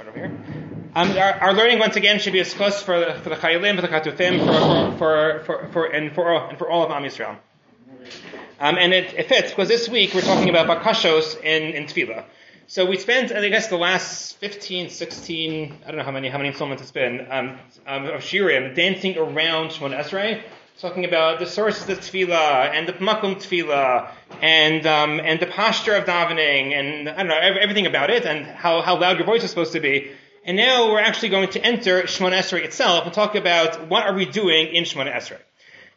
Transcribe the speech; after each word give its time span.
start 0.00 0.16
over 0.16 0.26
here. 0.26 0.38
Um, 0.94 1.10
our, 1.12 1.48
our, 1.48 1.52
learning 1.52 1.78
once 1.78 1.96
again 1.96 2.20
should 2.20 2.32
be 2.32 2.40
schos 2.40 2.82
for 2.82 2.98
the, 3.00 3.14
for 3.20 3.28
the 3.28 3.36
for 3.36 3.82
the 3.82 3.88
katufim, 3.88 4.38
for, 4.46 4.96
for, 4.96 5.44
for, 5.44 5.68
for, 5.72 5.86
and 5.86 6.14
for 6.14 6.48
and 6.48 6.58
for 6.58 6.70
all 6.70 6.84
of 6.84 6.90
Am 6.90 7.02
Yisrael. 7.02 7.36
Um, 8.58 8.76
and 8.78 8.94
it, 8.94 9.12
it, 9.14 9.28
fits 9.28 9.50
because 9.50 9.68
this 9.68 9.88
week 9.88 10.14
we're 10.14 10.22
talking 10.22 10.48
about 10.48 10.66
bakashos 10.66 11.38
in, 11.42 11.74
in 11.74 11.84
tefillah. 11.84 12.24
So 12.66 12.86
we 12.86 12.96
spent, 12.98 13.32
I 13.32 13.48
guess, 13.48 13.66
the 13.66 13.76
last 13.76 14.36
15, 14.36 14.90
16, 14.90 15.78
I 15.84 15.88
don't 15.88 15.98
know 15.98 16.04
how 16.04 16.12
many, 16.12 16.28
how 16.28 16.38
many 16.38 16.50
installments 16.50 16.82
it's 16.82 16.92
been, 16.92 17.26
um, 17.30 17.58
um, 17.86 18.06
of 18.06 18.20
Shirim, 18.20 18.74
dancing 18.76 19.18
around 19.18 19.70
Shemon 19.70 19.98
Esrei, 19.98 20.42
talking 20.80 21.04
about 21.04 21.38
the 21.38 21.46
sources 21.46 21.88
of 21.90 21.98
tefillah, 21.98 22.70
and 22.72 22.88
the 22.88 22.94
makom 22.94 23.36
tefillah, 23.36 24.10
and, 24.40 24.86
um, 24.86 25.20
and 25.20 25.38
the 25.38 25.46
posture 25.46 25.94
of 25.94 26.04
davening, 26.04 26.72
and 26.72 27.08
I 27.08 27.16
don't 27.16 27.28
know, 27.28 27.38
everything 27.38 27.86
about 27.86 28.08
it, 28.08 28.24
and 28.24 28.46
how, 28.46 28.80
how 28.80 28.98
loud 28.98 29.18
your 29.18 29.26
voice 29.26 29.44
is 29.44 29.50
supposed 29.50 29.72
to 29.74 29.80
be. 29.80 30.10
And 30.42 30.56
now 30.56 30.90
we're 30.90 31.00
actually 31.00 31.28
going 31.28 31.50
to 31.50 31.62
enter 31.62 32.02
Shemon 32.04 32.32
Esrei 32.32 32.64
itself 32.64 33.04
and 33.04 33.12
talk 33.12 33.34
about 33.34 33.88
what 33.88 34.06
are 34.06 34.14
we 34.14 34.24
doing 34.24 34.68
in 34.68 34.84
Shemon 34.84 35.12
Esrei. 35.12 35.36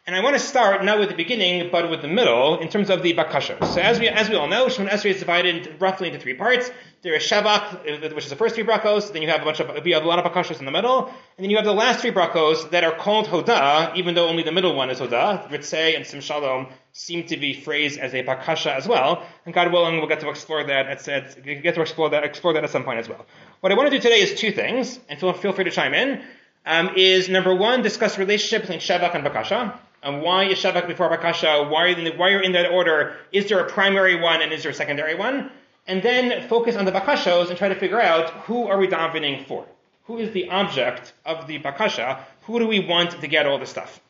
And 0.05 0.17
I 0.17 0.21
want 0.21 0.35
to 0.35 0.39
start 0.39 0.83
not 0.83 0.99
with 0.99 1.07
the 1.07 1.15
beginning, 1.15 1.69
but 1.71 1.89
with 1.89 2.01
the 2.01 2.09
middle 2.09 2.59
in 2.59 2.67
terms 2.67 2.89
of 2.89 3.03
the 3.03 3.13
bakasha. 3.13 3.65
So 3.65 3.79
as 3.79 4.01
we, 4.01 4.09
as 4.09 4.29
we 4.29 4.35
all 4.35 4.49
know, 4.49 4.65
Shemon 4.65 4.89
Esrei 4.89 5.11
is 5.11 5.19
divided 5.19 5.77
roughly 5.79 6.09
into 6.09 6.19
three 6.19 6.33
parts. 6.33 6.69
There 7.03 7.13
is 7.13 7.23
Shavak, 7.23 8.13
which 8.13 8.25
is 8.25 8.29
the 8.29 8.35
first 8.35 8.55
three 8.55 8.65
brachos. 8.65 9.13
Then 9.13 9.21
you 9.21 9.29
have 9.29 9.41
a 9.41 9.45
bunch 9.45 9.61
of, 9.61 9.87
you 9.87 9.93
have 9.93 10.03
a 10.03 10.07
lot 10.07 10.19
of 10.19 10.29
bakashos 10.29 10.59
in 10.59 10.65
the 10.65 10.71
middle. 10.71 11.07
And 11.07 11.15
then 11.37 11.49
you 11.49 11.55
have 11.55 11.63
the 11.63 11.73
last 11.73 12.01
three 12.01 12.11
brachos 12.11 12.69
that 12.71 12.83
are 12.83 12.91
called 12.93 13.27
Hoda, 13.27 13.95
even 13.95 14.13
though 14.13 14.27
only 14.27 14.43
the 14.43 14.51
middle 14.51 14.75
one 14.75 14.89
is 14.89 14.99
Hoda. 14.99 15.49
Ritzei 15.49 15.95
and 15.95 16.05
Sim 16.05 16.19
Shalom 16.19 16.67
seem 16.91 17.25
to 17.27 17.37
be 17.37 17.53
phrased 17.53 17.97
as 17.97 18.13
a 18.13 18.23
bakasha 18.23 18.75
as 18.75 18.85
well. 18.85 19.25
And 19.45 19.53
God 19.53 19.71
willing, 19.71 19.99
we'll 19.99 20.09
get 20.09 20.19
to 20.19 20.29
explore 20.29 20.65
that 20.65 21.07
at, 21.07 21.45
get 21.45 21.75
to 21.75 21.81
explore 21.81 22.09
that, 22.09 22.25
explore 22.25 22.51
that 22.55 22.65
at 22.65 22.71
some 22.71 22.83
point 22.83 22.99
as 22.99 23.07
well. 23.07 23.25
What 23.61 23.71
I 23.71 23.75
want 23.75 23.89
to 23.89 23.97
do 23.97 24.01
today 24.01 24.19
is 24.19 24.37
two 24.37 24.51
things, 24.51 24.99
and 25.07 25.17
feel, 25.17 25.31
feel 25.31 25.53
free 25.53 25.63
to 25.63 25.71
chime 25.71 25.93
in. 25.93 26.21
Um, 26.65 26.91
is 26.97 27.29
number 27.29 27.55
one, 27.55 27.83
discuss 27.83 28.17
relationship 28.17 28.63
between 28.63 28.79
Shavak 28.79 29.15
and 29.15 29.25
Bakasha. 29.25 29.79
Um, 30.03 30.19
why 30.21 30.43
is 30.43 30.59
Shavak 30.59 30.87
before 30.87 31.09
Bakasha? 31.09 31.69
Why, 31.69 31.91
are 31.91 32.17
why 32.17 32.31
are 32.33 32.41
in 32.41 32.51
that 32.51 32.69
order? 32.69 33.15
Is 33.31 33.47
there 33.47 33.59
a 33.59 33.69
primary 33.69 34.19
one 34.19 34.41
and 34.41 34.51
is 34.51 34.63
there 34.63 34.71
a 34.71 34.75
secondary 34.75 35.15
one? 35.15 35.49
And 35.87 36.03
then 36.03 36.47
focus 36.49 36.75
on 36.75 36.83
the 36.83 36.91
Bakashos 36.91 37.49
and 37.49 37.57
try 37.57 37.69
to 37.69 37.75
figure 37.75 38.01
out 38.01 38.29
who 38.45 38.67
are 38.67 38.77
we 38.77 38.87
davening 38.87 39.47
for? 39.47 39.65
Who 40.05 40.17
is 40.17 40.31
the 40.31 40.49
object 40.49 41.13
of 41.25 41.47
the 41.47 41.59
Bakasha? 41.59 42.19
Who 42.43 42.59
do 42.59 42.67
we 42.67 42.81
want 42.81 43.11
to 43.11 43.27
get 43.27 43.45
all 43.45 43.57
this 43.59 43.69
stuff? 43.69 44.01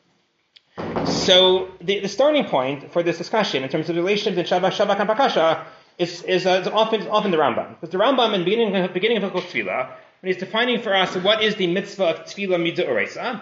So 1.06 1.70
the, 1.80 2.00
the 2.00 2.10
starting 2.10 2.46
point 2.46 2.92
for 2.92 3.04
this 3.04 3.20
discussion 3.20 3.64
in 3.64 3.70
terms 3.70 3.88
of 3.88 3.96
the 3.96 4.02
relationship 4.02 4.44
between 4.44 4.62
Shavak, 4.62 4.72
Shavak 4.72 5.00
and 5.00 5.10
Bakasha 5.10 5.66
is, 6.00 6.24
is, 6.24 6.48
uh, 6.48 6.62
is 6.62 6.68
often, 6.68 7.08
often 7.08 7.30
the 7.30 7.38
Rambam. 7.38 7.70
Because 7.70 7.92
the 7.92 8.00
Rambam 8.00 8.34
in 8.34 8.40
the 8.40 8.46
beginning, 8.46 8.94
beginning 8.94 9.18
of 9.18 9.32
Hilchot 9.32 9.44
Tefillah, 9.44 9.90
when 10.22 10.34
he's 10.34 10.38
defining 10.38 10.82
for 10.82 10.96
us 10.96 11.16
what 11.18 11.44
is 11.44 11.56
the 11.56 11.68
mitzvah 11.68 12.06
of 12.06 12.20
Tefillah 12.26 12.58
Midah 12.58 13.42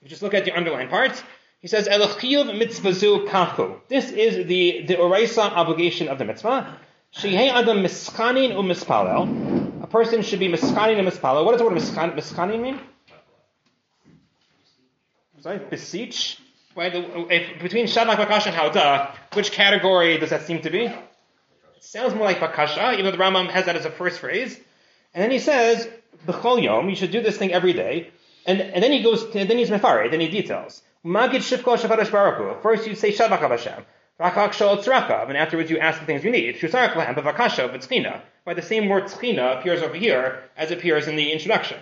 if 0.00 0.04
you 0.04 0.10
just 0.10 0.22
look 0.22 0.34
at 0.34 0.44
the 0.44 0.52
underlying 0.52 0.88
part, 0.88 1.22
he 1.60 1.68
says, 1.68 1.88
Elachiyuv 1.88 2.56
mitzvazu 2.56 3.28
kachu. 3.28 3.80
This 3.88 4.10
is 4.10 4.46
the, 4.46 4.84
the 4.86 4.94
oraisa 4.94 5.50
obligation 5.50 6.08
of 6.08 6.18
the 6.18 6.24
mitzvah. 6.24 6.78
Shehei 7.16 7.50
adam 7.50 7.78
miskanin 7.78 8.50
u 8.50 8.62
mispalel. 8.62 9.82
A 9.82 9.86
person 9.86 10.22
should 10.22 10.38
be 10.38 10.48
miskanin 10.48 10.98
and 10.98 11.08
mispalel. 11.08 11.44
What 11.44 11.52
does 11.52 11.60
the 11.60 11.66
word 11.66 11.78
miskan, 11.78 12.14
miskanin 12.14 12.60
mean? 12.60 12.80
Sorry, 15.40 15.58
beseech. 15.58 16.38
Right, 16.76 16.94
uh, 16.94 17.26
if, 17.28 17.60
between 17.60 17.86
Shabbat, 17.86 18.16
Bakasha, 18.16 18.48
and 18.48 18.56
Hauda, 18.56 19.12
which 19.34 19.50
category 19.50 20.18
does 20.18 20.30
that 20.30 20.42
seem 20.42 20.60
to 20.62 20.70
be? 20.70 20.84
It 20.84 20.94
sounds 21.80 22.14
more 22.14 22.24
like 22.24 22.38
Bakasha, 22.38 22.92
even 22.92 23.04
though 23.04 23.10
the 23.10 23.18
Rambam 23.18 23.50
has 23.50 23.66
that 23.66 23.74
as 23.74 23.84
a 23.84 23.90
first 23.90 24.20
phrase. 24.20 24.56
And 25.12 25.24
then 25.24 25.32
he 25.32 25.40
says, 25.40 25.88
B'chol 26.26 26.62
yom, 26.62 26.88
you 26.88 26.94
should 26.94 27.10
do 27.10 27.20
this 27.20 27.36
thing 27.36 27.52
every 27.52 27.72
day. 27.72 28.10
And, 28.46 28.60
and 28.60 28.82
then 28.82 28.92
he 28.92 29.02
goes, 29.02 29.24
and 29.34 29.50
then 29.50 29.58
he's 29.58 29.70
mefari, 29.70 30.08
then 30.10 30.20
he 30.20 30.28
details. 30.28 30.82
Magid 31.06 31.42
shifko 31.46 31.76
shavadosh 31.78 32.10
baruch 32.10 32.60
First 32.60 32.86
you 32.86 32.94
say 32.96 33.12
Shabbat 33.12 33.38
Hashem. 33.38 33.84
Rakak 34.20 34.50
shol 34.50 34.82
tzrakav, 34.82 35.28
and 35.28 35.36
afterwards 35.36 35.70
you 35.70 35.78
ask 35.78 36.00
the 36.00 36.06
things 36.06 36.24
you 36.24 36.32
need. 36.32 36.56
Shusarak 36.56 36.94
lahem 36.94 37.14
b'vakasha 37.14 37.72
v'tzchina. 37.72 38.20
Why 38.42 38.54
the 38.54 38.62
same 38.62 38.88
word 38.88 39.04
tzchina 39.04 39.60
appears 39.60 39.80
over 39.80 39.94
here 39.94 40.42
as 40.56 40.72
appears 40.72 41.06
in 41.06 41.14
the 41.14 41.30
introduction. 41.30 41.78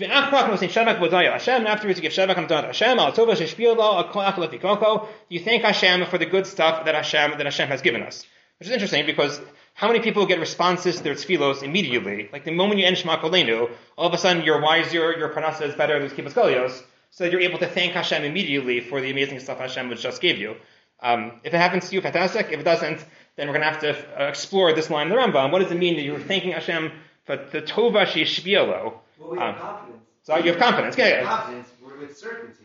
Afterwards 0.00 0.62
you 0.62 0.68
give 0.68 2.12
Shabbat 2.12 2.36
Hamdan 2.36 2.66
Hashem, 2.66 2.98
al 3.00 3.12
tova 3.12 4.12
kol 4.12 4.22
akal 4.22 5.08
You 5.28 5.40
thank 5.40 5.64
Hashem 5.64 6.06
for 6.06 6.18
the 6.18 6.26
good 6.26 6.46
stuff 6.46 6.84
that 6.84 6.94
Hashem, 6.94 7.32
that 7.32 7.46
Hashem 7.46 7.68
has 7.68 7.82
given 7.82 8.04
us. 8.04 8.24
Which 8.60 8.68
is 8.68 8.74
interesting 8.74 9.04
because 9.04 9.40
how 9.74 9.88
many 9.88 9.98
people 9.98 10.24
get 10.26 10.38
responses 10.38 10.98
to 10.98 11.02
their 11.02 11.14
tefillos 11.14 11.64
immediately? 11.64 12.28
Like 12.32 12.44
the 12.44 12.52
moment 12.52 12.78
you 12.78 12.86
end 12.86 12.96
Shema 12.96 13.20
Kolenu, 13.20 13.70
all 13.98 14.06
of 14.06 14.14
a 14.14 14.18
sudden 14.18 14.44
you're 14.44 14.62
wiser, 14.62 15.18
your 15.18 15.30
parnassa 15.30 15.62
is 15.62 15.74
better, 15.74 15.98
there's 15.98 16.12
kibbutz 16.12 16.84
so 17.12 17.24
you're 17.24 17.42
able 17.42 17.58
to 17.58 17.66
thank 17.66 17.92
Hashem 17.92 18.24
immediately 18.24 18.80
for 18.80 19.00
the 19.00 19.10
amazing 19.10 19.38
stuff 19.38 19.58
Hashem 19.58 19.94
just 19.96 20.20
gave 20.20 20.38
you. 20.38 20.56
Um, 21.00 21.40
if 21.44 21.52
it 21.52 21.58
happens 21.58 21.88
to 21.88 21.94
you, 21.94 22.00
fantastic. 22.00 22.48
If 22.50 22.60
it 22.60 22.62
doesn't, 22.62 23.04
then 23.36 23.48
we're 23.48 23.58
going 23.58 23.66
to 23.66 23.70
have 23.70 23.80
to 23.80 24.22
uh, 24.22 24.28
explore 24.28 24.72
this 24.72 24.88
line 24.88 25.08
in 25.08 25.12
the 25.12 25.18
Rambam. 25.18 25.52
What 25.52 25.60
does 25.60 25.70
it 25.70 25.78
mean 25.78 25.96
that 25.96 26.02
you're 26.02 26.18
thanking 26.18 26.52
Hashem 26.52 26.90
for 27.26 27.36
the 27.36 27.60
tova 27.60 28.06
shishbielo? 28.06 28.94
Well, 29.18 29.30
we 29.30 29.38
have 29.38 29.54
um, 29.56 29.60
confidence. 29.60 30.02
So 30.22 30.36
you 30.38 30.50
have 30.52 30.60
confidence. 30.60 30.96
Yeah, 30.96 31.08
yeah. 31.08 31.22
Confidence 31.24 31.68
with 32.00 32.16
certainty 32.16 32.61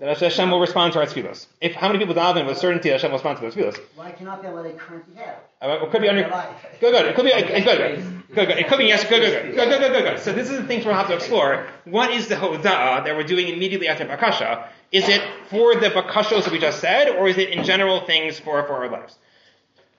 that 0.00 0.18
Hashem 0.18 0.50
will 0.50 0.60
respond 0.60 0.92
to 0.92 1.00
our 1.00 1.06
tefillos. 1.06 1.46
If 1.60 1.74
how 1.74 1.88
many 1.88 1.98
people 1.98 2.14
daven 2.14 2.46
with 2.46 2.58
certainty 2.58 2.88
that 2.90 2.96
Hashem 2.96 3.10
will 3.10 3.18
respond 3.18 3.38
to 3.38 3.42
those 3.42 3.54
tefillos? 3.54 3.80
Why 3.96 4.12
cannot 4.12 4.42
they 4.42 4.48
let 4.48 4.66
it 4.66 4.78
currently 4.78 5.16
have? 5.16 5.36
Uh, 5.60 5.84
it 5.84 5.90
could 5.90 6.02
be 6.02 6.08
under. 6.08 6.22
Good, 6.80 6.92
good. 6.92 7.06
It 7.06 7.16
could 7.16 7.24
be 7.24 7.32
good, 7.32 7.64
good, 7.64 8.24
good, 8.34 8.48
good. 8.48 8.58
It 8.58 8.68
could 8.68 8.78
be 8.78 8.84
yes, 8.84 9.02
good, 9.08 9.20
good, 9.20 9.54
good, 9.54 9.54
good, 9.68 9.80
good, 9.80 9.92
good, 9.92 10.04
good. 10.04 10.18
So 10.20 10.32
this 10.32 10.48
is 10.48 10.58
the 10.58 10.66
things 10.66 10.84
we'll 10.84 10.94
have 10.94 11.08
to 11.08 11.14
explore. 11.14 11.66
What 11.84 12.12
is 12.12 12.28
the 12.28 12.36
hoda'ah 12.36 13.04
that 13.04 13.16
we're 13.16 13.24
doing 13.24 13.48
immediately 13.48 13.88
after 13.88 14.04
bakasha? 14.04 14.68
Is 14.92 15.08
it 15.08 15.20
for 15.50 15.74
the 15.74 15.88
bakashos 15.88 16.44
that 16.44 16.52
we 16.52 16.60
just 16.60 16.80
said, 16.80 17.08
or 17.08 17.26
is 17.26 17.36
it 17.36 17.48
in 17.48 17.64
general 17.64 18.06
things 18.06 18.38
for 18.38 18.64
for 18.66 18.74
our 18.74 18.88
lives? 18.88 19.16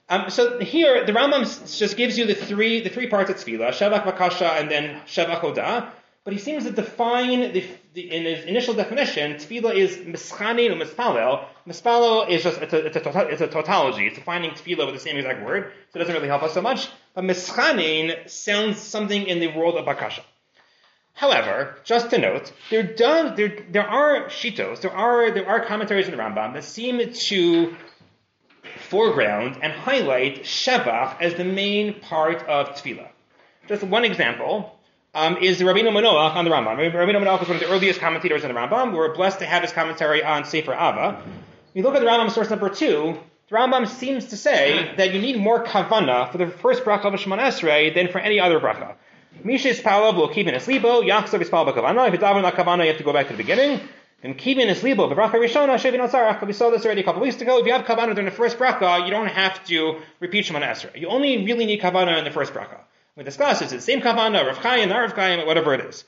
Um, 0.07 0.29
so 0.29 0.59
here, 0.59 1.05
the 1.05 1.11
Rambam 1.11 1.43
just 1.77 1.97
gives 1.97 2.17
you 2.17 2.25
the 2.25 2.35
three 2.35 2.79
the 2.79 2.89
three 2.89 3.07
parts 3.07 3.29
of 3.29 3.35
tefillah: 3.35 3.69
shavak 3.71 4.03
bakasha, 4.03 4.59
and 4.59 4.71
then 4.71 5.01
shavak 5.05 5.41
hoda'ah. 5.41 5.89
But 6.23 6.33
he 6.33 6.39
seems 6.39 6.63
to 6.65 6.71
define 6.71 7.53
the, 7.53 7.65
in 7.95 8.25
his 8.25 8.45
initial 8.45 8.73
definition, 8.73 9.35
tefillah 9.35 9.73
is 9.73 9.97
mischanin 9.97 10.71
or. 10.71 11.45
Mispalel 11.67 12.29
is 12.29 12.43
just 12.43 12.61
it's 12.61 12.73
a, 12.73 12.85
it's 12.85 12.95
a, 12.95 12.99
tota, 12.99 13.27
it's 13.29 13.41
a 13.41 13.47
tautology. 13.47 14.07
It's 14.07 14.15
defining 14.15 14.51
tefillah 14.51 14.85
with 14.85 14.95
the 14.95 14.99
same 14.99 15.17
exact 15.17 15.43
word, 15.43 15.71
so 15.91 15.97
it 15.97 15.99
doesn't 15.99 16.13
really 16.13 16.27
help 16.27 16.43
us 16.43 16.53
so 16.53 16.61
much. 16.61 16.87
But 17.13 17.23
mischanin 17.23 18.29
sounds 18.29 18.79
something 18.79 19.27
in 19.27 19.39
the 19.39 19.47
world 19.47 19.75
of 19.75 19.85
bakasha. 19.85 20.21
However, 21.13 21.77
just 21.83 22.11
to 22.11 22.17
note, 22.17 22.53
there 22.69 22.83
does 22.83 23.35
there 23.35 23.65
there 23.71 23.87
are 23.87 24.29
shitos, 24.29 24.81
there 24.81 24.95
are 24.95 25.31
there 25.31 25.49
are 25.49 25.65
commentaries 25.65 26.07
in 26.07 26.11
the 26.11 26.17
Rambam 26.17 26.53
that 26.53 26.63
seem 26.63 27.11
to 27.11 27.75
foreground 28.77 29.57
and 29.61 29.73
highlight 29.73 30.43
shevach 30.43 31.21
as 31.21 31.33
the 31.33 31.43
main 31.43 31.99
part 31.99 32.47
of 32.47 32.69
tefillah. 32.69 33.09
Just 33.67 33.83
one 33.83 34.05
example 34.05 34.78
um, 35.13 35.37
is 35.37 35.57
the 35.57 35.65
Rabbeinu 35.65 35.91
Manoach 35.91 36.35
on 36.35 36.45
the 36.45 36.51
Rambam. 36.51 36.77
Rabbeinu 36.77 37.23
Manoach 37.23 37.39
was 37.39 37.49
one 37.49 37.57
of 37.57 37.63
the 37.63 37.69
earliest 37.69 37.99
commentators 37.99 38.43
on 38.43 38.53
the 38.53 38.59
Rambam. 38.59 38.93
We're 38.93 39.13
blessed 39.15 39.39
to 39.39 39.45
have 39.45 39.63
his 39.63 39.71
commentary 39.71 40.23
on 40.23 40.45
Sefer 40.45 40.71
Ahava. 40.71 41.21
You 41.73 41.83
look 41.83 41.95
at 41.95 42.01
the 42.01 42.05
Rambam 42.05 42.29
source 42.31 42.49
number 42.49 42.69
two, 42.69 43.17
the 43.49 43.55
Rambam 43.55 43.87
seems 43.87 44.25
to 44.27 44.37
say 44.37 44.93
that 44.97 45.13
you 45.13 45.19
need 45.19 45.37
more 45.37 45.63
kavana 45.63 46.31
for 46.31 46.37
the 46.37 46.47
first 46.47 46.83
bracha 46.83 47.05
of 47.05 47.13
Shemon 47.13 47.39
Esrei 47.39 47.93
than 47.93 48.09
for 48.09 48.19
any 48.19 48.39
other 48.39 48.59
bracha. 48.59 48.95
Mishis 49.43 49.79
palav 49.79 50.15
will 50.15 50.27
keep 50.27 50.47
in 50.47 50.53
his 50.53 50.67
libo, 50.67 51.01
is 51.01 51.07
kavana. 51.07 52.07
If 52.07 52.13
you 52.13 52.19
daven 52.19 52.51
kavana, 52.51 52.81
you 52.81 52.87
have 52.87 52.97
to 52.97 53.03
go 53.03 53.13
back 53.13 53.27
to 53.27 53.33
the 53.33 53.37
beginning. 53.37 53.81
And 54.21 54.37
keep 54.37 54.57
in 54.57 54.67
his 54.67 54.83
libo, 54.83 55.07
the 55.07 55.15
bracha 55.15 55.35
rishona, 55.35 55.75
shevin 55.75 56.07
atzarach. 56.07 56.45
We 56.45 56.53
saw 56.53 56.69
this 56.69 56.85
already 56.85 57.01
a 57.01 57.03
couple 57.03 57.21
weeks 57.21 57.41
ago. 57.41 57.57
If 57.57 57.65
you 57.65 57.71
have 57.71 57.85
kavana 57.85 58.13
during 58.13 58.25
the 58.25 58.31
first 58.31 58.59
bracha, 58.59 59.05
you 59.05 59.11
don't 59.11 59.27
have 59.27 59.63
to 59.65 60.01
repeat 60.19 60.45
Shemon 60.45 60.61
Esrei. 60.61 60.99
You 60.99 61.07
only 61.07 61.45
really 61.45 61.65
need 61.65 61.81
kavana 61.81 62.17
in 62.19 62.25
the 62.25 62.31
first 62.31 62.53
bracha 62.53 62.81
we 63.15 63.23
discussed, 63.23 63.61
is 63.61 63.71
it 63.71 63.77
the 63.77 63.81
same 63.81 64.01
kavana, 64.01 64.45
Rav 64.45 64.57
Chaim, 64.57 64.89
Rav 64.89 65.13
Chaim, 65.13 65.45
whatever 65.45 65.73
it 65.73 65.81
is. 65.81 66.03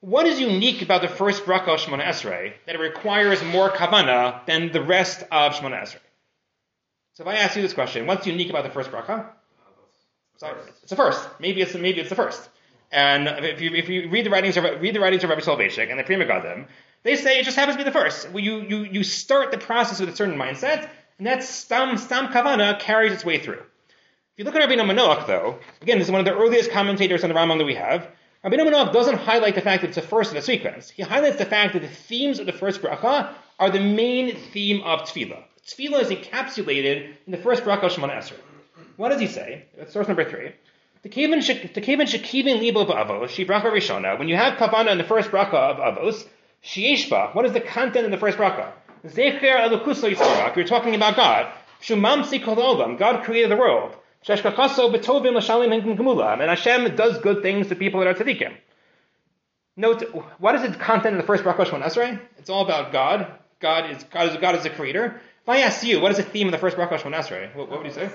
What 0.00 0.26
is 0.26 0.40
unique 0.40 0.82
about 0.82 1.02
the 1.02 1.08
first 1.08 1.44
bracha 1.44 1.68
of 1.68 1.80
Shemona 1.80 2.04
Esrei 2.04 2.54
that 2.66 2.74
it 2.74 2.80
requires 2.80 3.42
more 3.44 3.70
kavana 3.70 4.44
than 4.46 4.72
the 4.72 4.82
rest 4.82 5.22
of 5.30 5.54
Shemona 5.54 5.80
Esrei? 5.82 6.00
So 7.14 7.22
if 7.22 7.28
I 7.28 7.36
ask 7.36 7.56
you 7.56 7.62
this 7.62 7.72
question, 7.72 8.06
what's 8.06 8.26
unique 8.26 8.50
about 8.50 8.64
the 8.64 8.70
first 8.70 8.90
bracha? 8.90 9.26
Sorry, 10.38 10.58
it's 10.80 10.90
the 10.90 10.96
first. 10.96 11.28
Maybe 11.38 11.60
it's 11.60 11.74
maybe 11.74 12.00
it's 12.00 12.08
the 12.08 12.16
first. 12.16 12.48
And 12.90 13.28
if 13.44 13.60
you, 13.60 13.70
if 13.74 13.88
you 13.88 14.10
read 14.10 14.26
the 14.26 14.30
writings 14.30 14.56
of 14.56 14.64
read 14.64 14.94
the 14.94 15.00
writings 15.00 15.22
of 15.24 15.30
Rabbi 15.30 15.42
Soloveitchik 15.42 15.88
and 15.88 15.98
the 15.98 16.04
Pri 16.04 16.16
Megadim, 16.16 16.66
they 17.04 17.16
say 17.16 17.38
it 17.38 17.44
just 17.44 17.56
happens 17.56 17.76
to 17.76 17.78
be 17.78 17.84
the 17.84 17.92
first. 17.92 18.28
You, 18.34 18.60
you, 18.60 18.78
you 18.84 19.04
start 19.04 19.50
the 19.50 19.58
process 19.58 20.00
with 20.00 20.08
a 20.08 20.16
certain 20.16 20.36
mindset, 20.36 20.88
and 21.18 21.26
that 21.26 21.42
stam 21.42 21.96
stam 21.96 22.28
kavana 22.28 22.78
carries 22.80 23.12
its 23.12 23.24
way 23.24 23.38
through. 23.38 23.62
If 24.34 24.38
you 24.38 24.44
look 24.46 24.54
at 24.54 24.66
Rabbeinu 24.66 24.90
Manoach, 24.90 25.26
though, 25.26 25.58
again, 25.82 25.98
this 25.98 26.08
is 26.08 26.10
one 26.10 26.20
of 26.20 26.24
the 26.24 26.34
earliest 26.34 26.70
commentators 26.70 27.22
on 27.22 27.28
the 27.28 27.34
Rambam 27.34 27.58
that 27.58 27.66
we 27.66 27.74
have. 27.74 28.08
Rabbeinu 28.42 28.66
Manoach 28.66 28.90
doesn't 28.90 29.18
highlight 29.18 29.54
the 29.54 29.60
fact 29.60 29.82
that 29.82 29.88
it's 29.88 29.96
the 29.96 30.00
first 30.00 30.30
in 30.30 30.36
the 30.36 30.40
sequence. 30.40 30.88
He 30.88 31.02
highlights 31.02 31.36
the 31.36 31.44
fact 31.44 31.74
that 31.74 31.82
the 31.82 31.88
themes 31.88 32.38
of 32.38 32.46
the 32.46 32.52
first 32.52 32.80
bracha 32.80 33.34
are 33.58 33.68
the 33.70 33.78
main 33.78 34.34
theme 34.34 34.80
of 34.84 35.02
tefillah. 35.02 35.44
Tefillah 35.66 36.00
is 36.00 36.08
encapsulated 36.08 37.14
in 37.26 37.30
the 37.30 37.36
first 37.36 37.62
bracha 37.62 37.82
of 37.82 37.92
Shemona 37.92 38.16
Esrei. 38.16 38.38
What 38.96 39.10
does 39.10 39.20
he 39.20 39.26
say? 39.26 39.66
That's 39.76 39.92
source 39.92 40.08
number 40.08 40.24
three. 40.24 40.52
The 41.02 41.10
kevin 41.10 41.40
shekivin 41.40 42.58
libo 42.58 42.86
ba'avos, 42.86 43.28
she 43.28 43.44
bracha 43.44 43.64
rishona. 43.64 44.18
When 44.18 44.28
you 44.28 44.36
have 44.36 44.56
kavana 44.56 44.92
in 44.92 44.98
the 44.98 45.04
first 45.04 45.30
bracha 45.30 45.52
of 45.52 45.76
avos, 45.76 46.26
sheishba. 46.64 47.34
What 47.34 47.44
is 47.44 47.52
the 47.52 47.60
content 47.60 48.06
in 48.06 48.10
the 48.10 48.16
first 48.16 48.38
bracha? 48.38 48.72
Zecher 49.04 49.68
elokuso 49.68 50.10
yisrael. 50.10 50.56
You're 50.56 50.64
talking 50.64 50.94
about 50.94 51.16
God. 51.16 51.52
Shumamsi 51.82 52.42
kol. 52.42 52.96
God 52.96 53.24
created 53.24 53.50
the 53.50 53.56
world. 53.56 53.94
And 56.40 56.50
Hashem 56.50 56.96
does 56.96 57.18
good 57.18 57.42
things 57.42 57.68
to 57.68 57.74
people 57.74 58.00
that 58.00 58.08
are 58.08 58.14
tzaddikim. 58.14 58.54
Note, 59.76 60.02
what 60.38 60.54
is 60.54 60.62
the 60.62 60.76
content 60.76 61.16
of 61.16 61.22
the 61.22 61.26
first 61.26 61.44
bracha 61.44 61.64
Shemon 61.64 61.82
Esrei? 61.82 62.20
It's 62.36 62.50
all 62.50 62.64
about 62.64 62.92
God. 62.92 63.26
God 63.58 63.90
is 63.90 64.04
God 64.04 64.28
is 64.30 64.36
God 64.36 64.54
is 64.54 64.64
the 64.64 64.70
creator. 64.70 65.20
If 65.42 65.48
I 65.48 65.60
ask 65.62 65.82
you, 65.82 66.00
what 66.00 66.10
is 66.10 66.18
the 66.18 66.24
theme 66.24 66.46
of 66.48 66.52
the 66.52 66.58
first 66.58 66.76
bracha 66.76 67.00
Shemon 67.00 67.14
Esrei? 67.14 67.54
What, 67.56 67.70
what 67.70 67.78
would 67.78 67.86
you 67.86 67.94
say? 67.94 68.10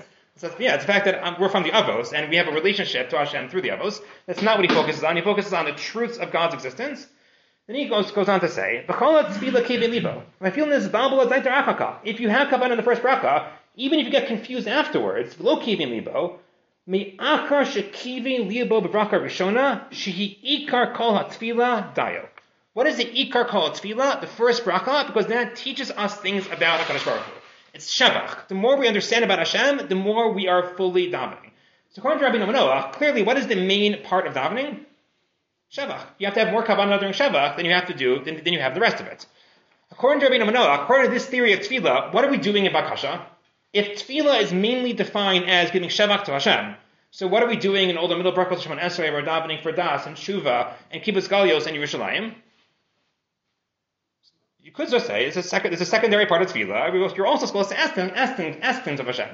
Yeah, 0.59 0.75
it's 0.75 0.85
the 0.85 0.91
fact 0.91 1.05
that 1.05 1.23
um, 1.23 1.35
we're 1.39 1.49
from 1.49 1.63
the 1.63 1.71
Avos 1.71 2.13
and 2.13 2.29
we 2.29 2.35
have 2.35 2.47
a 2.47 2.51
relationship 2.51 3.09
to 3.09 3.17
Hashem 3.17 3.49
through 3.49 3.63
the 3.63 3.69
Avos. 3.69 3.99
That's 4.27 4.43
not 4.43 4.59
what 4.59 4.69
he 4.69 4.75
focuses 4.75 5.03
on. 5.03 5.15
He 5.15 5.23
focuses 5.23 5.51
on 5.51 5.65
the 5.65 5.71
truths 5.71 6.19
of 6.19 6.31
God's 6.31 6.53
existence. 6.53 7.07
Then 7.65 7.75
he 7.75 7.87
goes, 7.89 8.11
goes 8.11 8.29
on 8.29 8.39
to 8.41 8.47
say, 8.47 8.85
If 8.87 8.99
you 12.19 12.29
have 12.29 12.47
kavanah 12.47 12.71
in 12.71 12.77
the 12.77 12.83
first 12.83 13.01
bracha, 13.01 13.49
even 13.77 13.99
if 13.99 14.05
you 14.05 14.11
get 14.11 14.27
confused 14.27 14.67
afterwards, 14.67 15.39
lo 15.39 15.61
kivin 15.61 15.91
libo, 15.91 16.39
me'akar 16.87 17.63
shekivin 17.63 18.49
libo 18.49 18.81
b'bracha 18.81 19.21
rishona, 19.21 19.89
shehi 19.91 20.67
ikar 20.67 20.95
kol 20.95 21.13
hatfila 21.13 21.93
dayo. 21.93 22.27
What 22.73 22.87
is 22.87 22.97
the 22.97 23.05
ikar 23.05 23.47
kol 23.47 23.69
hatfila? 23.69 24.19
The 24.19 24.27
first 24.27 24.65
bracha, 24.65 25.05
because 25.05 25.27
that 25.27 25.55
teaches 25.55 25.91
us 25.91 26.15
things 26.17 26.47
about 26.47 26.79
HaKadosh 26.81 27.05
Baruch 27.05 27.23
Hu. 27.23 27.31
It's 27.75 27.95
Shabach. 27.95 28.47
The 28.47 28.55
more 28.55 28.77
we 28.77 28.87
understand 28.87 29.23
about 29.23 29.37
Hashem, 29.37 29.87
the 29.87 29.95
more 29.95 30.33
we 30.33 30.47
are 30.47 30.75
fully 30.75 31.11
davening. 31.11 31.51
So 31.91 31.99
according 31.99 32.19
to 32.19 32.25
Rabbi 32.25 32.51
Manoach, 32.51 32.93
clearly 32.93 33.21
what 33.21 33.37
is 33.37 33.45
the 33.45 33.55
main 33.55 34.01
part 34.01 34.25
of 34.25 34.33
davening? 34.33 34.85
Shabach. 35.71 36.01
You 36.17 36.25
have 36.25 36.33
to 36.33 36.39
have 36.43 36.51
more 36.51 36.63
kavanah 36.63 36.99
during 36.99 37.13
Shabach 37.13 37.55
than 37.55 37.65
you 37.65 37.73
have 37.73 37.87
to 37.87 37.93
do, 37.93 38.23
than, 38.23 38.43
than 38.43 38.53
you 38.53 38.59
have 38.59 38.73
the 38.73 38.79
rest 38.79 38.99
of 38.99 39.05
it. 39.05 39.27
According 39.91 40.21
to 40.21 40.29
Rabbi 40.29 40.43
Manoach, 40.43 40.83
according 40.83 41.11
to 41.11 41.13
this 41.13 41.27
theory 41.27 41.53
of 41.53 41.59
tefillah, 41.59 42.11
what 42.11 42.25
are 42.25 42.31
we 42.31 42.37
doing 42.37 42.65
in 42.65 42.73
Bakasha? 42.73 43.21
If 43.73 43.99
tefillah 43.99 44.41
is 44.41 44.53
mainly 44.53 44.93
defined 44.93 45.49
as 45.49 45.71
giving 45.71 45.89
Shabach 45.89 46.23
to 46.25 46.31
Hashem, 46.31 46.75
so 47.11 47.27
what 47.27 47.43
are 47.43 47.47
we 47.47 47.57
doing 47.57 47.89
in 47.89 47.97
all 47.97 48.07
the 48.07 48.15
middle 48.15 48.31
brachos 48.31 48.59
Shemon 48.59 48.79
Esrei, 48.79 49.11
we're 49.11 49.23
davening 49.23 49.61
for 49.61 49.71
Das 49.71 50.05
and 50.05 50.15
Shuva 50.15 50.73
and 50.91 51.01
Kibbutz 51.01 51.27
Galios 51.27 51.65
and 51.65 51.75
Yerushalayim? 51.75 52.33
You 54.61 54.71
could 54.71 54.89
just 54.89 55.07
say 55.07 55.25
it's 55.25 55.37
a 55.37 55.43
second, 55.43 55.73
it's 55.73 55.81
a 55.81 55.85
secondary 55.85 56.25
part 56.25 56.41
of 56.41 56.51
tefillah. 56.51 57.15
You're 57.15 57.27
also 57.27 57.45
supposed 57.45 57.69
to 57.69 57.79
ask 57.79 57.95
them, 57.95 58.11
ask 58.13 58.35
them, 58.37 58.57
ask 58.61 58.83
things 58.83 58.99
of 58.99 59.05
Hashem. 59.05 59.29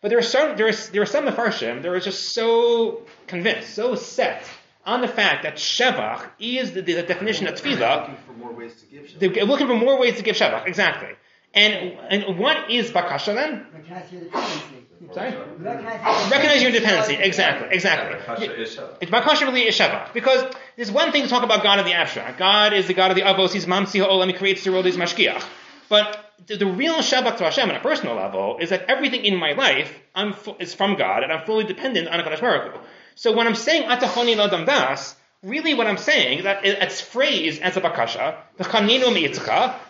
But 0.00 0.08
there 0.08 0.18
are 0.18 0.22
some, 0.22 0.56
there, 0.56 0.68
is, 0.68 0.90
there 0.90 1.02
are 1.02 1.06
some 1.06 1.26
Mefarshim 1.26 1.82
that 1.82 1.88
are 1.88 2.00
just 2.00 2.34
so 2.34 3.02
convinced, 3.26 3.74
so 3.74 3.94
set 3.94 4.44
on 4.84 5.00
the 5.00 5.08
fact 5.08 5.44
that 5.44 5.56
Shevach 5.56 6.28
is 6.40 6.72
the, 6.72 6.82
the, 6.82 7.02
definition 7.02 7.46
of 7.46 7.54
tefillah. 7.54 8.00
Looking 8.00 8.16
for 8.26 8.32
more 8.32 8.52
ways 8.52 8.80
to 8.80 8.86
give. 8.86 9.34
They're 9.34 9.44
looking 9.44 9.68
for 9.68 9.76
more 9.76 9.98
ways 9.98 10.16
to 10.16 10.22
give 10.22 10.36
Shevach, 10.36 10.66
exactly. 10.66 11.10
And, 11.54 11.98
and 12.10 12.38
what 12.38 12.70
is 12.70 12.90
Bakasha 12.90 13.34
then? 13.34 13.66
Recognize 13.72 14.10
your 14.12 14.22
dependency. 14.22 14.64
Sorry? 15.12 15.36
Recognize, 15.58 16.30
Recognize 16.30 16.62
your 16.62 16.70
dependency, 16.70 17.14
exactly, 17.14 17.68
exactly. 17.70 18.18
Kasha 18.24 18.54
is 18.60 18.76
Shabbat. 18.76 18.96
It's 19.02 19.10
Bakasha 19.10 19.42
really 19.42 19.62
is 19.62 19.76
Shevach. 19.78 20.12
Because 20.14 20.54
there's 20.76 20.90
one 20.90 21.12
thing 21.12 21.24
to 21.24 21.28
talk 21.28 21.42
about 21.42 21.62
God 21.62 21.78
in 21.80 21.84
the 21.84 21.92
abstract. 21.92 22.38
God 22.38 22.72
is 22.72 22.86
the 22.86 22.94
God 22.94 23.10
of 23.10 23.16
the 23.16 23.22
Avos, 23.22 23.52
He's 23.52 23.66
Mamsi 23.66 24.00
Ha'olam, 24.02 24.28
He 24.28 24.32
creates 24.32 24.64
the 24.64 24.70
world, 24.72 24.86
He's 24.86 24.96
Mashkiach. 24.96 25.44
But 25.90 26.24
the, 26.46 26.56
the 26.56 26.66
real 26.66 26.98
Shabbat 26.98 27.36
to 27.38 27.44
Hashem 27.44 27.68
on 27.68 27.76
a 27.76 27.80
personal 27.80 28.14
level 28.14 28.56
is 28.58 28.70
that 28.70 28.84
everything 28.88 29.24
in 29.24 29.36
my 29.36 29.52
life 29.52 29.92
I'm 30.14 30.32
fu- 30.32 30.56
is 30.58 30.72
from 30.74 30.96
God, 30.96 31.22
and 31.22 31.32
I'm 31.32 31.44
fully 31.44 31.64
dependent 31.64 32.08
on 32.08 32.18
HaKadosh 32.20 32.40
Baruch 32.40 32.72
Hu. 32.72 32.80
So 33.16 33.36
when 33.36 33.46
I'm 33.46 33.54
saying 33.54 33.88
Atachoni 33.88 34.36
Ladam 34.36 34.64
Das, 34.64 35.14
really 35.42 35.74
what 35.74 35.86
I'm 35.86 35.98
saying 35.98 36.38
is 36.38 36.44
that 36.44 36.64
it's 36.64 37.00
phrased 37.00 37.60
as 37.62 37.76
a 37.76 37.80
Bakasha, 37.80 38.36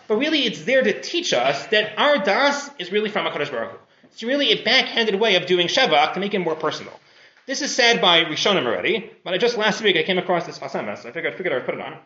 but 0.08 0.16
really 0.16 0.44
it's 0.44 0.62
there 0.64 0.82
to 0.82 1.00
teach 1.00 1.32
us 1.32 1.66
that 1.66 1.99
our 1.99 2.19
Das 2.19 2.70
is 2.78 2.90
really 2.90 3.10
from 3.10 3.26
HaKadosh 3.26 3.50
Baruch 3.50 3.72
Hu. 3.72 3.78
It's 4.04 4.22
really 4.22 4.52
a 4.52 4.62
backhanded 4.62 5.14
way 5.19 5.37
of 5.37 5.46
doing 5.46 5.69
Shabbat 5.69 6.14
to 6.14 6.20
make 6.20 6.34
it 6.34 6.38
more 6.38 6.54
personal. 6.54 6.93
This 7.46 7.60
is 7.60 7.75
said 7.75 8.00
by 8.00 8.25
Rishonim 8.25 8.66
already, 8.66 9.10
but 9.25 9.34
I 9.34 9.38
just 9.38 9.58
last 9.58 9.82
week 9.82 9.96
I 9.96 10.04
came 10.04 10.19
across 10.19 10.46
this 10.46 10.58
Sfas 10.58 10.72
Emes, 10.72 10.99
so 10.99 11.08
I 11.08 11.12
figured, 11.12 11.34
I 11.34 11.37
figured 11.37 11.52
I 11.52 11.56
would 11.56 11.66
put 11.66 11.75
it 11.75 11.81
on. 11.81 11.99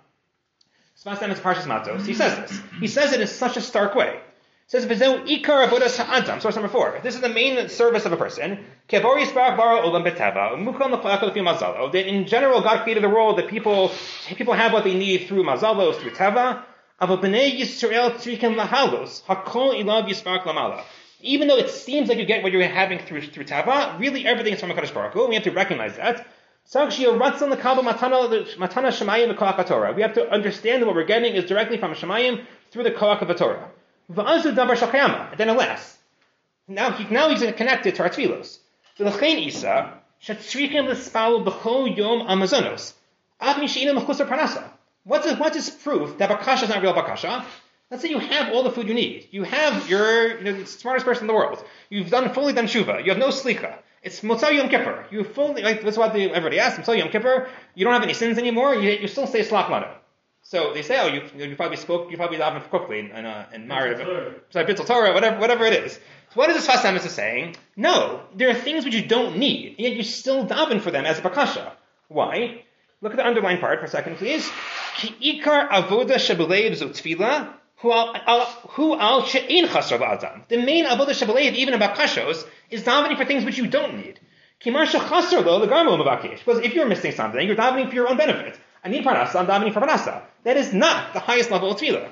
Sfas 0.98 1.18
Emes 1.18 1.36
Parshas 1.36 1.66
Matos. 1.66 2.06
He 2.06 2.14
says 2.14 2.38
this. 2.38 2.60
He 2.80 2.88
says 2.88 3.12
it 3.12 3.20
in 3.20 3.26
such 3.26 3.56
a 3.56 3.60
stark 3.60 3.94
way. 3.94 4.18
Says, 4.68 4.84
"V'zeu 4.84 5.24
ikar 5.28 5.68
avodas 5.68 5.96
ha'adam." 5.96 6.40
Source 6.40 6.56
number 6.56 6.68
four. 6.68 6.98
This 7.02 7.14
is 7.14 7.20
the 7.20 7.28
main 7.28 7.68
service 7.68 8.04
of 8.04 8.12
a 8.12 8.16
person. 8.16 8.66
Kevor 8.88 9.16
yisbarach 9.16 9.56
bara 9.56 9.80
olam 9.82 10.04
beteva, 10.04 10.56
lefi 10.56 11.36
mazalo. 11.36 11.92
That 11.92 12.08
in 12.08 12.26
general, 12.26 12.60
God 12.62 12.82
created 12.82 13.04
the 13.04 13.08
world 13.08 13.38
that 13.38 13.46
people 13.46 13.92
people 14.34 14.54
have 14.54 14.72
what 14.72 14.82
they 14.82 14.94
need 14.94 15.28
through 15.28 15.44
mazalos, 15.44 15.94
through 15.94 16.10
teva. 16.10 16.64
Even 16.98 17.30
though 21.48 21.58
it 21.58 21.70
seems 21.70 22.08
like 22.08 22.18
you 22.18 22.24
get 22.24 22.42
what 22.42 22.52
you're 22.52 22.66
having 22.66 22.98
through 22.98 23.20
through 23.20 23.44
teva, 23.44 24.00
really 24.00 24.26
everything 24.26 24.54
is 24.54 24.60
from 24.60 24.70
Hakadosh 24.70 24.94
Baruch 24.94 25.12
Hu. 25.12 25.28
We 25.28 25.34
have 25.34 25.44
to 25.44 25.50
recognize 25.50 25.94
that. 25.96 26.26
We 26.74 26.80
have 30.02 30.14
to 30.14 30.30
understand 30.30 30.82
that 30.82 30.86
what 30.86 30.96
we're 30.96 31.04
getting 31.04 31.34
is 31.34 31.44
directly 31.44 31.76
from 31.76 31.92
Shemayim 31.92 32.46
through 32.72 32.84
the 32.84 32.92
koach 32.92 33.20
of 33.20 33.28
the 33.28 33.34
Torah. 33.34 33.68
And 34.08 35.38
then 35.38 35.48
alas, 35.48 35.98
now 36.68 36.92
he, 36.92 37.12
now 37.12 37.28
he's 37.28 37.40
connected 37.54 37.94
to 37.96 38.02
our 38.02 38.10
tefillos. 38.10 38.58
V'lechein 38.98 39.46
isa 39.46 39.94
shetzrikim 40.22 40.88
l'spal 40.88 41.44
b'chol 41.44 41.96
yom 41.96 42.26
amazonos. 42.26 42.92
Av 43.40 43.56
misheina 43.56 43.98
mechusar 43.98 44.28
parnasa. 44.28 44.64
What's 45.04 45.26
what's 45.38 45.70
proof 45.70 46.18
that 46.18 46.30
bakasha 46.30 46.64
is 46.64 46.68
not 46.68 46.82
real 46.82 46.94
bakasha? 46.94 47.44
Let's 47.90 48.02
say 48.02 48.10
you 48.10 48.18
have 48.18 48.52
all 48.52 48.64
the 48.64 48.72
food 48.72 48.88
you 48.88 48.94
need. 48.94 49.28
You 49.30 49.44
have 49.44 49.88
your 49.88 50.38
you 50.38 50.44
know, 50.44 50.52
the 50.52 50.66
smartest 50.66 51.06
person 51.06 51.24
in 51.24 51.26
the 51.28 51.34
world. 51.34 51.64
You've 51.88 52.10
done 52.10 52.32
fully 52.32 52.52
done 52.52 52.66
shuva. 52.66 53.04
You 53.04 53.10
have 53.10 53.18
no 53.18 53.28
slicha. 53.28 53.78
It's 54.02 54.20
Motzah 54.20 54.52
Yom 54.54 54.68
Kippur. 54.68 55.06
You 55.10 55.24
fully 55.24 55.62
like 55.62 55.82
that's 55.82 55.96
what 55.96 56.16
everybody 56.16 56.58
asks. 56.58 56.78
Motzah 56.80 56.98
Yom 56.98 57.10
Kippur. 57.10 57.48
You 57.74 57.84
don't 57.84 57.92
have 57.92 58.02
any 58.02 58.14
sins 58.14 58.38
anymore. 58.38 58.74
You, 58.74 58.90
you 58.90 59.08
still 59.08 59.26
say 59.26 59.40
Slach. 59.40 59.88
So 60.48 60.72
they 60.72 60.82
say, 60.82 60.96
oh, 61.00 61.08
you, 61.08 61.22
you 61.44 61.56
probably 61.56 61.76
spoke, 61.76 62.08
you 62.08 62.16
probably 62.16 62.38
davened 62.38 62.68
quickly 62.70 63.00
in 63.00 63.10
uh, 63.10 63.48
in 63.52 63.66
Mariv, 63.66 63.98
sorry, 64.50 64.64
Bittul 64.64 64.86
Torah, 64.86 65.12
whatever, 65.12 65.40
whatever 65.40 65.64
it 65.64 65.72
is. 65.72 65.94
So 65.94 66.00
what 66.34 66.48
is 66.50 66.64
this 66.64 66.68
Emes 66.68 67.04
is 67.04 67.10
saying? 67.10 67.56
No, 67.74 68.20
there 68.32 68.50
are 68.50 68.54
things 68.54 68.84
which 68.84 68.94
you 68.94 69.04
don't 69.04 69.38
need, 69.38 69.74
yet 69.76 69.94
you 69.94 70.04
still 70.04 70.46
daven 70.46 70.80
for 70.80 70.92
them 70.92 71.04
as 71.04 71.18
a 71.18 71.22
bakasha. 71.22 71.72
Why? 72.06 72.62
Look 73.00 73.10
at 73.12 73.16
the 73.16 73.26
underlined 73.26 73.58
part 73.58 73.80
for 73.80 73.86
a 73.86 73.88
second, 73.88 74.18
please. 74.18 74.48
Ki 74.98 75.40
ikar 75.40 75.68
avoda 75.68 76.14
shebelev 76.14 76.76
zo 76.76 76.92
hu 77.78 77.90
al 77.92 78.14
al- 78.14 78.46
hu 78.68 78.96
al 78.96 79.24
she'in 79.24 79.66
chasar 79.66 79.98
la'adam. 79.98 80.46
The 80.46 80.58
main 80.58 80.84
avoda 80.84 81.08
shebelev, 81.08 81.54
even 81.54 81.74
in 81.74 81.80
bakashos, 81.80 82.46
is 82.70 82.84
davening 82.84 83.16
for 83.16 83.24
things 83.24 83.44
which 83.44 83.58
you 83.58 83.66
don't 83.66 83.96
need. 83.96 84.20
Kimar 84.64 84.86
shechasar 84.86 85.44
lo 85.44 85.66
legarmo. 85.66 85.98
Because 86.22 86.60
if 86.60 86.72
you're 86.72 86.86
missing 86.86 87.10
something, 87.10 87.44
you're 87.44 87.56
davening 87.56 87.88
for 87.88 87.96
your 87.96 88.08
own 88.08 88.16
benefit. 88.16 88.56
I 88.84 88.88
need 88.90 89.04
parnasa, 89.04 89.40
I'm 89.40 89.48
davening 89.48 89.72
for 89.74 89.80
parnasa. 89.80 90.22
That 90.46 90.56
is 90.56 90.72
not 90.72 91.12
the 91.12 91.18
highest 91.18 91.50
level 91.50 91.72
of 91.72 91.76
tefillah. 91.80 92.08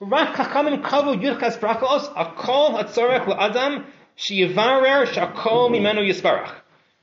Rak 0.00 0.36
chachamim 0.36 0.80
kavu 0.82 1.20
yudchas 1.22 1.58
brachos 1.58 2.10
akol 2.14 2.82
hatzorech 2.82 3.26
la'adam 3.26 3.84
shiyivarer 4.16 5.04
shakol 5.04 5.68
mimenu 5.68 6.00
yisbarach. 6.00 6.54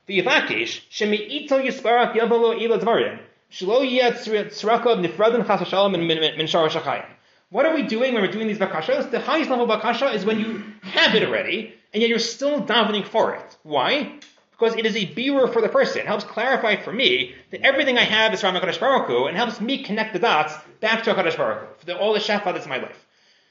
V'yivakish 0.08 0.80
shemi'ito 0.90 1.64
yisbarach 1.64 2.16
yavalo 2.16 2.60
ila 2.60 2.80
dvarim. 2.80 3.20
Shlo 3.52 3.88
yeh 3.88 4.10
tzrakov 4.10 5.06
nifradin 5.06 5.46
chas 5.46 5.60
v'shalom 5.60 5.92
min 6.04 6.18
min 6.36 6.46
shar 6.48 6.68
shachayim. 6.68 7.06
What 7.50 7.64
are 7.64 7.76
we 7.76 7.84
doing 7.84 8.14
when 8.14 8.22
we're 8.22 8.32
doing 8.32 8.48
these 8.48 8.58
bakashas? 8.58 9.08
The 9.12 9.20
highest 9.20 9.50
level 9.50 9.70
of 9.70 9.80
bakasha 9.80 10.12
is 10.12 10.24
when 10.24 10.40
you 10.40 10.64
have 10.82 11.14
it 11.14 11.22
already, 11.22 11.74
and 11.94 12.00
yet 12.00 12.08
you're 12.08 12.18
still 12.18 12.60
davening 12.60 13.06
for 13.06 13.36
it. 13.36 13.56
Why? 13.62 14.18
Because 14.50 14.74
it 14.74 14.84
is 14.84 14.96
a 14.96 15.04
bearer 15.04 15.46
for 15.46 15.62
the 15.62 15.68
person. 15.68 16.00
It 16.00 16.06
helps 16.08 16.24
clarify 16.24 16.82
for 16.82 16.92
me 16.92 17.36
that 17.52 17.60
everything 17.60 17.98
I 17.98 18.04
have 18.04 18.34
is 18.34 18.40
from 18.40 18.56
HaKadosh 18.56 18.80
Baruch 18.80 19.06
Hu, 19.06 19.26
and 19.26 19.36
helps 19.36 19.60
me 19.60 19.84
connect 19.84 20.12
the 20.12 20.18
dots 20.18 20.54
back 20.82 21.04
to 21.04 21.14
HaKadosh 21.14 21.38
Baruch 21.38 21.78
for 21.80 21.86
the, 21.86 21.96
all 21.96 22.12
the 22.12 22.18
shefa 22.18 22.44
that's 22.44 22.64
in 22.64 22.70
my 22.70 22.76
life. 22.76 23.06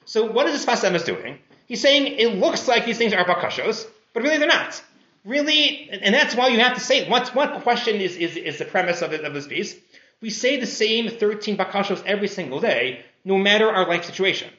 So 0.05 0.31
what 0.31 0.45
is 0.45 0.53
this 0.53 0.65
Sfas 0.65 0.87
Emes 0.87 1.03
doing? 1.03 1.39
He's 1.65 1.81
saying 1.81 2.19
it 2.19 2.35
looks 2.37 2.67
like 2.67 2.85
these 2.85 2.99
things 2.99 3.13
are 3.13 3.25
bakashos, 3.25 3.87
but 4.13 4.21
really 4.21 4.37
they're 4.37 4.47
not. 4.47 4.83
Really, 5.23 5.89
and 5.89 6.13
that's 6.13 6.35
why 6.35 6.47
you 6.49 6.59
have 6.59 6.73
to 6.73 6.79
say, 6.79 7.07
what, 7.07 7.33
what 7.35 7.61
question 7.61 7.97
is, 7.97 8.17
is, 8.17 8.35
is 8.35 8.57
the 8.57 8.65
premise 8.65 9.01
of, 9.01 9.13
it, 9.13 9.23
of 9.23 9.33
this 9.33 9.47
piece? 9.47 9.75
We 10.19 10.29
say 10.29 10.59
the 10.59 10.67
same 10.67 11.09
13 11.09 11.57
bakashos 11.57 12.03
every 12.05 12.27
single 12.27 12.59
day, 12.59 13.05
no 13.23 13.37
matter 13.37 13.69
our 13.69 13.87
life 13.87 14.05
situation. 14.05 14.49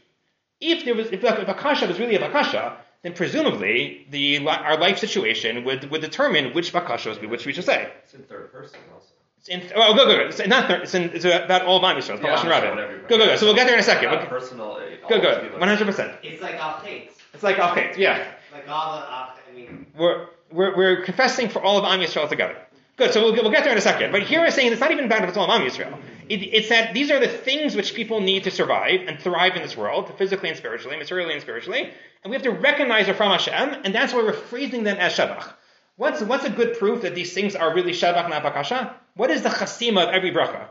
If 0.61 0.85
there 0.85 0.95
was, 0.95 1.09
if 1.09 1.23
a 1.25 1.45
bakasha 1.45 1.89
was 1.89 1.99
really 1.99 2.15
a 2.15 2.21
bakasha, 2.21 2.77
then 3.03 3.15
presumably 3.15 4.07
the 4.11 4.47
our 4.47 4.79
life 4.79 4.99
situation 4.99 5.65
would, 5.65 5.91
would 5.91 6.01
determine 6.01 6.55
which 6.55 6.73
bakashos 6.73 7.21
we 7.21 7.27
which 7.27 7.45
we 7.45 7.53
should 7.53 7.65
say. 7.65 7.93
It's 8.05 8.15
in 8.15 8.23
third 8.23 8.53
person 8.53 8.79
also. 8.95 9.02
It's 9.45 9.49
in, 9.49 9.73
oh, 9.75 9.95
go, 9.95 10.07
go, 10.07 10.17
go. 10.19 10.27
It's 10.29 10.47
not 10.47 10.69
third, 10.69 10.83
it's, 10.83 10.95
in, 10.95 11.11
it's 11.15 11.25
about 11.25 11.63
all 11.63 11.81
Vami 11.81 11.97
shows. 12.03 12.21
Yeah, 12.21 12.37
Palash 12.37 12.45
and 12.45 12.53
I'm 12.53 12.77
sure 12.77 12.99
Go, 13.09 13.19
go, 13.19 13.27
go. 13.27 13.37
So 13.37 13.47
we'll 13.47 13.57
get 13.57 13.65
there 13.67 13.75
in 13.75 13.81
a 13.81 13.83
second. 13.83 14.11
Not 14.11 14.21
We'll- 14.21 14.29
personal. 14.41 14.73
uh, 14.77 15.09
Go, 15.09 15.21
go. 15.21 15.49
One 15.59 15.69
hundred 15.69 15.87
percent. 15.87 16.13
It's 16.23 16.41
like 16.41 16.55
al 16.55 16.79
hates. 16.79 17.17
It's 17.35 17.43
like 17.43 17.59
okay, 17.59 17.93
yeah. 17.99 18.25
Like 18.53 18.69
all 18.69 18.97
the, 18.99 19.03
uh, 19.03 19.31
I 19.51 19.55
mean, 19.55 19.87
We're, 19.97 20.27
we're 20.53 20.77
we're 20.77 21.03
confessing 21.03 21.49
for 21.49 21.61
all 21.61 21.77
of 21.79 21.85
Am 21.85 21.99
Yisrael 21.99 22.29
together. 22.29 22.57
Good. 22.97 23.13
So 23.13 23.21
we'll, 23.25 23.33
we'll 23.33 23.51
get 23.51 23.65
there 23.65 23.73
in 23.73 23.79
a 23.79 23.83
second. 23.83 24.13
But 24.13 24.23
here 24.23 24.41
we're 24.41 24.51
saying 24.53 24.71
it's 24.71 24.81
not 24.81 24.93
even 24.93 25.09
bad. 25.09 25.25
about 25.25 25.35
B'tzolam 25.35 25.49
Am 25.61 25.63
Yisrael. 25.69 25.99
It, 26.29 26.37
it's 26.43 26.69
that 26.69 26.95
these 26.95 27.11
are 27.11 27.19
the 27.19 27.27
things 27.27 27.75
which 27.75 27.95
people 27.95 28.21
need 28.21 28.45
to 28.45 28.51
survive 28.53 29.01
and 29.09 29.19
thrive 29.19 29.57
in 29.57 29.63
this 29.63 29.77
world, 29.77 30.13
physically 30.19 30.51
and 30.51 30.57
spiritually, 30.59 30.97
materially 30.97 31.33
and 31.33 31.43
spiritually. 31.43 31.91
And 32.23 32.31
we 32.31 32.35
have 32.37 32.43
to 32.45 32.51
recognize 32.53 33.07
they're 33.07 33.15
from 33.17 33.33
Hashem, 33.33 33.81
and 33.85 33.93
that's 33.93 34.13
why 34.13 34.23
we're 34.23 34.35
phrasing 34.35 34.85
them 34.85 34.99
as 34.99 35.17
Shabach. 35.17 35.53
What's, 35.97 36.23
what's 36.23 36.45
a 36.45 36.51
good 36.51 36.79
proof 36.79 37.03
that 37.03 37.15
these 37.17 37.33
things 37.33 37.57
are 37.57 37.75
really 37.75 37.93
Shabach, 37.93 38.31
not 38.31 38.45
Bakasha? 38.45 38.95
What 39.15 39.31
is 39.31 39.43
the 39.43 39.51
chasima 39.51 40.05
of 40.05 40.09
every 40.11 40.33
bracha? 40.33 40.69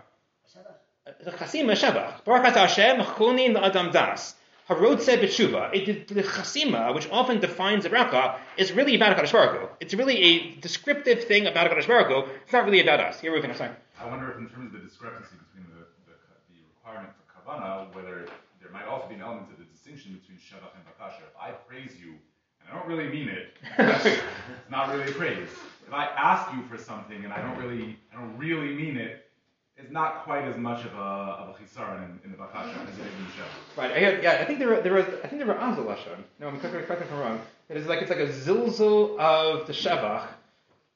The 1.23 1.31
chasima 1.31 1.73
is 1.73 1.81
Shabach. 1.81 2.23
Baruch 2.25 2.55
Hashem, 2.55 3.01
chunin 3.01 3.55
Adam 3.55 3.91
das. 3.91 4.35
Harotze 4.67 5.19
b'tshuva. 5.19 5.71
The 6.07 6.23
chasima, 6.23 6.93
which 6.95 7.07
often 7.11 7.39
defines 7.39 7.83
the 7.83 7.89
bracha, 7.89 8.39
is 8.57 8.71
really 8.71 8.95
about 8.95 9.17
Hakadosh 9.17 9.31
Baruch 9.31 9.61
Hu. 9.61 9.67
It's 9.79 9.93
really 9.93 10.17
a 10.17 10.55
descriptive 10.55 11.25
thing 11.25 11.45
about 11.45 11.69
Hakadosh 11.69 11.87
Baruch 11.87 12.07
Hu. 12.07 12.31
It's 12.43 12.53
not 12.53 12.65
really 12.65 12.81
about 12.81 12.99
us. 12.99 13.19
Here, 13.19 13.31
Reuven, 13.31 13.49
I'm 13.49 13.55
sorry. 13.55 13.71
I 13.99 14.07
wonder 14.07 14.31
if, 14.31 14.37
in 14.37 14.49
terms 14.49 14.73
of 14.73 14.81
the 14.81 14.87
discrepancy 14.87 15.35
between 15.37 15.69
the, 15.75 15.85
the, 16.09 16.17
the 16.49 16.59
requirement 16.73 17.13
for 17.13 17.51
kavana, 17.51 17.93
whether 17.93 18.27
there 18.61 18.71
might 18.71 18.85
also 18.85 19.07
be 19.07 19.15
an 19.15 19.21
element 19.21 19.51
of 19.51 19.59
the 19.59 19.65
distinction 19.65 20.13
between 20.13 20.39
shabach 20.39 20.73
and 20.73 20.83
bakasha. 20.85 21.21
If 21.29 21.37
I 21.39 21.51
praise 21.51 21.93
you, 21.99 22.15
and 22.61 22.71
I 22.71 22.79
don't 22.79 22.87
really 22.87 23.09
mean 23.09 23.29
it, 23.29 23.57
it's 23.77 24.71
not 24.71 24.89
really 24.95 25.11
praise. 25.11 25.49
If 25.91 25.95
I 25.95 26.05
ask 26.05 26.53
you 26.53 26.63
for 26.69 26.81
something 26.81 27.25
and 27.25 27.33
I 27.33 27.41
don't 27.41 27.57
really, 27.57 27.97
I 28.13 28.21
don't 28.21 28.37
really 28.37 28.73
mean 28.73 28.95
it, 28.95 29.29
it's 29.75 29.91
not 29.91 30.23
quite 30.23 30.45
as 30.45 30.55
much 30.55 30.85
of 30.85 30.93
a 30.93 30.97
of 30.97 31.49
a 31.49 31.53
chisaron 31.61 32.05
in, 32.05 32.19
in 32.23 32.31
the 32.31 32.37
bakasha 32.37 32.81
as 32.87 32.97
it 32.97 33.01
is 33.01 33.13
in 33.13 33.25
the 33.25 33.31
shabach. 33.31 33.77
Right. 33.77 33.91
I 33.91 34.21
yeah. 34.21 34.37
I 34.39 34.45
think 34.45 34.59
there 34.59 34.69
were, 34.69 34.79
there 34.79 34.93
was. 34.93 35.03
I 35.21 35.27
think 35.27 35.43
there 35.43 35.47
were 35.47 35.55
lashon. 35.55 36.23
No, 36.39 36.47
I'm 36.47 36.61
correct, 36.61 36.87
correct 36.87 37.01
if 37.01 37.11
I'm 37.11 37.19
wrong. 37.19 37.41
It 37.67 37.75
is 37.75 37.87
like 37.87 37.99
it's 38.01 38.09
like 38.09 38.19
a 38.19 38.27
zilzul 38.27 39.19
of 39.19 39.67
the 39.67 39.73
shabach 39.73 40.27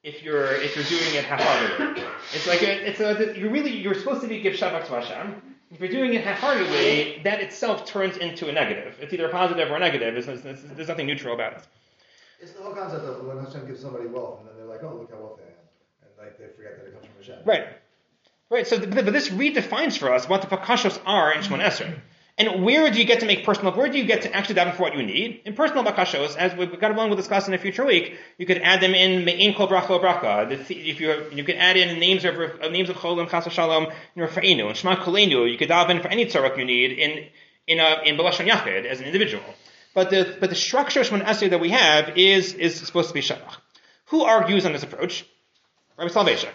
if 0.01 0.23
you're 0.23 0.53
if 0.61 0.77
you're 0.77 0.85
doing 0.85 1.15
it 1.15 1.25
half-heartedly. 1.25 2.01
It's 2.33 2.47
like 2.47 2.61
a, 2.61 2.87
it's 2.89 3.01
a 3.01 3.37
you 3.37 3.49
really 3.49 3.77
you're 3.77 3.95
supposed 3.95 4.21
to 4.21 4.29
be 4.29 4.39
give 4.39 4.53
shabach 4.53 4.87
to 4.87 4.93
Hashem. 4.93 5.41
If 5.71 5.81
you're 5.81 5.89
doing 5.89 6.13
it 6.13 6.23
half-heartedly, 6.23 7.19
that 7.25 7.41
itself 7.41 7.85
turns 7.85 8.15
into 8.15 8.47
a 8.47 8.53
negative. 8.53 8.95
It's 9.01 9.11
either 9.13 9.27
positive 9.27 9.69
or 9.69 9.77
negative. 9.77 10.13
There's 10.23 10.87
nothing 10.87 11.07
neutral 11.07 11.35
about 11.35 11.57
it. 11.57 11.67
It's 12.39 12.51
the 12.51 12.61
whole 12.61 12.73
concept 12.73 13.05
of 13.05 13.25
when 13.25 13.37
Hashem 13.43 13.67
gives 13.67 13.81
somebody 13.81 14.07
wealth, 14.07 14.39
and 14.39 14.49
then 14.49 14.57
they're 14.57 14.67
like, 14.67 14.83
"Oh, 14.83 14.95
look 14.95 15.11
how 15.11 15.19
wealthy 15.19 15.43
I 15.43 15.47
am," 15.47 15.53
and 16.03 16.11
like 16.17 16.37
they 16.37 16.47
forget 16.55 16.77
that 16.77 16.87
it 16.87 16.93
comes 16.93 17.05
from 17.05 17.15
Hashem. 17.17 17.39
Right. 17.45 17.67
Right. 18.49 18.67
So, 18.67 18.79
but 18.79 19.05
this 19.11 19.29
redefines 19.29 19.97
for 19.97 20.13
us 20.13 20.29
what 20.29 20.41
the 20.41 20.47
bakashos 20.47 20.99
are 21.05 21.33
in 21.33 21.41
Shemon 21.41 21.63
Esrei. 21.63 21.99
And 22.37 22.65
where 22.65 22.91
do 22.91 22.99
you 22.99 23.05
get 23.05 23.21
to 23.21 23.25
make 23.25 23.45
personal? 23.45 23.71
Where 23.73 23.89
do 23.89 23.97
you 23.97 24.03
get 24.03 24.23
to 24.23 24.35
actually 24.35 24.55
daven 24.55 24.75
for 24.75 24.83
what 24.83 24.95
you 24.95 25.03
need? 25.03 25.41
In 25.45 25.53
personal 25.53 25.85
bakashos, 25.85 26.35
as 26.35 26.53
we've 26.53 26.79
got 26.81 26.91
along 26.91 27.09
with 27.09 27.17
discuss 27.17 27.47
in 27.47 27.53
a 27.53 27.57
future 27.57 27.85
week, 27.85 28.17
you 28.37 28.45
could 28.45 28.57
add 28.57 28.81
them 28.81 28.93
in 28.93 29.23
me'in 29.23 29.55
kol 29.55 29.69
bracha 29.69 30.01
bracha. 30.01 30.51
If 30.51 30.99
you 30.99 31.29
you 31.31 31.43
could 31.45 31.55
add 31.55 31.77
in 31.77 31.97
names 31.97 32.25
of 32.25 32.35
names 32.71 32.89
of 32.89 32.97
cholim 32.97 33.29
chas 33.29 33.51
shalom 33.53 33.87
rafa'inu 34.17 34.67
and 34.67 34.75
shema 34.75 34.97
kolenu. 34.97 35.49
You 35.49 35.57
could 35.57 35.69
daven 35.69 36.01
for 36.01 36.09
any 36.09 36.25
tzarek 36.25 36.57
you 36.57 36.65
need 36.65 36.91
in 36.91 37.25
in 37.67 37.79
a, 37.79 38.01
in 38.03 38.17
balashon 38.17 38.49
yachid 38.49 38.85
as 38.85 38.99
an 38.99 39.05
individual. 39.05 39.43
But 39.95 40.09
the 40.11 40.37
but 40.39 40.49
the 40.49 40.55
structure 40.55 40.99
of 41.01 41.07
Shemon 41.07 41.25
Esrei 41.25 41.49
that 41.49 41.59
we 41.59 41.69
have 41.69 42.17
is 42.17 42.53
is 42.53 42.75
supposed 42.75 43.07
to 43.07 43.13
be 43.13 43.21
shabach. 43.21 43.55
Who 44.07 44.23
argues 44.23 44.65
on 44.65 44.73
this 44.73 44.83
approach? 44.83 45.25
Rabbi 45.97 46.11
Soloveitchik. 46.11 46.53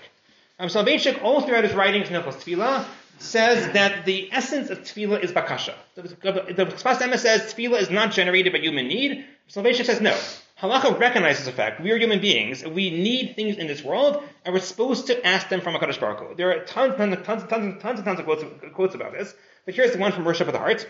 Rabbi 0.59 0.71
Soloveitchik, 0.71 1.23
all 1.25 1.41
throughout 1.41 1.65
his 1.65 1.73
writings 1.73 2.11
in 2.11 2.15
Hilchos 2.15 2.37
Tefillah, 2.37 2.85
says 3.19 3.73
that 3.73 4.05
the 4.05 4.31
essence 4.31 4.69
of 4.69 4.81
tefillah 4.81 5.25
is 5.25 5.33
bakasha. 5.33 5.75
The, 5.95 6.03
the, 6.03 6.65
the 6.65 7.17
says 7.19 7.53
tefillah 7.55 7.81
is 7.81 7.91
not 7.91 8.13
generated 8.13 8.53
by 8.53 8.59
human 8.59 8.87
need. 8.87 9.25
Soloveitchik 9.49 9.87
says 9.87 10.03
no. 10.03 10.17
Halacha 10.61 10.99
recognizes 10.99 11.47
the 11.47 11.53
fact 11.53 11.81
we 11.81 11.91
are 11.93 11.97
human 11.97 12.21
beings. 12.21 12.63
We 12.63 12.91
need 12.91 13.35
things 13.37 13.57
in 13.57 13.67
this 13.67 13.83
world, 13.83 14.23
and 14.45 14.53
we're 14.53 14.61
supposed 14.61 15.07
to 15.07 15.27
ask 15.27 15.49
them 15.49 15.63
from 15.63 15.75
Hakadosh 15.75 15.99
Baruch 15.99 16.19
Hu. 16.19 16.35
There 16.35 16.51
are 16.51 16.65
tons, 16.65 16.95
and 16.99 17.25
tons, 17.25 17.45
tons, 17.45 17.65
and 17.65 17.81
tons, 17.81 18.03
tons, 18.03 18.05
tons 18.05 18.19
of 18.19 18.27
quotes, 18.27 18.45
quotes 18.75 18.95
about 18.95 19.13
this, 19.13 19.35
but 19.65 19.75
here's 19.75 19.93
the 19.93 19.99
one 19.99 20.13
from 20.13 20.27
Worship 20.27 20.47
of 20.47 20.53
the 20.53 20.59
Heart. 20.59 20.87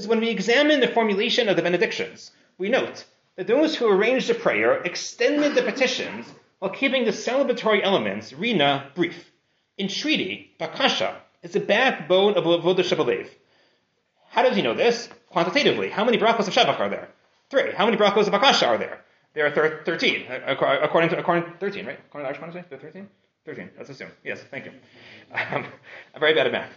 Says 0.00 0.08
when 0.08 0.20
we 0.20 0.30
examine 0.30 0.80
the 0.80 0.88
formulation 0.88 1.50
of 1.50 1.56
the 1.56 1.62
benedictions, 1.62 2.30
we 2.56 2.70
note 2.70 3.04
that 3.36 3.46
those 3.46 3.76
who 3.76 3.86
arranged 3.86 4.30
the 4.30 4.34
prayer 4.34 4.80
extended 4.82 5.54
the 5.54 5.60
petitions 5.60 6.24
while 6.58 6.70
keeping 6.70 7.04
the 7.04 7.10
celebratory 7.10 7.82
elements, 7.84 8.32
rina, 8.32 8.90
brief. 8.94 9.30
In 9.76 9.88
treaty, 9.88 10.52
bakasha, 10.58 11.16
it's 11.42 11.52
the 11.52 11.60
backbone 11.60 12.34
of 12.38 12.44
Avodah 12.44 12.76
Shabalev. 12.78 13.28
How 14.30 14.42
does 14.42 14.56
he 14.56 14.62
know 14.62 14.72
this? 14.72 15.10
Quantitatively. 15.28 15.90
How 15.90 16.06
many 16.06 16.16
brachos 16.16 16.48
of 16.48 16.54
Shabbat 16.54 16.80
are 16.80 16.88
there? 16.88 17.10
Three. 17.50 17.72
How 17.72 17.84
many 17.84 17.98
brachos 17.98 18.26
of 18.26 18.32
bakasha 18.32 18.68
are 18.68 18.78
there? 18.78 19.04
There 19.34 19.44
are 19.44 19.50
thir- 19.50 19.82
13. 19.84 20.28
According 20.30 21.10
to, 21.10 21.18
according 21.18 21.44
to 21.44 21.58
13, 21.58 21.84
right? 21.84 21.98
According 22.08 22.24
to 22.24 22.28
Irish 22.28 22.40
Monday, 22.40 22.64
there 22.70 22.78
are 22.78 22.82
13? 22.82 23.06
13. 23.44 23.70
Let's 23.76 23.90
assume. 23.90 24.08
Yes, 24.24 24.42
thank 24.50 24.64
you. 24.64 24.72
Um, 25.30 25.66
I'm 26.14 26.20
very 26.20 26.32
bad 26.32 26.46
at 26.46 26.52
math. 26.52 26.72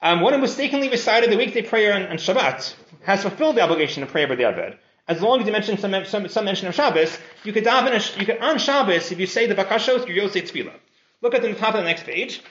Um, 0.00 0.20
one 0.20 0.32
who 0.32 0.38
mistakenly 0.38 0.88
recited 0.88 1.30
the 1.30 1.36
weekday 1.36 1.62
prayer 1.62 1.92
on, 1.92 2.06
on 2.06 2.18
Shabbat 2.18 2.74
has 3.04 3.22
fulfilled 3.22 3.56
the 3.56 3.62
obligation 3.62 4.04
to 4.04 4.10
pray 4.10 4.24
over 4.24 4.36
the 4.36 4.44
Abed. 4.44 4.78
As 5.08 5.20
long 5.20 5.40
as 5.40 5.46
you 5.46 5.52
mention 5.52 5.76
some, 5.78 6.04
some, 6.04 6.28
some 6.28 6.44
mention 6.44 6.68
of 6.68 6.74
Shabbos, 6.74 7.18
you 7.42 7.52
could 7.52 7.64
daven, 7.64 7.92
a, 7.92 8.20
you 8.20 8.26
could, 8.26 8.38
on 8.38 8.58
Shabbos, 8.58 9.10
if 9.10 9.18
you 9.18 9.26
say 9.26 9.46
the 9.46 9.54
Bakashos, 9.54 10.06
you're 10.06 10.28
Yosei 10.28 10.42
Tefillah. 10.42 10.74
Look 11.20 11.34
at 11.34 11.42
the 11.42 11.52
top 11.54 11.74
of 11.74 11.80
the 11.80 11.88
next 11.88 12.04
page. 12.04 12.42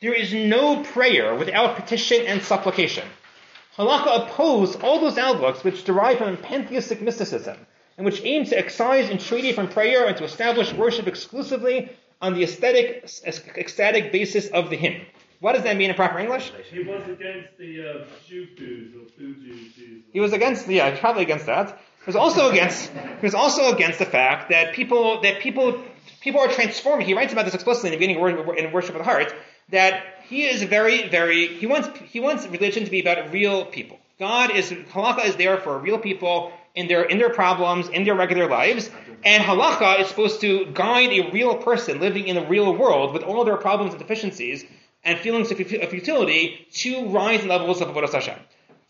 There 0.00 0.14
is 0.14 0.32
no 0.32 0.82
prayer 0.82 1.34
without 1.34 1.76
petition 1.76 2.26
and 2.26 2.42
supplication. 2.42 3.06
Halakha 3.76 4.24
opposed 4.24 4.82
all 4.82 5.00
those 5.00 5.18
outlooks 5.18 5.62
which 5.62 5.84
derive 5.84 6.18
from 6.18 6.36
pantheistic 6.36 7.00
mysticism, 7.00 7.56
and 7.96 8.04
which 8.04 8.22
aim 8.24 8.44
to 8.46 8.58
excise 8.58 9.08
entreaty 9.08 9.52
from 9.52 9.68
prayer 9.68 10.06
and 10.06 10.16
to 10.16 10.24
establish 10.24 10.72
worship 10.72 11.06
exclusively 11.06 11.90
on 12.20 12.34
the 12.34 12.42
aesthetic, 12.42 13.08
ecstatic 13.56 14.10
basis 14.10 14.48
of 14.48 14.70
the 14.70 14.76
hymn. 14.76 15.02
What 15.40 15.52
does 15.52 15.62
that 15.62 15.76
mean 15.76 15.90
in 15.90 15.96
proper 15.96 16.18
English? 16.18 16.50
He 16.70 16.82
was 16.82 17.02
against 17.08 17.56
the 17.58 17.80
uh, 17.80 17.98
or 18.00 19.08
Fuji 19.16 20.04
He 20.12 20.20
was 20.20 20.32
against, 20.32 20.68
yeah, 20.68 20.98
probably 20.98 21.22
against 21.22 21.46
that. 21.46 21.68
He 21.68 22.06
was 22.06 22.16
also 22.16 22.50
against, 22.50 22.90
he 22.90 23.26
was 23.26 23.34
also 23.34 23.72
against 23.72 24.00
the 24.00 24.04
fact 24.04 24.50
that 24.50 24.72
people, 24.72 25.20
that 25.20 25.38
people, 25.40 25.80
people 26.20 26.40
are 26.40 26.48
transforming. 26.48 27.06
He 27.06 27.14
writes 27.14 27.32
about 27.32 27.44
this 27.44 27.54
explicitly 27.54 27.90
in 27.90 27.92
the 27.92 27.98
beginning 27.98 28.38
of 28.38 28.56
in 28.56 28.72
Worship 28.72 28.96
of 28.96 28.98
the 28.98 29.04
Heart 29.04 29.32
that 29.68 30.02
he 30.28 30.46
is 30.46 30.62
very, 30.62 31.08
very, 31.08 31.46
he 31.46 31.66
wants, 31.66 31.88
he 32.06 32.20
wants 32.20 32.46
religion 32.46 32.84
to 32.84 32.90
be 32.90 33.00
about 33.00 33.32
real 33.32 33.64
people. 33.64 33.98
God 34.18 34.50
is, 34.50 34.70
halacha 34.72 35.26
is 35.26 35.36
there 35.36 35.58
for 35.58 35.78
real 35.78 35.98
people 35.98 36.52
in 36.74 36.88
their, 36.88 37.04
in 37.04 37.18
their 37.18 37.30
problems, 37.30 37.88
in 37.88 38.04
their 38.04 38.14
regular 38.14 38.48
lives, 38.48 38.90
and 39.24 39.42
halacha 39.42 40.00
is 40.00 40.08
supposed 40.08 40.40
to 40.40 40.66
guide 40.72 41.10
a 41.12 41.30
real 41.30 41.56
person 41.56 42.00
living 42.00 42.26
in 42.26 42.34
the 42.34 42.46
real 42.46 42.74
world 42.74 43.12
with 43.12 43.22
all 43.22 43.44
their 43.44 43.56
problems 43.56 43.92
and 43.92 44.00
deficiencies 44.00 44.64
and 45.08 45.18
feelings 45.18 45.50
of 45.50 45.56
futility 45.56 46.66
to 46.72 47.08
rise 47.08 47.42
in 47.42 47.48
levels 47.48 47.80
of 47.80 47.88
avodas 47.88 48.12
Hashem. 48.12 48.38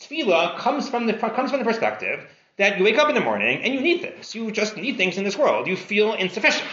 Tefillah 0.00 0.58
comes 0.58 0.88
from 0.88 1.06
the, 1.06 1.14
comes 1.14 1.50
from 1.50 1.60
the 1.60 1.64
perspective 1.64 2.26
that 2.56 2.76
you 2.76 2.84
wake 2.84 2.98
up 2.98 3.08
in 3.08 3.14
the 3.14 3.20
morning 3.20 3.62
and 3.62 3.72
you 3.72 3.80
need 3.80 4.00
things. 4.00 4.34
You 4.34 4.50
just 4.50 4.76
need 4.76 4.96
things 4.96 5.16
in 5.16 5.24
this 5.24 5.38
world. 5.38 5.66
You 5.68 5.76
feel 5.76 6.14
insufficient. 6.14 6.68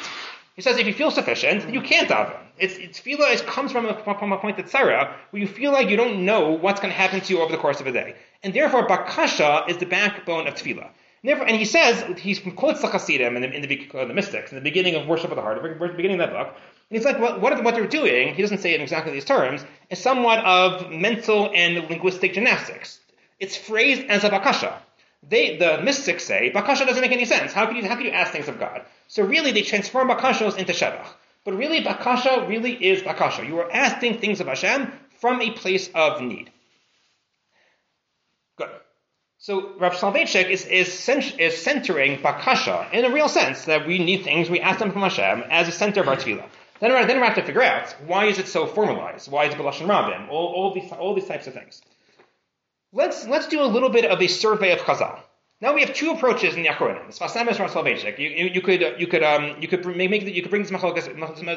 He 0.55 0.61
says 0.61 0.77
if 0.77 0.87
you 0.87 0.93
feel 0.93 1.11
sufficient, 1.11 1.71
you 1.71 1.81
can't 1.81 2.09
daven. 2.09 2.39
It's, 2.57 2.75
it's 2.77 2.99
tefillah 2.99 3.45
comes 3.45 3.71
from 3.71 3.85
a, 3.85 4.03
from 4.03 4.31
a 4.31 4.37
point 4.37 4.57
that 4.57 4.69
Sarah, 4.69 5.15
where 5.29 5.41
you 5.41 5.47
feel 5.47 5.71
like 5.71 5.89
you 5.89 5.97
don't 5.97 6.25
know 6.25 6.51
what's 6.51 6.79
going 6.79 6.91
to 6.91 6.97
happen 6.97 7.21
to 7.21 7.33
you 7.33 7.41
over 7.41 7.51
the 7.51 7.57
course 7.57 7.79
of 7.81 7.87
a 7.87 7.91
day. 7.91 8.15
And 8.41 8.53
therefore, 8.53 8.87
bakasha 8.87 9.69
is 9.69 9.77
the 9.77 9.85
backbone 9.85 10.47
of 10.47 10.55
tefillah. 10.55 10.89
And, 11.25 11.29
therefore, 11.29 11.47
and 11.47 11.57
he 11.57 11.65
says, 11.65 12.03
he 12.19 12.35
quotes 12.51 12.81
the 12.81 12.87
Hasidim 12.87 13.35
in 13.35 13.41
the, 13.41 13.51
in 13.51 13.61
the, 13.63 13.89
uh, 13.93 14.05
the 14.05 14.13
mystics, 14.13 14.51
in 14.51 14.55
the 14.55 14.63
beginning 14.63 14.95
of 14.95 15.07
Worship 15.07 15.31
of 15.31 15.35
the 15.35 15.41
Heart, 15.41 15.61
the 15.61 15.87
beginning 15.89 16.19
of 16.21 16.29
that 16.29 16.33
book. 16.33 16.55
And 16.89 16.97
he's 16.97 17.05
like, 17.05 17.19
what, 17.19 17.41
what, 17.41 17.63
what 17.63 17.73
they're 17.73 17.87
doing, 17.87 18.35
he 18.35 18.41
doesn't 18.41 18.59
say 18.59 18.71
it 18.71 18.75
in 18.75 18.81
exactly 18.81 19.11
these 19.11 19.25
terms, 19.25 19.65
is 19.89 19.99
somewhat 19.99 20.45
of 20.45 20.91
mental 20.91 21.51
and 21.53 21.89
linguistic 21.89 22.33
gymnastics. 22.33 22.99
It's 23.39 23.57
phrased 23.57 24.03
as 24.07 24.23
a 24.23 24.29
bakasha. 24.29 24.73
They, 25.27 25.57
the 25.57 25.81
mystics 25.81 26.23
say, 26.23 26.51
bakasha 26.53 26.85
doesn't 26.85 27.01
make 27.01 27.11
any 27.11 27.25
sense. 27.25 27.53
How 27.53 27.65
can 27.65 27.77
you, 27.77 27.87
how 27.87 27.95
could 27.95 28.05
you 28.05 28.11
ask 28.11 28.31
things 28.31 28.47
of 28.47 28.59
God? 28.59 28.85
So 29.07 29.23
really, 29.23 29.51
they 29.51 29.63
transform 29.63 30.09
bakashos 30.09 30.57
into 30.57 30.73
shevach. 30.73 31.07
But 31.43 31.55
really, 31.55 31.83
bakasha 31.83 32.47
really 32.47 32.73
is 32.73 33.01
bakasha. 33.01 33.47
You 33.47 33.59
are 33.59 33.71
asking 33.71 34.19
things 34.19 34.39
of 34.39 34.47
Hashem 34.47 34.91
from 35.19 35.41
a 35.41 35.51
place 35.51 35.89
of 35.95 36.21
need. 36.21 36.51
Good. 38.57 38.69
So 39.39 39.73
Rav 39.79 39.93
Soloveitchik 39.93 40.49
is, 40.49 40.65
is, 40.65 41.09
is 41.39 41.57
centering 41.57 42.19
bakasha 42.19 42.93
in 42.93 43.05
a 43.05 43.09
real 43.09 43.29
sense 43.29 43.65
that 43.65 43.87
we 43.87 43.97
need 43.97 44.23
things, 44.23 44.49
we 44.49 44.59
ask 44.59 44.79
them 44.79 44.91
from 44.91 45.01
Hashem 45.01 45.43
as 45.49 45.67
a 45.67 45.71
center 45.71 46.01
of 46.01 46.07
our 46.07 46.15
tefillah. 46.15 46.45
Then, 46.79 46.91
then 47.07 47.19
we 47.19 47.25
have 47.25 47.35
to 47.35 47.43
figure 47.43 47.63
out 47.63 47.95
why 48.05 48.25
is 48.25 48.39
it 48.39 48.47
so 48.47 48.65
formalized? 48.67 49.31
Why 49.31 49.45
is 49.45 49.53
it 49.53 49.57
B'lashon 49.57 49.87
Rabin? 49.87 50.29
All, 50.29 50.47
all, 50.47 50.73
these, 50.73 50.91
all 50.91 51.13
these 51.13 51.27
types 51.27 51.47
of 51.47 51.53
things. 51.53 51.81
Let's, 52.91 53.27
let's 53.27 53.47
do 53.47 53.61
a 53.61 53.65
little 53.65 53.89
bit 53.89 54.05
of 54.05 54.21
a 54.21 54.27
survey 54.27 54.71
of 54.71 54.79
Chazal. 54.79 55.19
Now 55.61 55.73
we 55.73 55.81
have 55.81 55.93
two 55.93 56.11
approaches 56.11 56.55
in 56.55 56.63
the 56.63 56.69
Achronim. 56.69 57.07
Sfas 57.17 57.31
Emes 57.31 57.55
from 57.55 57.69
Soloveitchik. 57.69 58.19
You, 58.19 58.29
you, 58.29 58.45
you 58.55 58.61
could 58.61 58.99
you 58.99 59.07
could 59.07 59.23
um, 59.23 59.55
you 59.61 59.69
could 59.69 59.85
make 59.85 60.21
you 60.23 60.41
could 60.41 60.49
bring 60.49 60.63
this 60.63 60.71
machlokas 60.71 61.05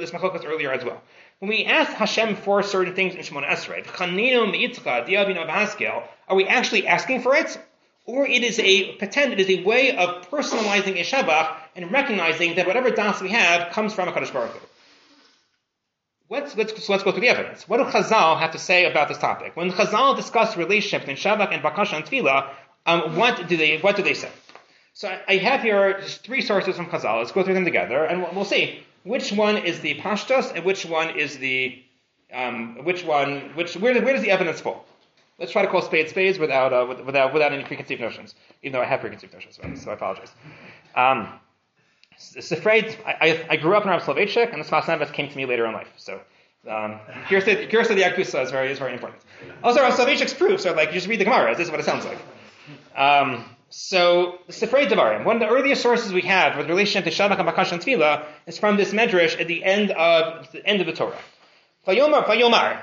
this 0.01 0.11
machlokas 0.13 0.47
earlier 0.47 0.73
as 0.73 0.85
well. 0.85 1.03
When 1.41 1.49
we 1.49 1.65
ask 1.65 1.91
Hashem 1.93 2.37
for 2.37 2.63
certain 2.63 2.95
things 2.95 3.17
in 3.17 3.23
Shemona 3.23 3.49
Esrei, 3.49 3.85
are 6.29 6.37
we 6.37 6.47
actually 6.47 6.87
asking 6.87 7.23
for 7.23 7.35
it, 7.35 7.61
or 8.07 8.25
it 8.25 8.45
is 8.45 8.61
a 8.61 8.93
pretend 8.99 9.33
it 9.33 9.41
is 9.41 9.51
a 9.51 9.65
way 9.65 9.97
of 9.97 10.31
personalizing 10.31 11.01
a 11.01 11.05
shabach 11.05 11.57
and 11.75 11.91
recognizing 11.91 12.55
that 12.55 12.69
whatever 12.69 12.91
das 12.91 13.21
we 13.21 13.31
have 13.31 13.73
comes 13.73 13.93
from 13.95 14.09
a 14.09 14.13
Kadosh 14.13 14.33
Baruch 14.33 14.53
Hu. 14.53 14.69
Let's, 16.31 16.57
let's, 16.57 16.85
so 16.85 16.93
let's 16.93 17.05
go 17.05 17.13
through 17.13 17.23
the 17.23 17.29
evidence. 17.29 17.69
What 17.69 17.79
do 17.79 17.85
Chazal 17.85 18.39
have 18.39 18.53
to 18.53 18.59
say 18.59 18.91
about 18.91 19.09
this 19.09 19.19
topic? 19.19 19.57
When 19.57 19.71
Chazal 19.71 20.17
discuss 20.17 20.57
relationship 20.57 21.03
between 21.07 21.17
Shabbat 21.17 21.53
and 21.53 21.63
Bakasha 21.63 21.95
and 21.95 22.05
Tefillah, 22.05 22.51
um, 22.87 23.17
what 23.17 23.49
do 23.49 23.57
they 23.57 23.79
what 23.79 23.97
do 23.97 24.03
they 24.03 24.15
say? 24.15 24.31
So 24.95 25.09
I, 25.09 25.21
I 25.29 25.37
have 25.37 25.63
here 25.63 26.01
three 26.03 26.41
sources 26.41 26.77
from 26.77 26.87
Chazal. 26.87 27.19
Let's 27.19 27.33
go 27.33 27.43
through 27.43 27.55
them 27.55 27.65
together, 27.65 28.05
and 28.05 28.23
we'll, 28.23 28.35
we'll 28.35 28.45
see 28.45 28.83
which 29.05 29.33
one 29.33 29.57
is 29.57 29.81
the 29.81 29.95
pashtus 29.97 30.55
and 30.55 30.65
which 30.65 30.85
one 30.85 31.19
is 31.19 31.39
the 31.39 31.83
um, 32.33 32.85
which 32.85 33.05
one 33.05 33.53
which 33.55 33.75
where, 33.77 33.95
where 34.03 34.13
does 34.13 34.23
the 34.23 34.31
evidence 34.31 34.61
fall? 34.61 34.85
Let's 35.39 35.53
try 35.53 35.63
to 35.63 35.69
call 35.69 35.83
spades 35.83 36.11
spades 36.11 36.39
without 36.39 36.73
uh, 36.73 36.95
without 37.05 37.33
without 37.33 37.53
any 37.53 37.65
preconceived 37.65 38.01
notions. 38.01 38.35
Even 38.63 38.73
though 38.73 38.83
I 38.83 38.87
have 38.87 39.01
preconceived 39.01 39.33
notions, 39.33 39.59
so 39.83 39.91
I 39.91 39.95
apologize. 39.95 40.33
Um, 40.95 41.41
it's 42.35 42.53
afraid. 42.53 42.97
I, 43.07 43.45
I, 43.49 43.57
grew 43.57 43.77
up 43.77 43.85
in 43.85 43.91
Rav 43.91 44.03
Soloveitchik, 44.03 44.53
and 44.53 44.63
the 44.63 44.69
Sfas 44.69 44.85
Emes 44.85 45.13
came 45.13 45.29
to 45.29 45.37
me 45.37 45.47
later 45.47 45.67
in 45.67 45.73
life. 45.73 45.89
So, 45.97 46.21
um, 46.69 47.01
here's 47.29 47.45
the 47.45 47.55
here's 47.55 47.89
the 47.89 47.95
Akusa 47.95 48.43
is 48.43 48.51
very 48.51 48.71
is 48.71 48.79
very 48.79 48.93
important. 48.93 49.23
Also, 49.63 49.81
Rav 49.81 49.95
Soloveitchik's 49.95 50.35
proofs 50.35 50.67
are 50.67 50.75
like 50.75 50.89
you 50.89 50.95
just 50.95 51.07
read 51.07 51.21
the 51.21 51.25
Gemara. 51.25 51.55
This 51.55 51.67
is 51.67 51.71
what 51.71 51.81
it 51.81 51.87
sounds 51.87 52.05
like. 52.05 52.19
Um, 52.97 53.45
so, 53.71 54.39
Sifrei 54.49 54.89
Devarim, 54.89 55.25
one 55.25 55.37
of 55.37 55.41
the 55.41 55.49
earliest 55.49 55.83
sources 55.83 56.13
we 56.13 56.23
have 56.23 56.57
with 56.57 56.69
relation 56.69 57.03
to 57.05 57.11
Shabbat 57.11 57.39
and 57.39 57.49
Bakash 57.49 57.73
and 57.73 57.81
Tefillah 57.81 58.25
is 58.47 58.59
from 58.59 58.77
this 58.77 58.93
medrash 58.93 59.39
at 59.41 59.47
the 59.47 59.63
end 59.63 59.91
of 59.93 60.51
the 60.53 60.67
end 60.67 60.81
of 60.81 60.87
the 60.87 60.93
Torah. 60.93 61.19
Vayomar, 61.87 62.25
Vayomar. 62.25 62.83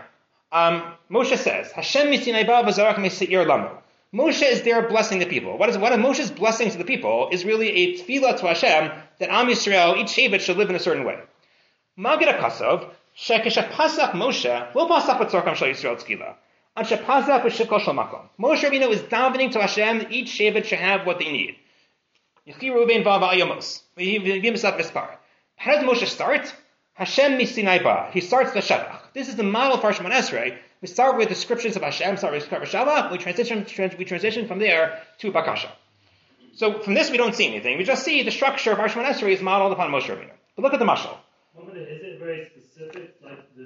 Um, 0.51 0.93
Moshe 1.11 1.37
says, 1.37 1.71
Hashem 1.71 2.07
misinai 2.07 2.45
ba 2.45 2.63
v'zarach 2.63 3.47
lamo. 3.47 3.81
Moshe 4.15 4.49
is 4.49 4.61
there 4.61 4.87
blessing 4.87 5.19
the 5.19 5.25
people. 5.25 5.57
What 5.57 5.67
is 5.67 5.77
one 5.77 5.91
of 5.91 5.99
Moshe's 5.99 6.31
blessings 6.31 6.71
to 6.71 6.77
the 6.77 6.85
people 6.85 7.27
is 7.33 7.43
really 7.43 7.69
a 7.69 7.97
tefillah 7.97 8.39
to 8.39 8.47
Hashem 8.47 8.91
that 9.19 9.29
Am 9.29 9.47
Yisrael, 9.47 9.97
each 9.97 10.07
Shevet, 10.07 10.39
should 10.39 10.55
live 10.55 10.69
in 10.69 10.75
a 10.77 10.79
certain 10.79 11.03
way. 11.03 11.19
Magid 11.99 12.33
Akasov, 12.33 12.91
Shekesha 13.17 13.69
Pasach 13.71 14.11
Moshe, 14.11 14.73
will 14.73 14.87
Pasach 14.87 15.19
B'tzorkam 15.19 15.55
Shal 15.55 15.67
Yisrael 15.67 16.01
Tzkila. 16.01 16.35
And 16.77 16.87
Shepasach 16.87 17.41
B'shivkol 17.41 17.81
Shal 17.81 17.93
Makom. 17.93 18.29
Moshe 18.39 18.61
Rabbeinu 18.61 18.89
is 18.89 19.01
davening 19.01 19.51
to 19.51 19.59
Hashem 19.59 19.99
that 19.99 20.11
each 20.13 20.27
Shevet 20.27 20.63
should 20.63 20.79
have 20.79 21.05
what 21.05 21.19
they 21.19 21.29
need. 21.29 21.57
Yechi 22.47 22.73
Ruben 22.73 23.03
Vava 23.03 23.27
Ayamos. 23.27 23.81
How 25.57 25.73
does 25.73 25.83
Moshe 25.83 26.07
start? 26.07 26.55
Hashem 26.93 27.37
Misinai 27.37 27.83
Ba. 27.83 28.11
He 28.13 28.21
starts 28.21 28.53
the 28.53 28.61
Shabbat. 28.61 29.11
This 29.13 29.27
is 29.27 29.35
the 29.35 29.43
model 29.43 29.77
for 29.77 29.91
Shemon 29.91 30.11
Esrei. 30.11 30.57
We 30.81 30.87
start 30.87 31.17
with 31.17 31.29
descriptions 31.29 31.75
of 31.75 31.81
Hashem, 31.81 32.17
start 32.17 32.33
with 32.33 32.47
Shabbat, 32.49 33.11
we 33.11 33.17
transition, 33.17 33.65
trans- 33.65 33.97
we 33.97 34.05
transition 34.05 34.47
from 34.47 34.59
there 34.59 34.99
to 35.19 35.31
Bakasha. 35.31 35.69
So 36.53 36.79
from 36.81 36.93
this 36.93 37.09
we 37.11 37.17
don't 37.17 37.33
see 37.35 37.47
anything. 37.47 37.77
We 37.77 37.83
just 37.83 38.03
see 38.03 38.23
the 38.23 38.31
structure 38.31 38.71
of 38.71 38.79
our 38.79 38.87
Shemon 38.87 39.05
Esrei 39.05 39.31
is 39.31 39.41
modeled 39.41 39.71
upon 39.73 39.91
Moshe 39.91 40.03
Rabbeinu. 40.07 40.31
But 40.55 40.61
look 40.63 40.73
at 40.73 40.79
the 40.79 40.85
mashal. 40.85 41.17
One 41.53 41.67
minute, 41.67 41.89
is 41.89 42.01
it 42.03 42.19
very 42.19 42.49
specific, 42.49 43.15
like 43.23 43.55
the 43.57 43.63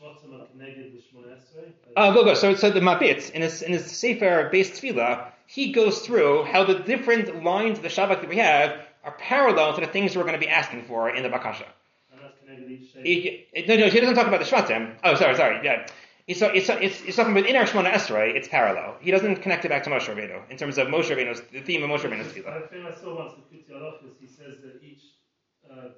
Shmotzim 0.00 0.32
of 0.40 0.48
Keneged, 0.54 0.92
the 0.92 1.02
Shmon 1.02 1.26
Esrei? 1.36 1.72
Uh, 1.96 2.12
go 2.14 2.24
go. 2.24 2.34
So 2.34 2.54
so 2.54 2.70
the 2.70 2.80
Mabit 2.80 3.30
in 3.32 3.42
his 3.42 3.60
in 3.62 3.72
his 3.72 3.84
Sefer 3.84 4.48
based 4.50 4.74
tefillah, 4.74 5.26
he 5.46 5.72
goes 5.72 6.00
through 6.06 6.44
how 6.44 6.64
the 6.64 6.74
different 6.78 7.42
lines 7.44 7.78
of 7.78 7.82
the 7.82 7.90
Shabbat 7.90 8.20
that 8.20 8.28
we 8.28 8.36
have 8.38 8.80
are 9.04 9.12
parallel 9.12 9.74
to 9.74 9.80
the 9.82 9.86
things 9.86 10.16
we're 10.16 10.22
going 10.22 10.34
to 10.34 10.38
be 10.40 10.48
asking 10.48 10.84
for 10.84 11.10
in 11.10 11.22
the 11.22 11.28
Bakasha. 11.28 11.64
and 12.12 12.20
that's 12.22 12.38
Keneged 12.48 12.70
each. 12.70 12.88
He, 13.02 13.46
he- 13.52 13.66
no, 13.66 13.76
no, 13.76 13.88
he 13.90 14.00
doesn't 14.00 14.14
talk 14.14 14.26
about 14.28 14.40
the 14.40 14.46
Shvatim. 14.46 14.94
Oh, 15.04 15.14
sorry, 15.16 15.34
sorry, 15.36 15.60
yeah. 15.64 15.86
It's, 16.28 16.40
it's, 16.40 16.68
it's, 16.68 17.02
it's 17.02 17.16
talking 17.16 17.32
about 17.36 17.46
in 17.48 17.56
our 17.56 17.64
Shemona 17.64 17.90
Esrei, 17.92 18.34
it's 18.34 18.46
parallel. 18.48 18.96
He 19.00 19.10
doesn't 19.10 19.36
connect 19.36 19.64
it 19.64 19.68
back 19.70 19.82
to 19.84 19.90
Moshe 19.90 20.06
Rabbeinu 20.06 20.48
in 20.50 20.56
terms 20.56 20.78
of 20.78 20.86
Moshe 20.88 21.10
Rabbeinu's, 21.10 21.42
the 21.52 21.60
theme 21.62 21.82
of 21.82 21.90
Moshe 21.90 22.08
Rabbeinu's 22.08 22.32
tefillah. 22.32 22.62
I 22.64 22.66
think 22.68 22.86
I 22.86 22.94
saw 22.94 23.16
once 23.18 23.32
the 23.34 23.42
Pitzi 23.56 23.72
Alofis, 23.72 24.14
he 24.20 24.26
says 24.28 24.58
that 24.62 24.80
each 24.84 25.02
uh, 25.68 25.88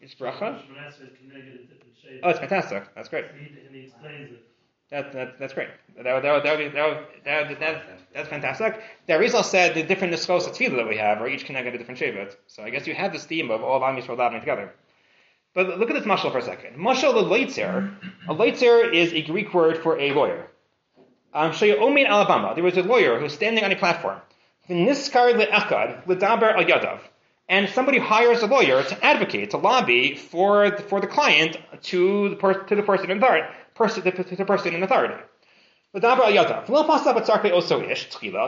It's 0.00 0.14
bracha? 0.14 0.58
Shmon 0.60 0.76
Esrei 0.86 1.04
is 1.04 1.16
Keneged 1.16 1.60
in 1.60 1.66
different 1.66 1.96
shapes. 2.02 2.20
Oh, 2.22 2.28
it's 2.28 2.38
fantastic. 2.40 2.94
That's 2.94 3.08
great. 3.08 3.24
And 3.32 3.40
he, 3.40 3.60
and 3.66 3.74
he 3.74 3.82
explains 3.86 4.32
it. 4.32 4.46
That, 4.90 5.12
that, 5.12 5.38
that's 5.38 5.54
great. 5.54 5.68
That, 5.96 6.02
that, 6.04 6.14
would- 6.14 6.24
that, 6.24 6.32
would 6.34 6.42
that, 6.42 6.58
would- 6.88 7.06
that, 7.24 7.48
that, 7.48 7.60
that, 7.60 7.84
that's 8.12 8.28
fantastic. 8.28 8.82
The 9.06 9.12
Arizal 9.14 9.44
said 9.44 9.74
the 9.74 9.82
different 9.82 10.12
niskos 10.12 10.46
of 10.46 10.52
tefillah 10.52 10.76
that 10.76 10.88
we 10.88 10.96
have 10.98 11.22
are 11.22 11.28
each 11.28 11.44
connected 11.46 11.70
to 11.70 11.78
different 11.78 12.00
shevet. 12.00 12.36
So 12.48 12.62
I 12.64 12.70
guess 12.70 12.86
you 12.86 12.94
have 12.94 13.12
this 13.12 13.24
theme 13.24 13.50
of 13.50 13.62
all 13.62 13.76
of 13.76 13.82
Am 13.82 13.96
Yisrael 13.96 14.18
davening 14.18 14.40
together. 14.40 14.74
But 15.54 15.78
look 15.78 15.90
at 15.90 15.94
this 15.94 16.04
mashal 16.04 16.30
for 16.30 16.38
a 16.38 16.42
second. 16.42 16.76
Mashal 16.76 17.10
a 17.16 17.24
loitzer. 17.24 17.92
A 18.28 18.34
loitzer 18.34 18.92
is 18.92 19.12
a 19.12 19.22
Greek 19.22 19.52
word 19.52 19.78
for 19.78 19.98
a 19.98 20.12
lawyer. 20.12 20.46
Um, 21.34 21.50
Omin 21.52 22.06
Alabama. 22.06 22.52
There 22.54 22.62
was 22.64 22.76
a 22.76 22.82
lawyer 22.82 23.16
who 23.16 23.24
was 23.24 23.34
standing 23.34 23.64
on 23.64 23.72
a 23.72 23.76
platform. 23.76 24.20
V'niskar 24.68 25.34
le'echad 25.34 26.06
l'daber 26.06 26.54
al 26.54 26.64
yadav. 26.64 27.00
And 27.48 27.68
somebody 27.68 27.98
hires 27.98 28.42
a 28.42 28.46
lawyer 28.46 28.84
to 28.84 29.04
advocate, 29.04 29.50
to 29.50 29.56
lobby 29.56 30.14
for 30.14 30.70
the, 30.70 30.82
for 30.82 31.00
the 31.00 31.08
client 31.08 31.56
to 31.82 32.28
the, 32.28 32.36
per, 32.36 32.54
to 32.54 32.76
the 32.76 32.82
person 32.82 33.10
in 33.10 33.18
authority. 33.18 33.48
Person, 33.74 34.04
to, 34.04 34.36
the 34.36 34.44
person 34.44 34.74
in 34.74 34.84
authority. 34.84 35.14
The 35.92 36.00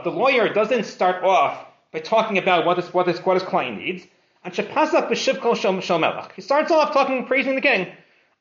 lawyer 0.06 0.54
doesn't 0.54 0.84
start 0.84 1.24
off 1.24 1.66
by 1.92 1.98
talking 1.98 2.38
about 2.38 2.64
what 2.64 2.76
this, 2.76 2.94
what 2.94 3.08
his, 3.08 3.18
what 3.20 3.34
his 3.34 3.42
client 3.42 3.78
needs. 3.78 4.06
And 4.44 4.52
shepasav 4.52 5.09
b'shivkol 5.09 6.00
melech. 6.00 6.33
He 6.35 6.42
starts 6.42 6.70
off 6.70 6.92
talking, 6.92 7.26
praising 7.26 7.55
the 7.55 7.61
king. 7.61 7.87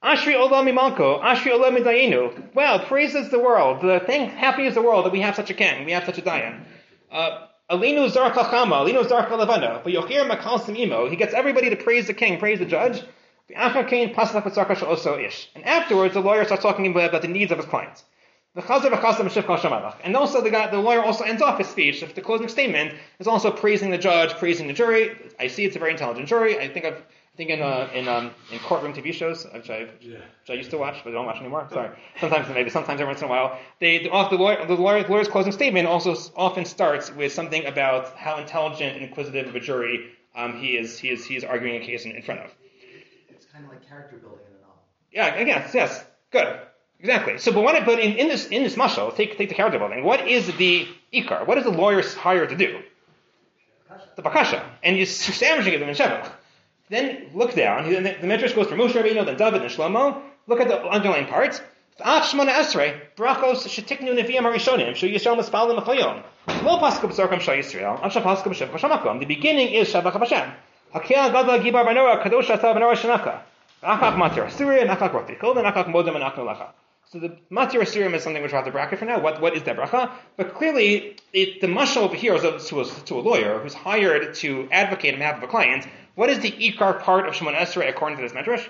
Ashri 0.03 0.33
olam 0.33 0.67
imanko, 0.67 1.21
Ashri 1.21 1.51
olam 1.51 1.77
midayinu. 1.77 2.55
Well, 2.55 2.79
praises 2.79 3.29
the 3.29 3.39
world. 3.39 3.81
The 3.81 3.99
thing, 3.99 4.29
happy 4.29 4.65
is 4.65 4.73
the 4.73 4.81
world 4.81 5.05
that 5.05 5.11
we 5.11 5.21
have 5.21 5.35
such 5.35 5.51
a 5.51 5.53
king, 5.53 5.85
we 5.85 5.91
have 5.91 6.05
such 6.05 6.17
a 6.17 6.21
dayan. 6.23 6.61
Uh, 7.11 7.45
Alinu 7.69 8.09
zar 8.09 8.31
chachama, 8.31 8.83
Alinu 8.83 9.07
zar 9.07 9.29
levana. 9.29 9.81
But 9.83 9.93
yochir 9.93 10.27
makal 10.27 10.75
imo. 10.75 11.07
He 11.07 11.15
gets 11.15 11.35
everybody 11.35 11.69
to 11.69 11.75
praise 11.75 12.07
the 12.07 12.15
king, 12.15 12.39
praise 12.39 12.57
the 12.57 12.65
judge. 12.65 13.03
V'achar 13.49 13.87
kain 13.87 14.13
pasak 14.13 14.43
v'tzarka 14.43 14.75
shel 14.75 14.87
oso 14.87 15.23
ish. 15.23 15.49
And 15.53 15.63
afterwards, 15.65 16.15
the 16.15 16.21
lawyer 16.21 16.45
starts 16.45 16.63
talking 16.63 16.87
about 16.87 17.21
the 17.21 17.27
needs 17.27 17.51
of 17.51 17.59
his 17.59 17.67
clients. 17.67 18.03
V'chasam 18.55 19.29
shivkal 19.29 19.59
shamalach. 19.59 19.95
And 20.03 20.15
also, 20.17 20.41
the 20.41 20.49
guy, 20.49 20.69
the 20.69 20.77
lawyer 20.77 21.01
also 21.01 21.23
ends 21.23 21.41
off 21.41 21.57
his 21.57 21.67
speech. 21.67 22.03
The 22.13 22.21
closing 22.21 22.49
statement 22.49 22.93
is 23.19 23.27
also 23.27 23.49
praising 23.51 23.91
the 23.91 23.97
judge, 23.97 24.33
praising 24.33 24.67
the 24.67 24.73
jury. 24.73 25.15
I 25.39 25.47
see 25.47 25.63
it's 25.63 25.75
a 25.75 25.79
very 25.79 25.91
intelligent 25.91 26.27
jury. 26.27 26.59
I 26.59 26.67
think 26.67 26.85
I've 26.85 27.01
I 27.33 27.37
think 27.37 27.49
in 27.49 27.61
uh, 27.61 27.89
in 27.93 28.09
um, 28.09 28.31
in 28.51 28.59
courtroom 28.59 28.93
TV 28.93 29.13
shows, 29.13 29.45
which 29.53 29.69
I 29.69 29.83
which 29.83 30.49
I 30.49 30.53
used 30.53 30.71
to 30.71 30.77
watch, 30.77 30.97
but 31.03 31.11
I 31.11 31.13
don't 31.13 31.25
watch 31.25 31.39
anymore. 31.39 31.65
Sorry. 31.71 31.89
Sometimes 32.19 32.49
maybe 32.49 32.69
sometimes 32.69 32.99
every 32.99 33.11
once 33.11 33.21
in 33.21 33.27
a 33.27 33.29
while, 33.29 33.57
they 33.79 33.99
the, 33.99 34.09
the, 34.09 34.35
lawyer, 34.35 34.65
the, 34.65 34.75
lawyer, 34.75 35.03
the 35.03 35.09
lawyer's 35.09 35.29
closing 35.29 35.53
statement 35.53 35.87
also 35.87 36.15
often 36.35 36.65
starts 36.65 37.09
with 37.09 37.31
something 37.31 37.65
about 37.65 38.17
how 38.17 38.37
intelligent 38.37 38.97
and 38.97 39.05
inquisitive 39.05 39.47
of 39.47 39.55
a 39.55 39.61
jury 39.61 40.11
um, 40.35 40.59
he 40.59 40.75
is 40.77 40.99
he 40.99 41.09
is 41.09 41.25
he 41.25 41.37
is 41.37 41.45
arguing 41.45 41.81
a 41.81 41.85
case 41.85 42.03
in, 42.03 42.11
in 42.11 42.21
front 42.21 42.41
of. 42.41 42.51
It's 43.29 43.45
kind 43.45 43.63
of 43.63 43.71
like 43.71 43.87
character 43.87 44.17
building 44.17 44.45
in 44.49 44.57
a 44.57 44.61
novel. 44.61 44.83
Yeah, 45.13 45.33
I 45.33 45.43
guess 45.45 45.73
yes, 45.73 46.03
good, 46.31 46.59
exactly. 47.01 47.37
So, 47.37 47.51
but 47.51 47.63
what? 47.63 47.85
But 47.85 47.99
in, 47.99 48.13
in 48.13 48.27
this 48.29 48.47
in 48.47 48.63
this 48.63 48.75
mashal, 48.75 49.13
take 49.15 49.37
take 49.37 49.49
the 49.49 49.55
character 49.55 49.77
building. 49.77 50.03
What 50.03 50.27
is 50.27 50.47
the 50.55 50.87
ikar? 51.13 51.45
What 51.45 51.57
is 51.57 51.65
the 51.65 51.71
lawyer 51.71 52.01
hired 52.01 52.49
to 52.49 52.55
do? 52.55 52.79
The 54.15 54.21
bakasha, 54.21 54.63
and 54.83 54.97
you 54.97 55.05
sandwiching 55.05 55.79
them 55.79 55.89
in 55.89 55.95
shevach. 55.95 56.31
Then 56.89 57.27
look 57.33 57.55
down. 57.55 57.89
The, 57.89 58.17
the 58.19 58.27
Midrash 58.27 58.53
goes 58.53 58.67
from 58.67 58.79
Moshe 58.79 58.91
Rabbeinu, 58.91 59.25
then 59.25 59.37
David, 59.37 59.61
and 59.61 59.71
Shlomo. 59.71 60.21
Look 60.47 60.59
at 60.59 60.67
the 60.67 60.81
underlying 60.85 61.27
parts. 61.27 61.61
The 61.97 62.05
beginning 69.27 69.69
is 69.73 69.93
Shabbat 69.93 70.13
Hashem. 70.19 70.51
Hakel 70.93 71.31
gadol 71.31 71.59
gibar 71.59 71.85
banora, 71.85 72.21
kadosh 72.21 72.47
atav 72.47 72.75
banora 72.75 72.95
shenaka. 72.95 73.41
Achak 73.81 74.15
matir 74.17 74.45
asurim, 74.45 74.87
achak 74.89 75.13
roti 75.13 75.35
kol, 75.35 75.57
and 75.57 75.67
achak 75.67 75.87
modem 75.87 76.15
and 76.15 76.23
achnu 76.25 76.43
lacha. 76.43 76.67
So 77.11 77.19
the 77.19 77.35
matir 77.51 77.81
asurim 77.81 78.13
is 78.13 78.23
something 78.23 78.41
which 78.41 78.53
we'll 78.53 78.59
have 78.59 78.65
to 78.65 78.71
bracket 78.71 78.99
for 78.99 79.03
now. 79.03 79.19
What, 79.19 79.41
what 79.41 79.53
is 79.53 79.63
that 79.63 79.75
bracha? 79.75 80.11
But 80.37 80.53
clearly, 80.55 81.17
it, 81.33 81.59
the 81.59 81.67
mashal 81.67 82.03
over 82.03 82.15
here 82.15 82.33
is 82.35 82.45
of- 82.45 82.65
to 82.67 82.79
a, 82.79 82.85
to 82.85 83.15
a 83.15 83.21
lawyer 83.21 83.59
who's 83.59 83.73
hired 83.73 84.33
to 84.35 84.69
advocate 84.71 85.15
on 85.15 85.19
behalf 85.19 85.37
of 85.37 85.43
a 85.43 85.47
client. 85.47 85.85
What 86.15 86.29
is 86.29 86.39
the 86.39 86.51
ikar 86.51 87.01
part 87.01 87.27
of 87.27 87.33
Shemon 87.33 87.55
Esrei 87.55 87.89
according 87.89 88.17
to 88.17 88.23
this 88.23 88.31
medrash? 88.31 88.65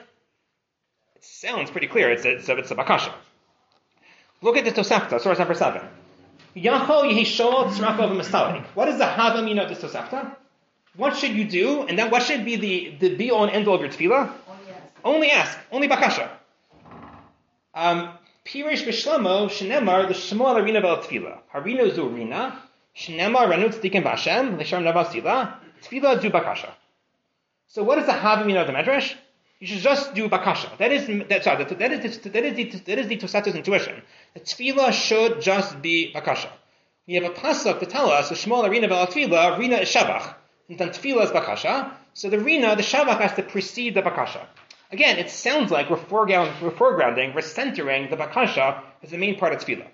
It 1.16 1.24
sounds 1.24 1.70
pretty 1.70 1.86
clear. 1.86 2.10
It's 2.10 2.26
a, 2.26 2.32
it's 2.32 2.50
a, 2.50 2.58
it's 2.58 2.72
a 2.72 2.76
bakasha. 2.76 3.14
Look 4.42 4.58
at 4.58 4.66
the 4.66 4.72
Tosefta, 4.72 5.22
source 5.22 5.38
number 5.38 5.54
seven. 5.54 5.84
Yachol 6.56 7.14
yehishol 7.14 7.70
tzrakov 7.70 8.20
mistalik. 8.20 8.66
What 8.74 8.88
is 8.88 8.98
the 8.98 9.06
havamina 9.06 9.64
of 9.64 9.70
this 9.70 9.84
Tosafta? 9.84 10.36
What 10.96 11.16
should 11.16 11.34
you 11.34 11.46
do? 11.46 11.84
And 11.84 11.98
then 11.98 12.10
what 12.10 12.24
should 12.24 12.44
be 12.44 12.56
the, 12.56 12.96
the 13.00 13.16
be 13.16 13.30
all 13.30 13.44
and 13.44 13.52
end 13.52 13.68
all 13.68 13.76
of 13.76 13.82
your 13.82 13.92
tefillah? 13.92 14.32
Only 14.50 14.72
ask. 14.72 14.90
Only 15.04 15.30
ask, 15.30 15.60
only 15.72 15.88
bakasha. 15.88 16.28
Um, 17.74 18.18
Pirish 18.46 18.84
b'shlomo 18.84 19.50
shenemar 19.50 20.10
l'shmo 20.10 20.54
l'arina 20.54 20.82
vel 20.82 20.98
tefillah. 20.98 21.40
Harino 21.54 21.94
zu 21.94 22.10
rina, 22.10 22.60
shenemar 22.96 23.48
ranu 23.48 23.70
tzdikim 23.70 24.04
b'Hashem, 24.04 24.60
l'sham 24.60 24.84
navasila, 24.84 25.56
tefillah 25.84 26.20
zu 26.20 26.30
bakasha. 26.32 26.70
So 27.68 27.84
what 27.84 28.00
is 28.00 28.08
the 28.08 28.14
havamina 28.14 28.62
of 28.62 28.68
the 28.68 28.74
medrash? 28.74 29.16
You 29.60 29.68
should 29.68 29.82
just 29.82 30.16
do 30.16 30.28
bakasha. 30.28 30.76
That 30.80 30.92
is 30.92 31.06
that, 31.30 31.44
sorry, 31.44 31.64
that, 31.64 31.78
that 31.78 31.92
is 31.92 32.18
that 32.18 32.44
is 32.44 32.56
the 32.56 32.80
that 32.86 32.98
is 32.98 33.08
the 33.08 33.18
Tosefta's 33.18 33.54
intuition. 33.54 34.02
The 34.34 34.40
tefillah 34.40 34.92
should 34.92 35.40
just 35.40 35.80
be 35.80 36.12
bakasha. 36.12 36.50
We 37.08 37.14
have 37.14 37.26
a 37.26 37.30
pasuk 37.30 37.80
to 37.80 37.86
tell 37.86 38.10
us 38.10 38.30
the 38.30 38.36
shmo 38.36 38.64
l'arina 38.64 38.90
vel 38.90 39.06
tefillah, 39.06 39.60
rina 39.60 39.78
is 39.78 39.94
shabach, 39.94 40.34
and 40.68 40.80
then 40.80 40.90
tefillah 40.90 41.26
is 41.26 41.30
bakasha. 41.30 41.92
So 42.14 42.32
the 42.32 42.40
rina, 42.40 42.76
the 42.76 42.82
shabach 42.82 43.20
has 43.20 43.36
to 43.36 43.44
precede 43.44 43.94
the 43.94 44.02
bakasha. 44.02 44.48
Again, 44.92 45.20
it 45.20 45.30
sounds 45.30 45.72
like 45.72 45.90
we're, 45.90 45.98
we're 45.98 46.72
foregrounding, 46.72 47.34
we're 47.34 47.42
centering 47.42 48.10
the 48.10 48.18
bakasha 48.18 48.82
as 49.02 49.12
the 49.12 49.18
main 49.18 49.40
part 49.40 49.54
of 49.54 49.60
tefillah. 49.60 49.88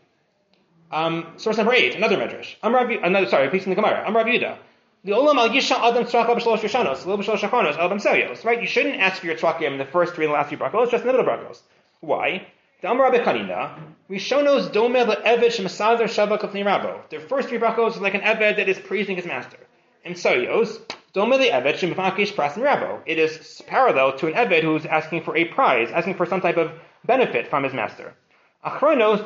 Um, 0.91 1.33
source 1.37 1.57
number 1.57 1.73
eight, 1.73 1.95
another 1.95 2.17
medrash. 2.17 2.55
Amar 2.63 2.87
Rav- 2.87 3.03
another, 3.03 3.27
sorry, 3.27 3.49
piece 3.49 3.65
in 3.65 3.69
the 3.69 3.75
Gemara. 3.75 4.03
Amar 4.07 4.23
Rav 4.23 4.33
Yehuda. 4.33 4.57
The 5.03 5.11
olam 5.11 5.35
al 5.35 5.49
yisha 5.49 5.77
adam 5.77 6.05
tzraka 6.05 6.35
b'shlosh 6.35 6.59
rishanos, 6.59 7.05
lo 7.05 7.17
b'shlosh 7.17 7.39
shachonos, 7.39 7.77
el 7.77 7.89
b'mselios. 7.89 8.43
Right? 8.43 8.59
You 8.59 8.67
shouldn't 8.67 8.99
ask 8.99 9.19
for 9.21 9.27
your 9.27 9.35
tzrakim 9.35 9.73
in 9.73 9.77
the 9.77 9.85
first 9.85 10.15
three 10.15 10.25
and 10.25 10.33
the 10.33 10.37
last 10.37 10.49
three 10.49 10.57
brachos, 10.57 10.89
just 10.89 11.03
in 11.03 11.07
the 11.07 11.13
middle 11.13 11.25
brachos. 11.25 11.61
Why? 11.99 12.47
The 12.81 12.91
Amar 12.91 13.11
Rabbi 13.11 13.23
Chanina, 13.23 13.71
Rishonos 14.09 14.71
dome 14.71 14.93
le'eved 14.93 15.43
shemasader 15.43 16.03
shabak 16.03 16.43
of 16.43 16.51
rabo. 16.51 17.07
The 17.09 17.19
first 17.19 17.49
three 17.49 17.59
brachos 17.59 17.95
is 17.95 18.01
like 18.01 18.13
an 18.13 18.21
eved 18.21 18.57
that 18.57 18.69
is 18.69 18.79
praising 18.79 19.15
his 19.15 19.25
master. 19.25 19.57
And 20.07 20.17
rabo. 22.63 23.01
It 23.05 23.19
is 23.19 23.61
parallel 23.67 24.17
to 24.17 24.27
an 24.27 24.33
eved 24.33 24.63
who's 24.63 24.85
asking 24.85 25.23
for 25.23 25.35
a 25.35 25.45
prize, 25.45 25.91
asking 25.91 26.15
for 26.15 26.25
some 26.25 26.41
type 26.41 26.57
of 26.57 26.71
benefit 27.05 27.47
from 27.47 27.63
his 27.63 27.73
master. 27.73 28.13
The 28.63 28.71
last 28.71 29.25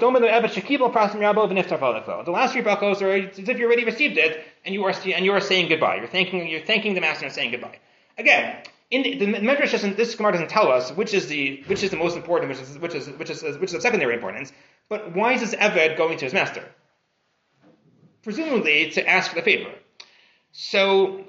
three 2.53 2.61
brachos 2.61 3.01
are 3.01 3.11
as 3.11 3.39
if 3.39 3.59
you 3.59 3.65
already 3.65 3.85
received 3.85 4.17
it, 4.17 4.43
and 4.65 4.75
you 4.75 4.83
are 4.83 4.91
and 4.91 5.25
you 5.25 5.31
are 5.31 5.41
saying 5.41 5.69
goodbye. 5.69 5.95
You're 5.95 6.07
thanking 6.07 6.47
you're 6.47 6.61
thanking 6.61 6.95
the 6.95 7.01
master 7.01 7.25
and 7.25 7.33
saying 7.33 7.51
goodbye. 7.51 7.79
Again, 8.17 8.57
in 8.91 9.03
the, 9.03 9.15
the 9.15 9.25
Medrash 9.25 9.71
doesn't, 9.71 9.95
this 9.95 10.15
Gemara 10.15 10.33
doesn't 10.33 10.49
tell 10.49 10.71
us 10.71 10.91
which 10.91 11.13
is 11.13 11.27
the 11.27 11.63
which 11.67 11.81
is 11.81 11.91
the 11.91 11.97
most 11.97 12.17
important, 12.17 12.49
which 12.49 12.59
is 12.59 12.77
which 12.77 12.93
is 12.93 13.09
which 13.09 13.29
is 13.29 13.41
which 13.57 13.69
is 13.69 13.75
of 13.75 13.81
secondary 13.81 14.15
importance. 14.15 14.51
But 14.89 15.15
why 15.15 15.33
is 15.33 15.41
this 15.41 15.55
Eved 15.55 15.97
going 15.97 16.17
to 16.17 16.25
his 16.25 16.33
master? 16.33 16.63
Presumably 18.21 18.91
to 18.91 19.07
ask 19.07 19.29
for 19.29 19.35
the 19.35 19.41
favor. 19.41 19.71
So 20.51 21.23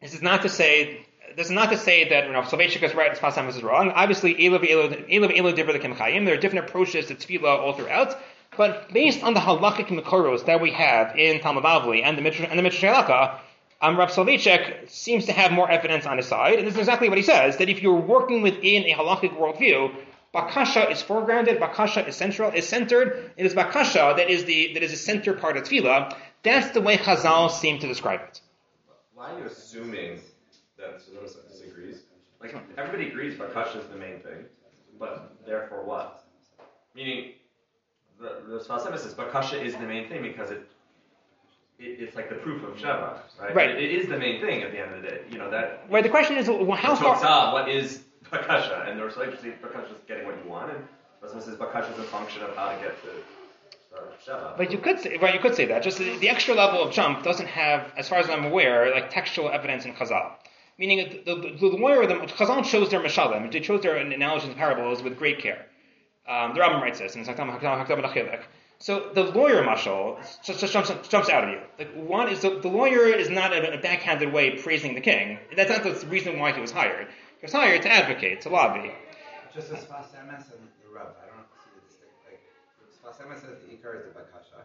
this 0.00 0.14
is 0.14 0.22
not 0.22 0.42
to 0.42 0.48
say 0.48 1.06
this 1.36 1.46
is 1.46 1.52
not 1.52 1.70
to 1.70 1.76
say 1.76 2.08
that 2.10 2.26
you 2.26 2.32
know, 2.32 2.42
Soloveitchik 2.42 2.82
is 2.82 2.94
right 2.94 3.10
and 3.10 3.18
Sfas 3.18 3.34
Emes 3.34 3.56
is 3.56 3.62
wrong. 3.62 3.90
Obviously, 3.90 4.34
Chayim. 4.34 6.24
There 6.24 6.34
are 6.34 6.40
different 6.40 6.68
approaches 6.68 7.06
to 7.06 7.14
tefillah 7.14 7.58
all 7.58 7.72
throughout. 7.72 8.16
But 8.56 8.92
based 8.92 9.22
on 9.24 9.32
the 9.32 9.40
halachic 9.40 9.86
makoros 9.86 10.44
that 10.44 10.60
we 10.60 10.72
have 10.72 11.16
in 11.16 11.40
Talmud 11.40 11.64
Bavli 11.64 12.02
and 12.04 12.18
the 12.18 12.22
Midrash 12.22 12.48
and 12.50 12.58
the 12.58 12.62
Halakha, 12.64 13.38
um, 13.80 13.98
Rav 13.98 14.10
Soloveitchik 14.10 14.90
seems 14.90 15.24
to 15.26 15.32
have 15.32 15.52
more 15.52 15.70
evidence 15.70 16.06
on 16.06 16.18
his 16.18 16.26
side, 16.26 16.58
and 16.58 16.66
this 16.66 16.74
is 16.74 16.80
exactly 16.80 17.08
what 17.08 17.16
he 17.16 17.24
says: 17.24 17.56
that 17.56 17.70
if 17.70 17.82
you're 17.82 17.94
working 17.94 18.42
within 18.42 18.84
a 18.84 18.92
halachic 18.94 19.36
worldview, 19.36 19.94
bakasha 20.34 20.90
is 20.90 21.02
foregrounded, 21.02 21.58
bakasha 21.58 22.06
is 22.06 22.14
central, 22.14 22.50
is 22.52 22.68
centered. 22.68 23.32
It 23.36 23.46
is 23.46 23.54
bakasha 23.54 24.16
that 24.18 24.28
is 24.30 24.44
the 24.44 24.74
that 24.74 24.82
is 24.82 24.90
the 24.90 24.98
center 24.98 25.32
part 25.32 25.56
of 25.56 25.64
tefillah. 25.64 26.14
That's 26.42 26.70
the 26.72 26.80
way 26.80 26.96
Chazal 26.98 27.50
seem 27.50 27.78
to 27.78 27.88
describe 27.88 28.20
it. 28.20 28.40
Why 29.22 29.34
are 29.34 29.38
you 29.38 29.44
assuming 29.44 30.18
that 30.76 30.98
Sonoda 30.98 31.48
disagrees? 31.48 32.00
Like 32.40 32.56
everybody 32.76 33.06
agrees 33.06 33.38
Bakasha 33.38 33.78
is 33.78 33.86
the 33.86 33.94
main 33.94 34.18
thing, 34.18 34.46
but 34.98 35.36
therefore 35.46 35.84
what? 35.84 36.24
Meaning, 36.96 37.34
the 38.20 38.40
the 38.48 38.58
Emes 38.58 38.98
says 38.98 39.14
Bakasha 39.14 39.64
is 39.64 39.74
the 39.74 39.86
main 39.86 40.08
thing 40.08 40.22
because 40.22 40.50
it, 40.50 40.66
it 41.78 42.00
it's 42.00 42.16
like 42.16 42.30
the 42.30 42.34
proof 42.34 42.64
of 42.64 42.74
Sheva, 42.74 43.20
right? 43.40 43.54
Right. 43.54 43.70
It, 43.70 43.84
it 43.84 43.90
is 43.92 44.08
the 44.08 44.18
main 44.18 44.40
thing 44.40 44.62
at 44.62 44.72
the 44.72 44.80
end 44.80 44.92
of 44.92 45.02
the 45.02 45.08
day. 45.08 45.20
You 45.30 45.38
know 45.38 45.52
that. 45.52 45.86
Right. 45.88 46.02
The 46.02 46.10
question 46.10 46.36
is, 46.36 46.48
well, 46.48 46.72
how 46.72 46.96
far? 46.96 47.16
ah, 47.22 47.52
what 47.52 47.68
is 47.68 48.02
Bakasha? 48.32 48.90
And 48.90 48.98
there's 48.98 49.16
like 49.16 49.40
Bakasha 49.40 49.92
is 49.92 50.02
getting 50.08 50.26
what 50.26 50.36
you 50.42 50.50
want, 50.50 50.72
and 50.72 50.84
Emes 51.22 51.44
says 51.44 51.54
Bakasha 51.54 51.92
is 51.92 52.00
a 52.00 52.08
function 52.10 52.42
of 52.42 52.56
how 52.56 52.72
to 52.72 52.82
get 52.82 53.00
to. 53.04 53.41
But 54.56 54.72
you 54.72 54.78
could 54.78 55.00
say, 55.00 55.16
right, 55.18 55.34
you 55.34 55.40
could 55.40 55.54
say 55.54 55.66
that. 55.66 55.82
Just 55.82 55.98
the, 55.98 56.16
the 56.18 56.28
extra 56.28 56.54
level 56.54 56.82
of 56.82 56.92
jump 56.92 57.22
doesn't 57.22 57.48
have, 57.48 57.92
as 57.96 58.08
far 58.08 58.18
as 58.18 58.30
I'm 58.30 58.44
aware, 58.44 58.90
like 58.90 59.10
textual 59.10 59.50
evidence 59.50 59.84
in 59.84 59.94
Chazal. 59.94 60.32
Meaning, 60.78 61.22
the, 61.24 61.34
the, 61.34 61.56
the 61.58 61.76
lawyer, 61.76 62.06
the 62.06 62.14
Chazal 62.14 62.64
chose 62.64 62.90
their 62.90 63.00
mashalim, 63.00 63.50
they 63.52 63.60
chose 63.60 63.82
their 63.82 63.96
analogies 63.96 64.48
and 64.48 64.56
parables 64.56 65.02
with 65.02 65.18
great 65.18 65.40
care. 65.40 65.66
Um, 66.26 66.54
the 66.54 66.60
Rambam 66.60 66.80
writes 66.80 67.00
this 67.00 67.16
in 67.16 67.24
Hakdam 67.24 67.58
Hakdam 67.58 67.86
Hakdam 67.86 68.40
So 68.78 69.10
the 69.12 69.24
lawyer 69.24 69.62
mashal 69.64 70.18
just, 70.44 70.60
just 70.60 70.72
jumps, 70.72 70.90
jumps 71.08 71.28
out 71.28 71.44
of 71.44 71.50
you. 71.50 71.60
Like 71.78 71.92
one 71.94 72.28
is 72.28 72.40
the, 72.40 72.60
the 72.60 72.68
lawyer 72.68 73.06
is 73.06 73.28
not 73.28 73.52
in 73.52 73.64
a 73.64 73.78
backhanded 73.78 74.32
way 74.32 74.56
praising 74.56 74.94
the 74.94 75.00
king. 75.00 75.38
That's 75.56 75.70
not 75.70 75.82
the 75.82 76.06
reason 76.06 76.38
why 76.38 76.52
he 76.52 76.60
was 76.60 76.70
hired. 76.70 77.08
He 77.40 77.46
was 77.46 77.52
hired 77.52 77.82
to 77.82 77.92
advocate, 77.92 78.42
to 78.42 78.50
lobby. 78.50 78.92
Just 79.52 79.72
as 79.72 79.80
Sfas 79.80 80.14
Emes 80.14 80.50
and 80.52 80.68
the 80.80 80.94
Rav, 80.94 81.08
I 81.08 81.26
don't 81.26 81.46
see 81.58 81.70
the 81.74 81.80
distinct. 81.86 83.11
Like, 83.28 83.38
Sfas 83.38 83.40
Emes 83.40 83.40
says 83.40 83.58
the 83.68 83.76
Ikar 83.76 83.98
is 83.98 84.04
the 84.04 84.10
Bakasha. 84.20 84.64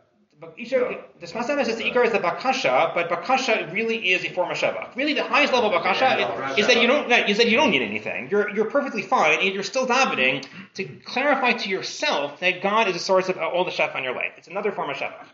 Isha, 0.58 1.00
the 1.20 1.26
Sfas 1.26 1.46
Emes 1.50 1.65
says 1.65 1.78
the 1.78 1.84
Ikar 1.84 2.06
is 2.06 2.12
the 2.12 2.20
Bakasha, 2.20 2.93
but 2.93 3.10
Bakasha 3.10 3.72
really 3.74 4.12
is 4.12 4.24
a 4.24 4.30
form 4.30 4.52
of 4.52 4.58
Sheva. 4.58 4.96
Really, 4.96 5.13
the 5.13 5.24
highest 5.24 5.52
level 5.54 5.74
of 5.74 5.82
Bakasha 5.82 6.02
Yeah, 6.20 6.52
is, 6.52 6.60
is 6.60 6.67
that 6.67 6.80
you 6.82 6.88
don't 6.88 7.12
is 7.12 7.38
that 7.38 7.48
you 7.50 7.58
don't 7.58 7.72
need 7.72 7.82
anything. 7.82 8.30
You're 8.30 8.50
you're 8.56 8.70
perfectly 8.70 9.02
fine, 9.02 9.39
and 9.39 9.54
you're 9.54 9.63
still 9.63 9.88
davening 9.88 10.46
to 10.76 10.86
clarify 11.06 11.54
to 11.54 11.70
yourself 11.70 12.39
that 12.41 12.62
God 12.62 12.88
is 12.88 12.96
a 12.96 13.00
source 13.00 13.30
of 13.30 13.38
all 13.38 13.65
the 13.65 13.72
Shef 13.72 13.96
on 13.96 14.04
your 14.04 14.13
life. 14.13 14.34
It's 14.38 14.48
another 14.48 14.72
form 14.72 14.89
of 14.91 14.98
Sheva. 14.98 15.26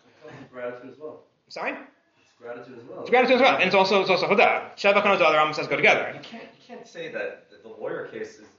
Gratitude 0.54 0.92
as 0.92 0.98
well. 1.00 1.24
Sorry, 1.50 1.72
It's 1.74 2.32
gratitude 2.42 2.78
as 2.80 2.84
well. 2.90 3.02
it's 3.02 3.10
gratitude 3.10 3.36
as 3.36 3.42
well, 3.42 3.56
and 3.56 3.64
it's 3.66 3.76
also 3.76 4.02
it's 4.02 4.10
also 4.10 4.28
Hodah. 4.28 4.74
Sheva 4.78 5.02
Kanaz 5.04 5.18
the 5.18 5.26
Rambam 5.26 5.54
says 5.54 5.68
go 5.68 5.76
together. 5.76 6.12
You 6.16 6.22
can't, 6.22 6.44
you 6.44 6.66
can't 6.66 6.88
say 6.88 7.12
that, 7.12 7.50
that 7.52 7.62
the 7.64 7.70
lawyer 7.70 8.08
case 8.08 8.36
is, 8.36 8.38
and 8.40 8.46
it's 8.46 8.46
like 8.46 8.53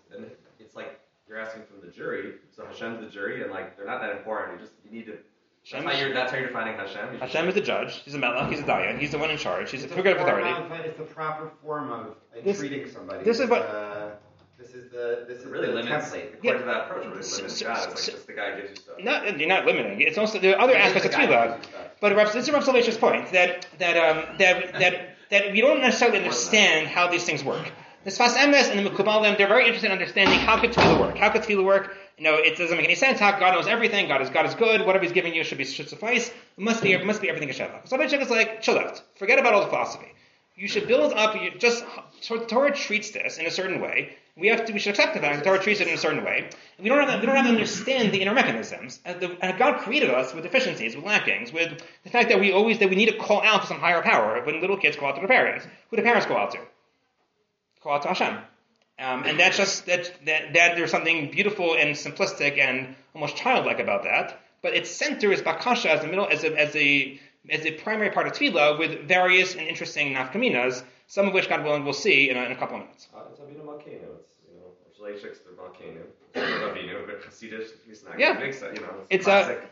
you're 1.29 1.39
asking 1.39 1.63
from 1.65 1.81
the 1.81 1.93
jury, 1.95 2.35
so 2.55 2.65
Hashem's 2.67 3.01
the 3.01 3.11
jury, 3.11 3.43
and 3.43 3.51
like 3.51 3.77
they're 3.77 3.87
not 3.87 4.01
that 4.01 4.11
important. 4.17 4.61
You 4.61 4.67
just 4.67 4.73
you 4.85 4.91
need 4.99 5.07
to. 5.07 5.13
That's 5.73 5.83
Hashem 5.85 5.99
you're. 6.07 6.15
That's 6.15 6.31
how 6.33 6.39
you're 6.39 6.49
defining 6.49 6.77
Hashem. 6.77 7.15
You 7.15 7.19
Hashem 7.21 7.49
is 7.49 7.55
the 7.55 7.61
judge. 7.63 8.03
He's 8.05 8.15
a 8.15 8.19
melech. 8.19 8.51
He's 8.51 8.61
a 8.61 8.65
dayan. 8.65 8.99
He's 8.99 9.11
the 9.13 9.19
one 9.19 9.31
in 9.31 9.39
charge. 9.39 9.71
He's 9.71 9.83
a 9.83 9.87
It's 9.87 9.95
figure 9.95 10.11
of 10.11 10.19
form 10.19 10.29
authority. 10.29 10.51
of- 10.81 10.87
It's 10.87 10.99
the 10.99 11.05
proper 11.05 11.51
form 11.63 11.91
of 11.91 12.07
uh, 12.09 12.41
This- 12.45 12.59
treating 12.59 12.87
somebody. 12.91 13.25
this 13.25 13.41
is 13.41 13.49
what- 13.49 13.63
uh, 13.63 14.11
this 14.59 14.75
is 14.75 14.91
the 14.93 15.25
this 15.27 15.39
It 15.39 15.45
is 15.45 15.47
really 15.47 15.69
the 15.69 15.73
limits. 15.73 16.11
template. 16.11 16.35
According 16.35 16.43
Yeah. 16.45 16.59
to 16.59 16.65
that 16.67 16.81
approach, 16.91 17.07
really 17.07 17.23
So- 17.23 17.37
limits 17.39 17.59
so- 17.59 17.67
God. 17.67 17.77
It's 17.77 17.85
so- 18.05 18.13
like 18.13 18.17
just 18.19 18.27
the 18.27 18.33
guy 18.35 18.57
gives 18.57 18.71
you 18.71 18.77
stuff. 18.77 18.95
Not, 19.01 19.39
you're 19.39 19.49
not 19.49 19.65
limiting. 19.65 20.01
It's 20.03 20.19
also 20.19 20.39
there 20.39 20.55
are 20.57 20.61
other 20.61 20.77
aspects 20.77 21.07
of 21.07 21.13
It's 21.13 21.17
the 21.17 21.27
guy 21.27 21.27
tefillah. 21.27 21.47
who 21.47 21.55
gives 21.57 21.67
you 21.67 21.73
stuff. 21.73 21.91
But 22.01 22.15
Rav, 22.17 22.33
this 22.35 22.47
is 22.49 22.53
Rav 22.53 22.65
Soloveitchik's 22.65 22.99
point 22.99 23.33
that 23.33 23.67
that 23.79 23.97
um, 23.97 24.37
that 24.37 24.73
that 24.75 25.17
that 25.31 25.53
we 25.53 25.63
don't 25.63 25.81
necessarily 25.81 26.19
understand 26.19 26.89
how 26.89 27.09
these 27.09 27.25
things 27.25 27.43
work. 27.43 27.65
The 28.05 28.11
Sfas 28.11 28.35
Emes 28.35 28.71
and 28.71 28.85
the 28.85 28.91
Mekubalim, 28.91 29.39
they're 29.39 29.49
very 29.49 29.65
interested 29.65 29.87
in 29.87 29.93
understanding 29.93 30.39
how 30.39 30.61
could 30.61 30.73
tefillah 30.73 31.01
work. 31.01 31.17
How 31.17 31.31
could 31.31 31.41
tefillah 31.41 31.65
work? 31.65 31.97
You 32.19 32.25
know, 32.25 32.35
it 32.35 32.59
doesn't 32.59 32.77
make 32.77 32.85
any 32.85 32.97
sense. 32.97 33.19
How 33.19 33.39
God 33.39 33.55
knows 33.55 33.67
everything. 33.67 34.09
God 34.09 34.21
is 34.21 34.29
God 34.29 34.45
is 34.45 34.55
good. 34.55 34.85
Whatever 34.85 35.05
He's 35.05 35.13
giving 35.13 35.35
you 35.35 35.43
should 35.43 35.57
be 35.57 35.65
should 35.65 35.89
suffice. 35.89 36.29
It 36.29 36.35
must 36.59 36.83
be 36.83 36.93
it 36.93 37.07
must 37.07 37.23
be 37.23 37.31
everything 37.31 37.49
is 37.49 37.57
Shabbat. 37.57 37.89
Soloveitchik 37.89 38.21
is 38.21 38.29
like 38.29 38.61
chill 38.61 38.79
out. 38.79 39.01
Forget 39.17 39.39
about 39.39 39.55
all 39.55 39.63
the 39.63 39.69
philosophy. 39.69 40.13
You 40.55 40.69
should 40.69 40.87
build 40.87 41.15
up. 41.15 41.35
You 41.35 41.53
just 41.59 41.83
so 42.21 42.45
Torah 42.45 42.73
treats 42.73 43.11
this 43.13 43.39
in 43.39 43.47
a 43.47 43.51
certain 43.51 43.81
way. 43.81 44.17
We 44.37 44.49
have 44.49 44.67
to. 44.67 44.73
We 44.75 44.81
should 44.81 44.91
accept 44.91 45.15
the 45.15 45.21
fact 45.21 45.37
that 45.37 45.45
Torah 45.45 45.59
treats 45.59 45.81
it 45.81 45.89
in 45.89 45.95
a 45.95 45.99
certain 45.99 46.25
way. 46.25 46.51
We 46.79 46.91
don't 46.91 47.09
have. 47.09 47.21
We 47.21 47.27
don't 47.27 47.37
have 47.37 47.47
to 47.47 47.53
understand 47.53 48.13
the 48.13 48.21
inner 48.21 48.35
mechanisms. 48.35 49.01
And, 49.07 49.19
the, 49.19 49.37
and 49.41 49.59
God 49.59 49.79
created 49.79 50.11
us 50.11 50.35
with 50.35 50.45
deficiencies, 50.45 50.95
with 50.95 51.07
lackings, 51.07 51.55
with 51.55 51.83
the 52.05 52.11
fact 52.11 52.29
that 52.29 52.39
we 52.39 52.53
always 52.53 52.81
that 52.81 52.91
we 52.91 52.97
need 52.97 53.11
to 53.11 53.17
call 53.17 53.43
out 53.43 53.63
to 53.63 53.67
some 53.67 53.79
higher 53.79 54.03
power 54.03 54.45
when 54.45 54.61
little 54.61 54.77
kids 54.77 54.95
call 54.95 55.09
out 55.09 55.15
to 55.15 55.21
their 55.23 55.29
parents. 55.29 55.67
Who 55.89 55.97
do 55.97 56.03
parents 56.03 56.27
call 56.27 56.37
out 56.37 56.51
to? 56.53 56.61
Call 57.85 57.93
out 57.95 58.03
to 58.03 58.09
Hashem. 58.09 58.39
Um, 58.99 59.25
and 59.25 59.39
that's 59.39 59.57
just 59.57 59.87
that, 59.87 60.11
that 60.27 60.55
that 60.55 60.77
there's 60.77 60.91
something 60.91 61.31
beautiful 61.31 61.75
and 61.75 61.95
simplistic 61.95 62.59
and 62.59 62.95
almost 63.15 63.37
childlike 63.37 63.79
about 63.79 64.05
that. 64.05 64.41
But 64.63 64.75
its 64.75 64.91
center 64.91 65.31
is 65.33 65.43
bakasha 65.43 65.87
as 65.87 66.01
the 66.01 66.07
middle 66.09 66.27
as 66.27 66.43
a 66.45 66.59
as 66.59 66.75
a 66.75 67.21
as 67.51 67.67
a 67.67 67.73
primary 67.73 68.11
part 68.11 68.27
of 68.27 68.33
tefillah 68.33 68.79
with 68.79 69.07
various 69.07 69.55
and 69.55 69.67
interesting 69.69 70.15
nafkaminas, 70.15 70.83
some 71.09 71.29
of 71.29 71.35
which 71.35 71.49
God 71.49 71.63
willing 71.63 71.85
we'll 71.85 71.93
see 71.93 72.31
in 72.31 72.37
a, 72.39 72.45
in 72.45 72.53
a 72.53 72.57
couple 72.57 72.77
of 72.77 72.83
minutes. 72.85 73.09
Uh, 73.15 73.21
It's 73.31 73.41
Avinu 73.41 73.65
Malkeinu. 73.67 74.09
It's 74.21 74.33
you 74.49 74.57
know, 74.57 74.71
Shalachik's 74.99 75.41
the 75.41 75.51
Malkeinu. 75.61 76.03
It's 76.35 76.65
Avinu, 76.65 77.07
but 77.07 77.23
Chassidish, 77.23 77.69
it's 77.91 78.03
not 78.05 78.19
Yeah. 78.19 78.39
big 78.41 78.55
set. 78.55 78.75
You 78.77 78.81
know, 78.83 78.89
It's 79.11 79.27
it's, 79.27 79.27
a- 79.27 79.31
classic. 79.31 79.71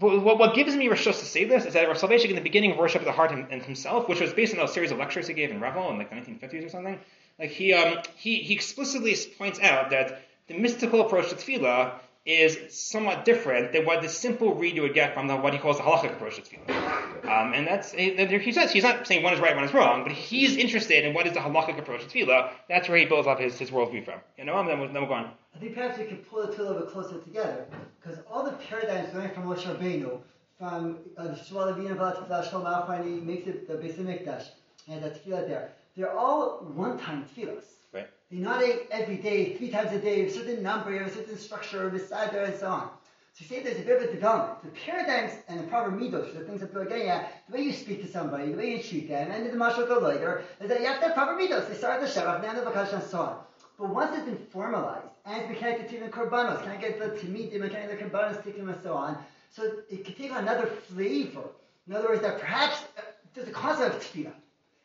What, 0.00 0.22
what, 0.22 0.38
what 0.40 0.54
gives 0.56 0.74
me 0.74 0.88
Rishos 0.88 1.20
to 1.20 1.24
say 1.24 1.44
this 1.44 1.64
is 1.64 1.74
that 1.74 1.88
Soloveitchik 1.88 2.28
in 2.28 2.34
the 2.34 2.40
beginning 2.42 2.72
of 2.72 2.78
Worship 2.78 3.00
of 3.02 3.06
the 3.06 3.12
Heart 3.12 3.30
him, 3.30 3.46
and 3.52 3.62
himself, 3.62 4.08
which 4.08 4.20
was 4.20 4.32
based 4.34 4.52
on 4.52 4.62
a 4.62 4.66
series 4.66 4.90
of 4.90 4.98
lectures 4.98 5.28
he 5.28 5.34
gave 5.34 5.52
in 5.52 5.60
Revel 5.60 5.88
in 5.90 5.98
like 5.98 6.10
the 6.10 6.16
1950s 6.16 6.66
or 6.66 6.68
something, 6.68 6.98
like 7.38 7.50
he, 7.50 7.72
um, 7.72 7.98
he, 8.16 8.36
he 8.36 8.54
explicitly 8.54 9.16
points 9.38 9.60
out 9.60 9.90
that 9.90 10.22
the 10.46 10.58
mystical 10.58 11.00
approach 11.00 11.30
to 11.30 11.36
tefillah 11.36 11.94
is 12.26 12.74
somewhat 12.74 13.24
different 13.26 13.72
than 13.72 13.84
what 13.84 14.00
the 14.00 14.08
simple 14.08 14.54
read 14.54 14.74
you 14.74 14.82
would 14.82 14.94
get 14.94 15.12
from 15.12 15.26
the, 15.26 15.36
what 15.36 15.52
he 15.52 15.58
calls 15.58 15.76
the 15.76 15.82
halachic 15.82 16.12
approach 16.12 16.36
to 16.36 16.42
tefillah. 16.42 17.24
Um, 17.24 17.52
and 17.52 17.66
that's, 17.66 17.92
he, 17.92 18.52
says, 18.52 18.72
he's 18.72 18.82
not 18.82 19.06
saying 19.06 19.22
one 19.22 19.34
is 19.34 19.40
right, 19.40 19.54
one 19.54 19.64
is 19.64 19.74
wrong, 19.74 20.04
but 20.04 20.12
he's 20.12 20.56
interested 20.56 21.04
in 21.04 21.12
what 21.12 21.26
is 21.26 21.34
the 21.34 21.40
halachic 21.40 21.78
approach 21.78 22.06
to 22.06 22.08
tefillah. 22.08 22.50
That's 22.68 22.88
where 22.88 22.98
he 22.98 23.04
builds 23.04 23.28
up 23.28 23.40
his, 23.40 23.58
his 23.58 23.70
worldview 23.70 24.04
from. 24.04 24.20
You 24.38 24.44
know, 24.44 24.58
and 24.58 24.68
then 24.68 24.80
we'll, 24.80 24.92
then 24.92 25.02
we'll 25.02 25.08
go 25.08 25.14
on. 25.14 25.30
I 25.54 25.58
think 25.58 25.74
perhaps 25.74 25.98
we 25.98 26.04
could 26.04 26.28
pull 26.28 26.46
the 26.46 26.52
two 26.52 26.62
a 26.62 26.64
little 26.64 26.80
bit 26.82 26.90
closer 26.90 27.20
together, 27.20 27.66
because 28.00 28.18
all 28.30 28.44
the 28.44 28.52
paradigms 28.52 29.12
going 29.12 29.30
from 29.30 29.44
Moshe 29.44 29.64
Rabbeinu, 29.64 30.20
from 30.58 30.98
uh, 31.16 31.24
the 31.24 32.84
when 32.86 33.04
he 33.04 33.20
makes 33.20 33.46
it 33.46 33.68
the 33.68 33.74
Beis 33.74 33.96
Hamikdash, 33.96 34.48
and 34.88 35.02
the 35.02 35.10
Tefillah 35.10 35.46
there, 35.46 35.72
they're 35.96 36.16
all 36.16 36.58
one-time 36.74 37.24
tefillahs. 37.24 37.64
Right. 37.92 38.08
They're 38.30 38.40
not 38.40 38.62
a, 38.62 38.86
every 38.90 39.16
day, 39.16 39.56
three 39.56 39.70
times 39.70 39.92
a 39.92 39.98
day, 39.98 40.26
a 40.26 40.30
certain 40.30 40.62
number, 40.62 40.94
a 40.96 41.10
certain 41.10 41.38
structure, 41.38 41.88
beside 41.88 42.32
there, 42.32 42.44
and 42.44 42.56
so 42.58 42.68
on. 42.68 42.90
So 43.34 43.44
you 43.44 43.46
say 43.48 43.62
there's 43.62 43.80
a 43.80 43.84
bit 43.84 44.02
of 44.02 44.08
a 44.08 44.12
development. 44.12 44.62
The 44.62 44.80
paradigms 44.80 45.32
and 45.48 45.58
the 45.58 45.64
proper 45.64 45.90
midos, 45.90 46.34
the 46.34 46.44
things 46.44 46.60
that 46.60 46.68
people 46.68 46.82
are 46.82 46.86
getting 46.86 47.08
at, 47.08 47.44
the 47.48 47.56
way 47.56 47.62
you 47.62 47.72
speak 47.72 48.00
to 48.02 48.08
somebody, 48.08 48.52
the 48.52 48.56
way 48.56 48.76
you 48.76 48.82
treat 48.82 49.08
them, 49.08 49.30
and 49.30 49.46
the 49.46 49.50
mashal 49.50 50.02
later, 50.02 50.44
is 50.60 50.68
that 50.68 50.80
you 50.80 50.86
have 50.86 51.00
to 51.00 51.06
have 51.06 51.14
proper 51.14 51.32
midos. 51.40 51.68
They 51.68 51.74
start 51.74 52.00
at 52.00 52.14
the 52.14 52.20
Shabbat, 52.20 52.48
and 52.48 52.58
the 52.58 52.62
Bakash, 52.62 52.92
and 52.92 53.02
so 53.02 53.20
on. 53.20 53.38
But 53.78 53.90
once 53.90 54.16
it's 54.16 54.24
been 54.24 54.36
formalized 54.36 55.08
and 55.26 55.38
it's 55.38 55.48
been 55.48 55.56
connected 55.56 55.88
to 55.90 56.04
the 56.04 56.10
korbanos, 56.10 56.62
can 56.62 56.70
I 56.70 56.76
get 56.76 56.98
the 56.98 57.06
timidim 57.06 57.68
can 57.70 57.76
I 57.76 57.86
get 57.86 57.98
the 57.98 58.04
korbanos 58.04 58.42
tikkun 58.42 58.72
and 58.72 58.82
so 58.82 58.94
on? 58.94 59.18
So 59.50 59.70
it 59.90 60.04
can 60.04 60.14
take 60.14 60.32
on 60.32 60.44
another 60.44 60.66
flavor. 60.66 61.48
In 61.88 61.94
other 61.94 62.08
words, 62.08 62.22
that 62.22 62.38
perhaps 62.38 62.84
uh, 62.96 63.02
there's 63.34 63.48
a 63.48 63.52
concept 63.52 63.96
of 63.96 64.00
tefillah, 64.02 64.32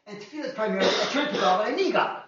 and 0.09 0.19
tefillah 0.19 0.45
is 0.45 0.53
primarily 0.53 0.87
a 0.87 1.05
turn 1.11 1.27
to 1.33 1.39
God 1.39 1.75
need 1.75 1.93
God. 1.93 2.23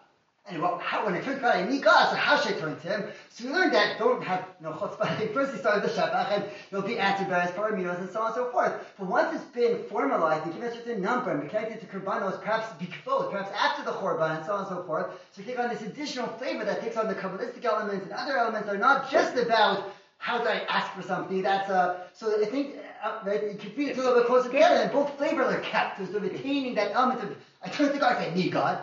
And 0.47 0.61
well, 0.61 0.79
how, 0.79 1.05
when 1.05 1.13
I 1.13 1.21
turn 1.21 1.35
to 1.35 1.41
God, 1.41 1.69
need 1.69 1.83
God, 1.83 2.09
so 2.09 2.15
how 2.15 2.35
should 2.35 2.57
I 2.57 2.59
turn 2.59 2.79
to 2.79 2.87
Him? 2.87 3.03
So 3.29 3.45
we 3.45 3.53
learned 3.53 3.73
that 3.73 3.99
don't 3.99 4.23
have 4.23 4.45
no 4.59 4.71
chutzpah. 4.71 5.33
First, 5.33 5.53
we 5.53 5.59
started 5.59 5.83
the 5.83 5.93
Shabbat, 5.93 6.31
and 6.31 6.45
you'll 6.71 6.81
be 6.81 6.97
answered 6.97 7.29
by 7.29 7.41
His 7.41 7.51
paraminos, 7.51 7.99
and 7.99 8.09
so 8.09 8.21
on 8.21 8.27
and 8.27 8.35
so 8.35 8.51
forth. 8.51 8.73
But 8.97 9.07
once 9.07 9.35
it's 9.35 9.45
been 9.45 9.83
formalized 9.83 10.45
and 10.45 10.53
given 10.53 10.69
a 10.69 10.75
certain 10.75 11.01
number 11.01 11.31
and 11.31 11.47
connected 11.47 11.79
to 11.81 11.85
Kurbanos, 11.85 12.41
perhaps 12.41 12.73
before, 12.79 13.25
perhaps 13.25 13.51
after 13.55 13.83
the 13.83 13.91
Korban, 13.91 14.37
and 14.37 14.45
so 14.45 14.53
on 14.53 14.59
and 14.59 14.67
so 14.67 14.83
forth, 14.83 15.11
so 15.31 15.43
take 15.43 15.59
on 15.59 15.69
this 15.69 15.83
additional 15.83 16.27
flavor 16.27 16.65
that 16.65 16.81
takes 16.81 16.97
on 16.97 17.07
the 17.07 17.15
Kabbalistic 17.15 17.63
elements 17.63 18.05
and 18.05 18.13
other 18.13 18.37
elements 18.37 18.67
that 18.67 18.75
are 18.75 18.79
not 18.79 19.11
just 19.11 19.37
about 19.37 19.91
how 20.17 20.37
do 20.37 20.47
I 20.47 20.61
ask 20.69 20.93
for 20.93 21.01
something? 21.01 21.41
That's 21.41 21.69
uh, 21.69 22.01
so 22.13 22.41
I 22.41 22.45
think 22.45 22.75
uh, 23.03 23.19
right, 23.25 23.43
you 23.43 23.57
can 23.57 23.71
feel 23.71 23.89
it 23.89 23.97
a 23.97 24.01
little 24.01 24.15
bit 24.19 24.27
closer 24.27 24.49
together, 24.49 24.75
and 24.81 24.91
both 24.91 25.15
flavors 25.17 25.53
are 25.53 25.59
kept. 25.61 25.99
The 26.11 26.19
retaining 26.19 26.75
that 26.75 26.91
element 26.93 27.21
of 27.23 27.35
I 27.63 27.69
turn 27.69 27.91
to 27.91 27.99
God, 27.99 28.17
I 28.17 28.33
need 28.33 28.51
God. 28.51 28.79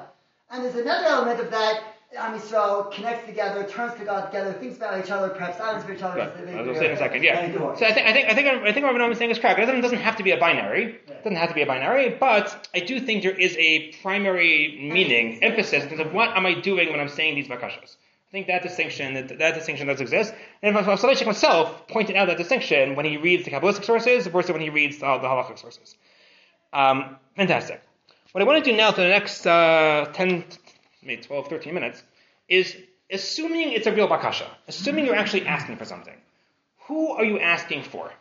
And 0.50 0.64
there's 0.64 0.76
another 0.76 1.06
element 1.06 1.40
of 1.40 1.50
that, 1.50 1.82
Am 2.16 2.38
Yisrael 2.38 2.90
connects 2.90 3.26
together, 3.26 3.64
turns 3.64 3.98
to 3.98 4.04
God 4.06 4.26
together, 4.26 4.54
thinks 4.54 4.78
about 4.78 5.04
each 5.04 5.10
other, 5.10 5.28
perhaps 5.28 5.58
silence 5.58 5.84
for 5.84 5.92
each 5.92 6.02
other. 6.02 6.18
Right. 6.20 6.32
because 6.32 6.46
they- 6.46 6.58
As 6.58 6.64
they- 6.64 6.70
we'll 6.70 6.80
say 6.80 6.86
in 6.86 6.92
a 6.92 6.96
second, 6.96 7.22
yeah. 7.22 7.74
So 7.76 7.84
I 7.84 7.92
think 7.92 8.06
I 8.06 8.12
think 8.14 8.28
I 8.30 8.34
think 8.34 8.48
I 8.48 8.72
think 8.72 8.86
what 8.86 8.94
Rabbi 8.96 9.10
is 9.12 9.18
saying 9.18 9.30
is 9.30 9.38
correct. 9.38 9.58
It 9.58 9.66
doesn't, 9.66 9.82
doesn't 9.82 9.98
have 9.98 10.16
to 10.16 10.22
be 10.22 10.30
a 10.30 10.38
binary. 10.38 10.84
It 11.06 11.22
doesn't 11.22 11.36
have 11.36 11.50
to 11.50 11.54
be 11.54 11.60
a 11.62 11.66
binary, 11.66 12.16
but 12.18 12.68
I 12.74 12.80
do 12.80 12.98
think 13.00 13.24
there 13.24 13.32
is 13.32 13.54
a 13.58 13.92
primary 14.00 14.78
meaning, 14.90 15.42
emphasis 15.42 15.82
in 15.82 15.88
terms 15.90 16.00
of 16.00 16.14
what 16.14 16.34
am 16.34 16.46
I 16.46 16.54
doing 16.54 16.90
when 16.90 16.98
I'm 17.00 17.08
saying 17.08 17.34
these 17.34 17.48
bakashas. 17.48 17.96
I 18.28 18.30
think 18.30 18.48
that 18.48 18.62
distinction 18.62 19.14
that, 19.14 19.38
that 19.38 19.54
distinction 19.54 19.86
does 19.86 20.02
exist. 20.02 20.34
And 20.62 20.76
Soloveitchik 20.76 21.24
himself 21.24 21.88
pointed 21.88 22.14
out 22.14 22.26
that 22.26 22.36
distinction 22.36 22.94
when 22.94 23.06
he 23.06 23.16
reads 23.16 23.46
the 23.46 23.50
Kabbalistic 23.50 23.84
sources 23.84 24.26
versus 24.26 24.52
when 24.52 24.60
he 24.60 24.68
reads 24.68 24.98
the, 24.98 25.06
the 25.06 25.56
sources. 25.56 25.96
Um, 26.74 27.16
fantastic. 27.36 27.82
What 28.32 28.42
I 28.42 28.44
want 28.44 28.62
to 28.62 28.70
do 28.70 28.76
now 28.76 28.92
for 28.92 29.00
the 29.00 29.08
next 29.08 29.46
uh, 29.46 30.10
10, 30.12 30.44
maybe 31.02 31.22
12, 31.22 31.48
13 31.48 31.72
minutes 31.72 32.02
is 32.48 32.76
assuming 33.10 33.72
it's 33.72 33.86
a 33.86 33.92
real 33.92 34.08
bakasha, 34.08 34.46
assuming 34.66 35.06
you're 35.06 35.14
actually 35.14 35.46
asking 35.46 35.76
for 35.76 35.86
something. 35.86 36.14
Who 36.86 37.12
are 37.12 37.24
you 37.24 37.38
asking 37.38 37.84
for? 37.84 38.12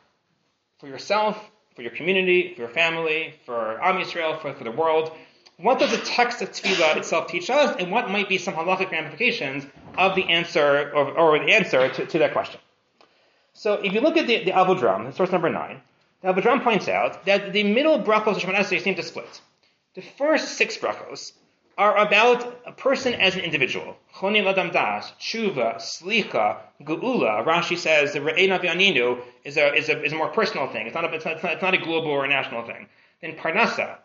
For 0.79 0.87
yourself, 0.87 1.37
for 1.75 1.81
your 1.81 1.91
community, 1.91 2.53
for 2.55 2.61
your 2.61 2.69
family, 2.69 3.33
for 3.45 3.83
Am 3.83 3.95
Yisrael, 3.97 4.41
for, 4.41 4.53
for 4.53 4.63
the 4.63 4.71
world? 4.71 5.11
What 5.57 5.79
does 5.79 5.91
the 5.91 5.97
text 5.97 6.41
of 6.41 6.51
Tefillah 6.51 6.97
itself 6.97 7.27
teach 7.27 7.49
us, 7.49 7.75
and 7.79 7.91
what 7.91 8.11
might 8.11 8.29
be 8.29 8.37
some 8.37 8.53
halachic 8.53 8.91
ramifications 8.91 9.65
of 9.97 10.15
the 10.15 10.23
answer, 10.23 10.91
or, 10.93 11.11
or 11.17 11.39
the 11.39 11.53
answer 11.53 11.89
to, 11.89 12.05
to 12.05 12.19
that 12.19 12.33
question? 12.33 12.59
So 13.53 13.73
if 13.73 13.93
you 13.93 14.01
look 14.01 14.17
at 14.17 14.27
the, 14.27 14.43
the 14.43 14.51
Avudraham, 14.51 15.13
source 15.15 15.31
number 15.31 15.49
9, 15.49 15.81
the 16.21 16.27
Avudraham 16.27 16.63
points 16.63 16.87
out 16.87 17.25
that 17.25 17.53
the 17.53 17.63
middle 17.63 18.01
brachos 18.03 18.37
of 18.37 18.43
Shemon 18.43 18.55
Esrei 18.55 18.81
seem 18.81 18.95
to 18.95 19.03
split. 19.03 19.41
The 19.95 20.01
first 20.01 20.53
six 20.53 20.77
brachos 20.77 21.31
are 21.77 21.97
about 21.97 22.61
a 22.65 22.71
person 22.71 23.13
as 23.13 23.35
an 23.35 23.41
individual. 23.41 23.97
Choni 24.15 24.43
ladam 24.43 24.71
das, 24.71 25.11
tshuva, 25.19 25.75
slicha, 25.77 26.57
geula. 26.81 27.45
Rashi 27.45 27.77
says 27.77 28.13
the 28.13 28.19
re'ena 28.19 28.59
v'aninu 28.59 29.21
is 29.43 29.57
a, 29.57 29.73
is, 29.73 29.89
a, 29.89 30.03
is 30.03 30.11
a 30.11 30.15
more 30.15 30.29
personal 30.29 30.67
thing. 30.67 30.87
It's 30.87 30.95
not, 30.95 31.05
a, 31.05 31.13
it's, 31.13 31.25
not, 31.25 31.43
it's, 31.43 31.61
not, 31.61 31.73
a 31.73 31.77
global 31.77 32.09
or 32.09 32.25
a 32.25 32.27
national 32.27 32.65
thing. 32.65 32.87
Then 33.21 33.35
parnasa. 33.35 33.97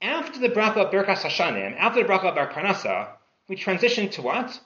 After 0.00 0.38
the 0.38 0.48
bracha 0.48 0.76
of 0.76 0.92
Birkas 0.92 1.22
Hashanim, 1.22 1.76
after 1.76 2.02
the 2.02 2.08
bracha 2.08 2.26
of 2.26 2.50
Parnasa, 2.50 3.08
we 3.48 3.56
transition 3.56 4.08
to 4.10 4.22
what? 4.22 4.60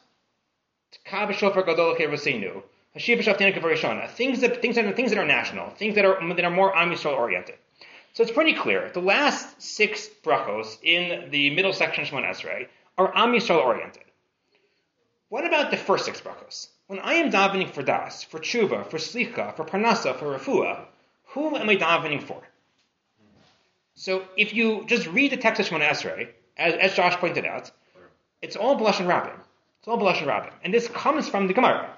Things 4.08 4.40
that, 4.40 4.60
things 4.60 4.76
that, 4.76 4.94
things 4.96 5.10
that 5.10 5.18
are 5.18 5.26
national. 5.26 5.70
Things 5.70 5.94
that 5.94 6.04
are, 6.04 6.34
that 6.34 6.44
are 6.44 6.50
more 6.50 6.76
Am 6.76 6.90
Yisrael 6.90 7.16
oriented. 7.16 7.56
So 8.12 8.22
it's 8.22 8.32
pretty 8.32 8.52
clear. 8.52 8.90
The 8.92 9.00
last 9.00 9.62
six 9.62 10.08
brachos 10.22 10.76
in 10.82 11.30
the 11.30 11.50
middle 11.50 11.72
section 11.72 12.04
of 12.04 12.10
Shemon 12.10 12.28
Esrei 12.28 12.68
are 12.98 13.16
Am 13.16 13.32
Yisrael 13.32 13.64
oriented. 13.64 14.04
What 15.30 15.46
about 15.46 15.70
the 15.70 15.78
first 15.78 16.04
six 16.04 16.20
brachos? 16.20 16.68
When 16.88 16.98
I 16.98 17.14
am 17.14 17.30
davening 17.30 17.70
for 17.70 17.82
das, 17.82 18.22
for 18.22 18.38
tshuva, 18.38 18.86
for 18.90 18.98
slicha, 18.98 19.56
for 19.56 19.64
parnasa, 19.64 20.14
for 20.14 20.38
refuah, 20.38 20.84
who 21.28 21.56
am 21.56 21.70
I 21.70 21.76
davening 21.76 22.22
for? 22.22 22.42
So 23.94 24.24
if 24.36 24.52
you 24.52 24.84
just 24.86 25.06
read 25.06 25.32
the 25.32 25.38
text 25.38 25.60
of 25.60 25.66
Shemon 25.68 25.88
Esrei, 25.88 26.28
as, 26.58 26.74
as 26.74 26.94
Josh 26.94 27.16
pointed 27.16 27.46
out, 27.46 27.70
it's 28.42 28.56
all 28.56 28.74
blush 28.74 29.00
and 29.00 29.08
rabbin. 29.08 29.38
It's 29.82 29.88
all 29.88 30.08
and 30.08 30.26
rabbin. 30.28 30.52
And 30.62 30.72
this 30.72 30.86
comes 30.86 31.28
from 31.28 31.48
the 31.48 31.54
Gemara. 31.54 31.90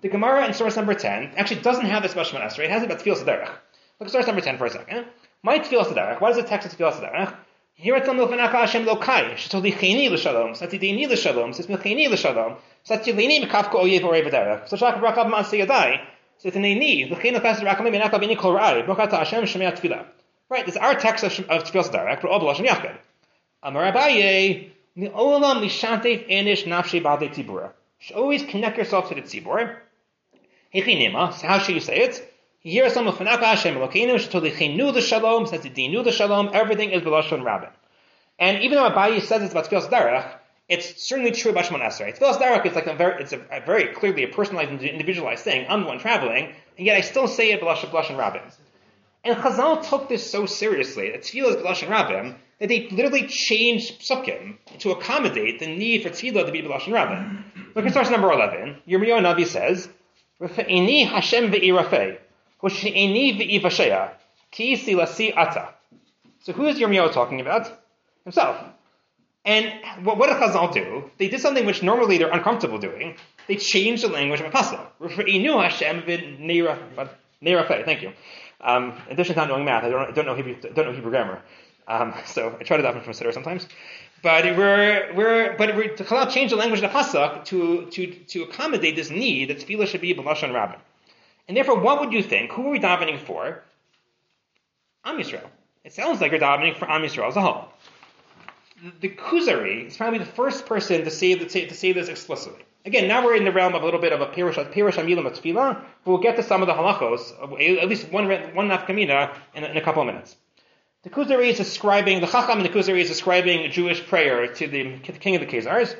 The 0.00 0.08
Gemara 0.08 0.48
in 0.48 0.52
source 0.52 0.74
number 0.74 0.94
10 0.94 1.34
actually 1.36 1.60
doesn't 1.60 1.84
have 1.84 2.02
this 2.02 2.12
Shemon 2.12 2.42
Esrei. 2.42 2.64
It 2.64 2.70
has 2.70 2.82
it 2.82 2.86
about 2.86 2.98
Tefillah 2.98 3.22
Sederach. 3.22 3.52
Look 4.00 4.08
at 4.08 4.10
source 4.10 4.26
number 4.26 4.40
10 4.40 4.58
for 4.58 4.66
a 4.66 4.70
second. 4.70 5.06
My 5.44 5.60
Tefillah 5.60 5.84
Sederach. 5.84 6.20
What 6.20 6.32
is 6.32 6.38
the 6.38 6.42
text 6.42 6.66
of 6.66 6.76
Tefillah 6.76 6.92
Sederach? 6.92 7.36
Here 7.74 7.94
it's 7.94 8.08
on 8.08 8.16
Milchanaka 8.16 8.50
Hashem 8.50 8.84
Lokai. 8.84 9.34
Shetolicheni 9.34 10.10
l'shalom. 10.10 10.54
Satideni 10.54 11.08
l'shalom. 11.08 11.52
Sismicheni 11.52 12.08
l'shalom. 12.08 12.56
Satileni 12.84 13.46
mekafka 13.46 13.74
oyev 13.74 14.00
orev 14.00 14.28
v'derech. 14.28 14.68
So 14.68 14.76
shak 14.76 14.96
brakav 14.96 15.30
ma'aseh 15.30 15.64
yadai. 15.64 16.00
Satineni. 16.44 17.08
L'chein 17.12 17.36
l'fes 17.36 17.60
rakamim 17.60 17.92
menaka 17.92 18.18
b'ni 18.18 18.36
kol. 18.36 18.54
Brokata 18.54 19.18
Hashem 19.18 19.44
shemei 19.44 19.70
Tefillah. 19.72 20.04
Right, 20.48 20.66
this 20.66 20.74
is 20.74 20.80
our 20.80 20.96
text 20.96 21.22
of, 21.22 21.30
of 21.48 21.62
Tefillah 21.62 21.88
Sederach, 21.88 22.22
but 22.22 22.28
all 22.28 22.40
blush 22.40 22.58
and 22.58 22.66
yachid. 22.66 22.96
Amar 23.62 23.92
Abaye. 23.92 24.72
Should 27.98 28.16
always 28.16 28.42
connect 28.42 28.76
yourself 28.76 29.08
to 29.08 29.14
the 29.14 29.22
tzibur. 29.22 29.76
So 30.72 31.46
how 31.46 31.58
should 31.58 31.74
you 31.74 31.80
say 31.80 32.00
it? 32.00 32.34
Here 32.60 32.90
some 32.90 33.08
of 33.08 33.16
Hashem 33.16 33.76
Elokeinu 33.76 34.16
Shetolichenu 34.16 34.92
the 34.92 35.00
Shalom, 35.00 35.46
says 35.46 35.62
the 35.62 35.70
Dinu 35.70 36.04
the 36.04 36.12
Shalom, 36.12 36.50
everything 36.52 36.90
is 36.90 37.00
Belashon 37.00 37.42
Rabbin. 37.42 37.70
And 38.38 38.62
even 38.62 38.76
though 38.76 38.90
Abayi 38.90 39.22
says 39.22 39.42
it's 39.42 39.52
about 39.52 39.70
Tefillah 39.70 39.90
Derech, 39.90 40.34
it's 40.68 41.02
certainly 41.02 41.30
true 41.30 41.52
about 41.52 41.64
Shemon 41.64 41.80
Esrei. 41.80 42.14
Tefillah 42.14 42.38
Derech 42.38 42.66
is 42.66 42.74
like 42.74 42.86
a 42.86 42.94
very, 42.94 43.22
it's 43.22 43.32
a, 43.32 43.40
a 43.50 43.60
very 43.64 43.94
clearly 43.94 44.24
a 44.24 44.28
personalized, 44.28 44.82
individualized 44.82 45.42
thing. 45.42 45.64
I'm 45.68 45.80
the 45.80 45.86
one 45.86 45.98
traveling, 45.98 46.54
and 46.76 46.86
yet 46.86 46.96
I 46.98 47.00
still 47.00 47.26
say 47.26 47.52
it 47.52 47.62
Belashon 47.62 48.18
Rabbin. 48.18 48.42
And 49.24 49.36
Chazal 49.36 49.88
took 49.88 50.08
this 50.08 50.30
so 50.30 50.46
seriously 50.46 51.10
that 51.10 51.22
Tefillah 51.22 51.50
is 51.50 51.56
Belashon 51.56 51.90
Rabbin 51.90 52.36
that 52.58 52.68
they 52.68 52.88
literally 52.90 53.26
changed 53.26 54.00
Psukim 54.00 54.56
to 54.78 54.92
accommodate 54.92 55.58
the 55.60 55.66
need 55.66 56.02
for 56.02 56.10
Tefillah 56.10 56.46
to 56.46 56.52
be 56.52 56.62
Belashon 56.62 56.92
Rabbin. 56.92 57.44
Look 57.74 57.86
at 57.86 57.92
source 57.92 58.10
number 58.10 58.32
11. 58.32 58.82
Yirmiyahu 58.88 59.20
Navi 59.20 59.46
says, 59.46 59.88
Rafa'ini 60.40 61.06
Hashem 61.06 61.52
ve'irafei. 61.52 62.18
So 62.62 62.68
who 66.52 66.66
is 66.66 66.78
Yirmiyahu 66.78 67.12
talking 67.12 67.40
about? 67.40 67.72
Himself. 68.24 68.56
And 69.44 69.72
what, 70.04 70.18
what 70.18 70.28
did 70.28 70.36
Chazal 70.36 70.72
do? 70.72 71.10
They 71.18 71.28
did 71.28 71.40
something 71.40 71.66
which 71.66 71.82
normally 71.82 72.18
they're 72.18 72.30
uncomfortable 72.30 72.78
doing. 72.78 73.16
They 73.48 73.56
changed 73.56 74.02
the 74.02 74.08
language 74.08 74.40
of 74.40 74.46
a 74.46 74.50
pasuk. 74.50 74.86
Rafeinu 75.00 75.62
Hashem 75.62 76.02
ve'nirafei. 76.02 77.84
Thank 77.84 78.02
you. 78.02 78.12
Um, 78.62 78.92
in 79.06 79.14
addition 79.14 79.34
to 79.34 79.40
not 79.40 79.48
knowing 79.48 79.64
math, 79.64 79.84
I 79.84 79.88
don't, 79.88 80.14
don't 80.14 80.26
know 80.26 80.34
Hebrew, 80.34 80.56
don't 80.60 80.86
know 80.86 80.92
Hebrew 80.92 81.10
grammar. 81.10 81.40
Um, 81.88 82.14
so 82.26 82.56
I 82.60 82.62
try 82.62 82.76
to 82.76 82.82
daven 82.82 83.02
from 83.02 83.12
Siddur 83.14 83.32
sometimes. 83.32 83.66
But 84.22 84.44
we're, 84.44 85.12
we're, 85.14 85.56
but 85.56 85.74
we're, 85.74 85.88
Chazal 85.94 86.30
changed 86.30 86.52
the 86.52 86.56
language 86.56 86.82
of 86.82 86.92
the 86.92 86.98
pasuk 86.98 87.44
to, 87.46 87.86
to, 87.86 88.06
to 88.06 88.42
accommodate 88.42 88.94
this 88.94 89.10
need 89.10 89.48
that 89.48 89.58
tefillah 89.58 89.86
should 89.86 90.02
be 90.02 90.14
b'lashon 90.14 90.52
rabbin. 90.52 90.78
And 91.48 91.56
therefore, 91.56 91.80
what 91.80 92.00
would 92.00 92.12
you 92.12 92.22
think? 92.22 92.52
Who 92.52 92.66
are 92.66 92.70
we 92.70 92.78
davening 92.78 93.18
for? 93.18 93.62
Am 95.04 95.18
Yisrael. 95.18 95.48
It 95.84 95.94
sounds 95.94 96.20
like 96.20 96.32
you're 96.32 96.40
davening 96.40 96.76
for 96.76 96.88
Am 96.88 97.02
Yisrael 97.02 97.28
as 97.28 97.36
a 97.36 97.40
whole. 97.40 97.68
The, 98.82 99.08
the 99.08 99.08
Kuzari 99.08 99.86
is 99.86 99.96
probably 99.96 100.18
the 100.18 100.26
first 100.26 100.66
person 100.66 101.04
to 101.04 101.10
say, 101.10 101.34
to 101.34 101.48
say, 101.48 101.66
to 101.66 101.74
say 101.74 101.92
this 101.92 102.08
explicitly. 102.08 102.62
Again, 102.86 103.08
now 103.08 103.24
we're 103.24 103.36
in 103.36 103.44
the 103.44 103.52
realm 103.52 103.74
of 103.74 103.82
a 103.82 103.84
little 103.84 104.00
bit 104.00 104.12
of 104.12 104.22
a 104.22 104.26
Pirush 104.26 104.54
Amilim 104.54 105.26
of 105.26 105.34
Tefillah. 105.34 105.84
We'll 106.06 106.18
get 106.18 106.36
to 106.36 106.42
some 106.42 106.62
of 106.62 106.66
the 106.66 106.72
halachos, 106.72 107.80
at 107.80 107.88
least 107.88 108.10
one, 108.10 108.26
one 108.54 108.68
nafkamina, 108.68 109.36
in, 109.54 109.64
in 109.64 109.76
a 109.76 109.82
couple 109.82 110.00
of 110.00 110.06
minutes. 110.06 110.34
The 111.02 111.10
Kuzari 111.10 111.48
is 111.48 111.58
describing, 111.58 112.20
the 112.20 112.26
Chacham 112.26 112.58
in 112.58 112.62
the 112.62 112.70
Kuzari 112.70 113.02
is 113.02 113.08
describing 113.08 113.70
Jewish 113.70 114.06
prayer 114.06 114.52
to 114.54 114.66
the, 114.66 114.98
to 115.00 115.12
the 115.12 115.18
king 115.18 115.34
of 115.34 115.42
the 115.42 115.46
Khazars. 115.46 115.94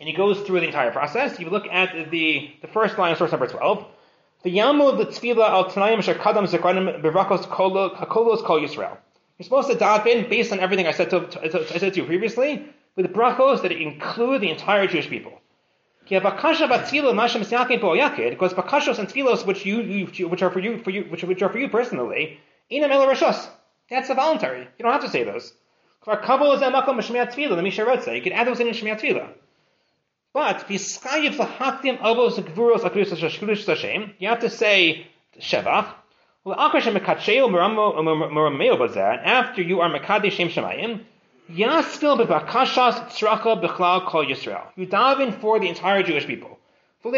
And 0.00 0.08
he 0.08 0.14
goes 0.14 0.40
through 0.40 0.60
the 0.60 0.66
entire 0.66 0.90
process. 0.90 1.38
You 1.38 1.50
look 1.50 1.66
at 1.66 2.10
the, 2.10 2.50
the 2.62 2.68
first 2.68 2.96
line 2.96 3.12
of 3.12 3.18
source 3.18 3.32
number 3.32 3.46
12. 3.46 3.86
V'yamud 4.44 4.98
l'tfila 4.98 5.50
al 5.50 5.70
t'nayim 5.70 5.98
shekadam 5.98 6.46
zekanim 6.46 7.02
b'rakos 7.02 7.46
hakolos 7.46 8.44
kol 8.44 8.60
Yisrael. 8.60 8.96
You're 9.38 9.44
supposed 9.44 9.70
to 9.70 9.76
daven 9.76 10.30
based 10.30 10.52
on 10.52 10.60
everything 10.60 10.86
I 10.86 10.92
said 10.92 11.10
to, 11.10 11.26
to, 11.26 11.74
I 11.74 11.78
said 11.78 11.94
to 11.94 12.00
you 12.00 12.06
previously, 12.06 12.64
with 12.96 13.06
brachos 13.12 13.62
that 13.62 13.72
include 13.72 14.40
the 14.40 14.50
entire 14.50 14.86
Jewish 14.86 15.08
people. 15.08 15.40
Because 16.08 16.60
bakashos 18.54 18.98
and 18.98 19.08
tfilos 19.08 19.44
which 19.46 19.66
you, 19.66 20.06
which 20.28 20.42
are 20.42 20.50
for 20.50 20.58
you 20.58 20.78
for 20.78 20.90
you 20.90 21.02
which, 21.04 21.22
which 21.24 21.42
are 21.42 21.50
for 21.50 21.58
you 21.58 21.68
personally, 21.68 22.40
inam 22.72 22.90
el 22.90 23.06
rashos. 23.06 23.48
That's 23.90 24.08
voluntary. 24.08 24.60
You 24.60 24.82
don't 24.82 24.92
have 24.92 25.02
to 25.02 25.10
say 25.10 25.24
those. 25.24 25.52
You 26.06 26.16
can 26.16 26.30
add 28.32 28.46
those 28.46 28.60
in 28.60 28.68
Shemiat 28.68 29.00
Tefillah. 29.00 29.28
But 30.32 30.68
v'skayiv 30.68 31.36
lahakdim 31.36 31.98
avos 31.98 32.38
gvuros 32.38 32.80
akrus 32.80 33.12
shashkulish 33.12 33.66
Hashem. 33.66 34.14
You 34.18 34.28
have 34.28 34.40
to 34.40 34.50
say 34.50 35.06
shevach. 35.40 35.94
Well, 36.44 36.58
after 36.58 36.78
you 36.78 36.94
are 39.80 39.90
mekadesh 39.90 40.32
shem 40.32 40.48
shemayim, 40.48 41.04
yaskil 41.50 42.18
bebakashas 42.18 43.08
tzracha 43.08 43.62
b'chlal 43.62 44.06
kol 44.06 44.24
Yisrael. 44.24 44.66
You 44.76 44.86
daven 44.86 45.40
for 45.40 45.58
the 45.58 45.68
entire 45.68 46.02
Jewish 46.02 46.26
people. 46.26 46.58
Ki 47.02 47.10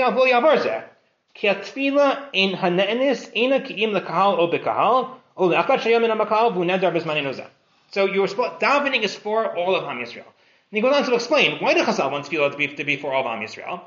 atfila 1.47 2.29
in 2.33 2.53
hane'enis 2.57 3.31
ena 3.37 3.61
ki'im 3.61 3.93
lekahal 3.93 4.39
o 4.39 4.49
bekahal 4.49 5.17
o 5.37 5.49
le'akat 5.49 5.81
shayam 5.81 6.05
in 6.05 6.11
amakal 6.11 6.53
v'unedar 6.53 6.93
b'zmanin 6.93 7.47
So 7.91 8.07
your 8.07 8.27
davening 8.27 9.03
is 9.03 9.15
for 9.15 9.57
all 9.57 9.75
of 9.75 9.85
Am 9.85 9.99
Yisrael. 9.99 10.25
And 10.71 10.77
he 10.77 10.81
goes 10.81 10.95
on 10.95 11.05
to 11.05 11.15
explain 11.15 11.61
why 11.61 11.75
did 11.75 11.85
Chazal 11.87 12.13
want 12.13 12.27
tefillah 12.27 12.53
to 12.53 12.57
be, 12.57 12.69
to 12.69 12.85
be 12.85 12.97
for 12.97 13.13
all 13.13 13.27
of 13.27 13.27
Am 13.27 13.41
Yisrael. 13.41 13.81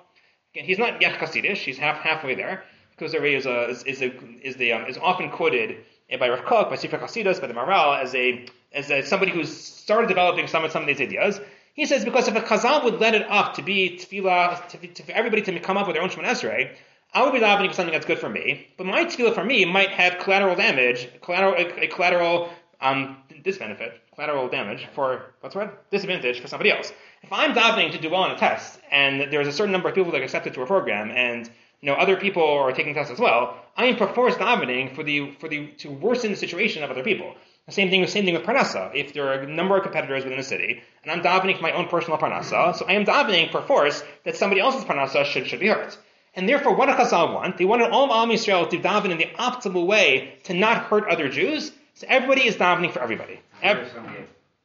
Again, 0.54 0.66
he's 0.66 0.78
not 0.78 1.02
yet 1.02 1.20
Hasidish; 1.20 1.58
he's 1.58 1.78
half 1.78 1.98
halfway 1.98 2.36
there 2.36 2.64
because 2.92 3.12
there 3.12 3.26
is 3.26 3.46
a 3.46 3.70
is, 3.70 3.84
is, 3.84 4.02
a, 4.02 4.14
is 4.42 4.56
the 4.58 4.74
um, 4.74 4.86
is 4.86 4.98
often 4.98 5.30
quoted 5.30 5.78
by 6.20 6.30
Rav 6.30 6.46
Kook, 6.46 6.70
by 6.70 6.76
Sifra 6.76 7.00
Hasidus, 7.00 7.42
by 7.42 7.48
the 7.48 7.54
Maharal 7.54 8.00
as 8.00 8.14
a 8.14 8.46
as 8.74 8.90
a, 8.92 9.02
somebody 9.04 9.32
who's 9.32 9.56
started 9.56 10.08
developing 10.08 10.48
some 10.48 10.64
of 10.64 10.72
some 10.72 10.84
of 10.84 10.88
these 10.88 11.02
ideas. 11.02 11.40
He 11.74 11.86
says 11.86 12.06
because 12.06 12.28
if 12.28 12.36
a 12.36 12.42
Chazal 12.42 12.84
would 12.84 13.00
let 13.00 13.16
it 13.16 13.30
up 13.30 13.56
to 13.56 13.62
be 13.62 13.98
tefillah 13.98 14.68
to, 14.70 14.88
to, 14.88 15.04
for 15.04 15.12
everybody 15.12 15.42
to 15.44 15.60
come 15.60 15.78
up 15.78 15.88
with 15.88 15.96
their 15.96 16.04
own 16.04 16.10
Shemon 16.10 16.26
Esrei, 16.26 16.76
I 17.14 17.24
would 17.24 17.34
be 17.34 17.40
davening 17.40 17.70
for 17.70 17.74
something 17.74 17.94
that's 17.94 18.06
good 18.06 18.20
for 18.20 18.30
me, 18.30 18.68
but 18.78 18.86
my 18.86 19.06
tefillah 19.06 19.34
for 19.34 19.44
me 19.44 19.66
might 19.66 19.90
have 19.90 20.20
collateral 20.20 20.56
damage, 20.56 21.10
collateral 21.22 21.54
a, 21.54 21.84
a 21.84 21.88
collateral 21.88 22.50
um, 22.82 23.18
disbenefit 23.44 23.94
collateral 24.16 24.48
damage 24.48 24.88
for 24.94 25.34
what's 25.42 25.54
the 25.54 25.60
word? 25.60 25.72
Disadvantage 25.92 26.40
for 26.40 26.48
somebody 26.48 26.72
else. 26.72 26.92
If 27.22 27.32
I'm 27.32 27.54
davening 27.54 27.92
to 27.92 27.98
do 28.00 28.10
well 28.10 28.22
on 28.22 28.32
a 28.32 28.38
test, 28.38 28.80
and 28.92 29.32
there's 29.32 29.48
a 29.48 29.52
certain 29.52 29.72
number 29.72 29.90
of 29.90 29.96
people 29.96 30.12
that 30.12 30.22
are 30.22 30.24
accepted 30.24 30.54
to 30.56 30.62
a 30.62 30.66
program, 30.66 31.12
and 31.12 31.50
you 31.82 31.88
know 31.88 31.96
other 31.96 32.18
people 32.18 32.44
are 32.44 32.72
taking 32.72 32.94
tests 32.94 33.12
as 33.12 33.20
well, 33.20 33.58
I 33.76 33.86
am 33.86 33.96
perforce 33.96 34.36
davening 34.36 34.96
for 34.96 35.04
the 35.04 35.32
for 35.40 35.50
the 35.50 35.68
to 35.80 35.90
worsen 35.90 36.32
the 36.32 36.38
situation 36.38 36.84
of 36.84 36.92
other 36.92 37.04
people. 37.04 37.36
The 37.68 37.72
same 37.72 37.90
thing, 37.90 38.06
same 38.08 38.26
thing 38.26 38.34
with 38.34 38.44
parnasa. 38.44 38.94
If 38.94 39.14
there 39.14 39.28
are 39.28 39.34
a 39.34 39.48
number 39.48 39.78
of 39.78 39.84
competitors 39.84 40.24
within 40.24 40.38
the 40.38 40.44
city, 40.44 40.84
and 41.04 41.12
I'm 41.12 41.22
davening 41.22 41.56
for 41.56 41.64
my 41.64 41.72
own 41.72 41.88
personal 41.88 42.18
parnasa, 42.18 42.76
so 42.76 42.86
I 42.86 42.94
am 42.94 43.06
davening 43.06 43.52
for 43.52 43.62
force 43.62 44.04
that 44.26 44.36
somebody 44.36 44.60
else's 44.60 44.84
parnasa 44.84 45.24
should 45.26 45.48
should 45.48 45.62
be 45.62 45.68
hurt. 45.68 45.98
And 46.36 46.50
therefore, 46.50 46.76
what 46.76 46.88
do 46.88 46.94
Chazal 46.94 47.34
want? 47.34 47.58
They 47.58 47.66
wanted 47.66 47.92
all 47.92 48.06
of 48.06 48.12
Am 48.12 48.36
Yisrael 48.36 48.70
to 48.70 48.80
daven 48.80 49.12
in 49.12 49.18
the 49.18 49.30
optimal 49.38 49.86
way 49.86 50.40
to 50.44 50.54
not 50.54 50.86
hurt 50.86 51.08
other 51.08 51.30
Jews. 51.30 51.72
So 51.94 52.08
everybody 52.10 52.48
is 52.48 52.56
davening 52.56 52.92
for 52.92 53.02
everybody. 53.02 53.40
Every, 53.62 53.86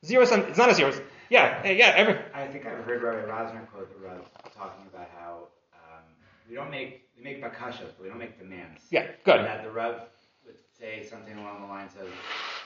zero 0.04 0.24
sum. 0.24 0.40
It's 0.42 0.58
not 0.58 0.70
a 0.70 0.74
zero. 0.74 0.92
Yeah, 1.28 1.64
yeah. 1.66 1.92
Every. 1.94 2.18
I 2.34 2.46
think 2.46 2.66
I've 2.66 2.84
heard 2.84 3.02
Rabbi 3.02 3.28
Rosner 3.30 3.68
quote 3.70 3.92
the 3.92 4.06
Rav 4.06 4.24
talking 4.56 4.86
about 4.92 5.10
how 5.18 5.48
um, 5.74 6.02
we 6.48 6.54
don't 6.54 6.70
make 6.70 7.02
we 7.16 7.22
make 7.22 7.42
bakashas, 7.42 7.92
but 7.96 8.02
we 8.02 8.08
don't 8.08 8.18
make 8.18 8.38
demands. 8.38 8.82
Yeah, 8.90 9.06
good. 9.24 9.36
And 9.36 9.46
that 9.46 9.62
the 9.62 9.70
Rav 9.70 10.00
say 10.78 11.04
something 11.08 11.36
along 11.38 11.62
the 11.62 11.66
lines 11.66 11.92
of, 12.00 12.08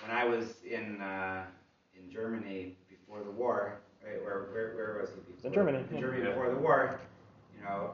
when 0.02 0.16
I 0.16 0.24
was 0.24 0.54
in 0.68 1.00
uh, 1.00 1.44
in 1.98 2.10
Germany 2.10 2.76
before 2.88 3.22
the 3.22 3.30
war, 3.30 3.80
right? 4.04 4.22
Where 4.22 4.48
where, 4.52 4.74
where 4.74 4.98
was 5.00 5.10
he? 5.10 5.32
Before, 5.32 5.48
in 5.48 5.54
Germany. 5.54 5.78
In 5.90 5.94
yeah. 5.94 6.00
Germany 6.00 6.24
before 6.26 6.50
the 6.50 6.56
war, 6.56 7.00
you 7.56 7.64
know, 7.64 7.92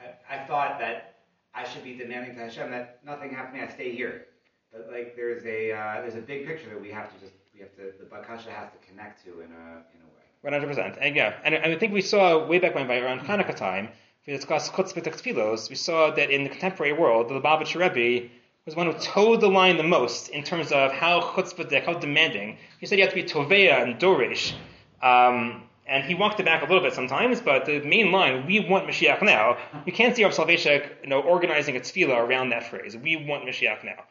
I, 0.00 0.36
I 0.36 0.46
thought 0.46 0.78
that 0.78 1.18
I 1.54 1.64
should 1.64 1.84
be 1.84 1.96
demanding 1.96 2.34
to 2.36 2.42
Hashem 2.42 2.70
that 2.70 3.00
nothing 3.04 3.30
happened. 3.30 3.62
I 3.62 3.68
stay 3.72 3.94
here. 3.94 4.26
But 4.72 4.88
like 4.92 5.16
there's 5.16 5.44
a 5.46 5.72
uh, 5.72 6.00
there's 6.02 6.16
a 6.16 6.20
big 6.20 6.46
picture 6.46 6.68
that 6.70 6.80
we 6.80 6.90
have 6.90 7.12
to 7.14 7.20
just 7.20 7.32
we 7.54 7.60
have 7.60 7.74
to 7.76 7.92
the 7.98 8.04
bakasha 8.04 8.50
has 8.50 8.68
to 8.72 8.78
connect 8.86 9.24
to 9.24 9.40
in 9.40 9.50
a 9.52 9.66
in 9.94 10.00
a 10.02 10.08
way. 10.12 10.24
One 10.42 10.52
hundred 10.52 10.68
percent. 10.68 10.98
And 11.00 11.16
yeah, 11.16 11.34
and, 11.44 11.54
and 11.54 11.72
I 11.72 11.76
think 11.76 11.92
we 11.94 12.02
saw 12.02 12.46
way 12.46 12.58
back 12.58 12.74
when 12.74 12.86
by 12.86 12.98
around 12.98 13.20
Hanukkah 13.20 13.56
time, 13.56 13.88
we 14.26 14.34
discussed 14.34 14.72
chutzpah 14.72 15.02
tefillos. 15.02 15.70
We 15.70 15.76
saw 15.76 16.10
that 16.10 16.30
in 16.30 16.44
the 16.44 16.50
contemporary 16.50 16.92
world, 16.92 17.28
the 17.28 17.40
Lubavitcher 17.40 17.80
Rebbe 17.80 18.28
was 18.66 18.74
one 18.74 18.86
who 18.86 18.98
towed 18.98 19.40
the 19.40 19.48
line 19.48 19.76
the 19.76 19.84
most 19.84 20.28
in 20.28 20.42
terms 20.42 20.72
of 20.72 20.92
how 20.92 21.20
chutzpah, 21.20 21.84
how 21.84 21.94
demanding. 21.94 22.58
He 22.80 22.86
said 22.86 22.98
you 22.98 23.04
have 23.04 23.14
to 23.14 23.22
be 23.22 23.28
toveya 23.28 23.82
and 23.82 23.98
dorish. 23.98 24.54
Um, 25.00 25.62
and 25.86 26.02
he 26.02 26.14
walked 26.16 26.40
it 26.40 26.46
back 26.46 26.62
a 26.62 26.66
little 26.66 26.82
bit 26.82 26.92
sometimes, 26.92 27.40
but 27.40 27.64
the 27.64 27.80
main 27.80 28.10
line, 28.10 28.44
we 28.44 28.58
want 28.58 28.88
Mashiach 28.88 29.22
now. 29.22 29.56
You 29.86 29.92
can't 29.92 30.16
see 30.16 30.24
our 30.24 30.32
salvation, 30.32 30.82
you 31.02 31.08
know, 31.08 31.20
organizing 31.20 31.76
a 31.76 31.80
tefillah 31.80 32.18
around 32.18 32.48
that 32.48 32.64
phrase. 32.64 32.96
We 32.96 33.16
want 33.16 33.44
Mashiach 33.44 33.84
now. 33.84 34.02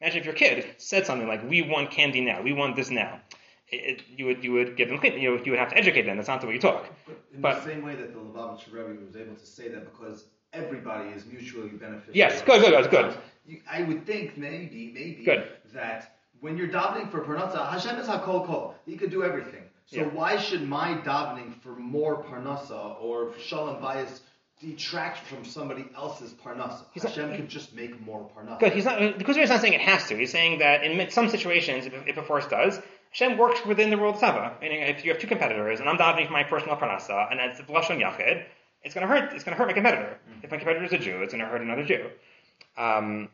Imagine 0.00 0.20
if 0.20 0.26
your 0.26 0.34
kid 0.34 0.64
said 0.76 1.06
something 1.06 1.26
like, 1.26 1.48
"We 1.48 1.62
want 1.62 1.90
candy 1.90 2.20
now. 2.20 2.40
We 2.42 2.52
want 2.52 2.76
this 2.76 2.90
now." 2.90 3.20
It, 3.68 3.76
it, 3.76 4.02
you 4.16 4.26
would 4.26 4.44
you 4.44 4.52
would 4.52 4.76
give 4.76 4.88
them 4.90 5.00
you 5.02 5.30
know, 5.30 5.42
you 5.42 5.50
would 5.52 5.58
have 5.58 5.70
to 5.70 5.76
educate 5.76 6.02
them. 6.02 6.16
That's 6.16 6.28
not 6.28 6.40
the 6.40 6.46
way 6.46 6.54
you 6.54 6.60
talk. 6.60 6.86
But 7.06 7.16
in 7.34 7.40
But- 7.40 7.64
the 7.64 7.70
same 7.70 7.82
way 7.82 7.96
that 7.96 8.12
the 8.12 8.20
Lubavitcher 8.20 8.72
Rebbe 8.72 9.04
was 9.04 9.16
able 9.16 9.34
to 9.34 9.46
say 9.46 9.68
that 9.70 9.90
because 9.90 10.26
everybody 10.54 11.10
is 11.10 11.26
mutually 11.26 11.68
beneficial. 11.68 12.14
Yes, 12.14 12.42
good, 12.42 12.62
good, 12.62 12.70
good, 12.82 12.90
good. 12.90 13.18
You, 13.46 13.60
I 13.70 13.82
would 13.82 14.06
think 14.06 14.38
maybe, 14.38 14.90
maybe 14.94 15.22
Good. 15.24 15.48
that 15.74 16.16
when 16.40 16.56
you're 16.56 16.68
davening 16.68 17.10
for 17.10 17.20
parnasa, 17.20 17.70
Hashem 17.70 17.96
is 17.98 18.06
hakol 18.06 18.46
kol. 18.46 18.74
He 18.86 18.96
could 18.96 19.10
do 19.10 19.22
everything. 19.22 19.62
So 19.86 19.98
Yeah. 20.00 20.04
why 20.04 20.38
should 20.38 20.66
my 20.66 20.94
davening 21.04 21.60
for 21.60 21.70
more 21.76 22.22
parnasa 22.24 22.96
or 23.02 23.34
shalom 23.38 23.82
bias 23.82 24.22
detract 24.60 25.18
from 25.26 25.44
somebody 25.44 25.84
else's 25.94 26.32
parnasa? 26.32 26.84
He's 26.92 27.04
not- 27.04 27.12
Hashem 27.14 27.36
could 27.36 27.48
just 27.48 27.74
make 27.74 28.00
more 28.00 28.30
parnasa. 28.34 28.60
Good. 28.60 28.72
He's 28.72 28.86
not 28.86 29.18
because 29.18 29.36
he's 29.36 29.50
not 29.50 29.60
saying 29.60 29.74
it 29.74 29.82
has 29.82 30.06
to. 30.08 30.16
He's 30.16 30.32
saying 30.32 30.60
that 30.60 30.82
in 30.82 31.10
some 31.10 31.28
situations, 31.28 31.84
if, 31.84 31.92
if 32.06 32.16
a 32.16 32.22
force 32.22 32.46
does, 32.46 32.80
Hashem 33.10 33.36
works 33.36 33.64
within 33.66 33.90
the 33.90 33.98
rule 33.98 34.10
of 34.10 34.16
tzava. 34.16 34.58
Meaning, 34.62 34.80
if 34.82 35.04
you 35.04 35.12
have 35.12 35.20
two 35.20 35.26
competitors 35.26 35.80
and 35.80 35.88
I'm 35.88 35.98
davening 35.98 36.26
for 36.28 36.32
my 36.32 36.44
personal 36.44 36.76
parnasa 36.76 37.30
and 37.30 37.38
it's 37.40 37.60
blush 37.60 37.90
on 37.90 37.98
yachid, 37.98 38.44
it's 38.84 38.94
going 38.94 39.06
to 39.06 39.12
hurt. 39.12 39.32
It's 39.32 39.44
going 39.44 39.56
to 39.56 39.58
hurt 39.58 39.66
my 39.66 39.72
competitor. 39.72 40.18
If 40.42 40.50
my 40.50 40.58
competitor 40.58 40.84
is 40.84 40.92
a 40.92 40.98
Jew, 40.98 41.22
it's 41.22 41.32
going 41.32 41.44
to 41.44 41.50
hurt 41.50 41.62
another 41.62 41.84
Jew. 41.84 42.06
Um, 42.76 43.28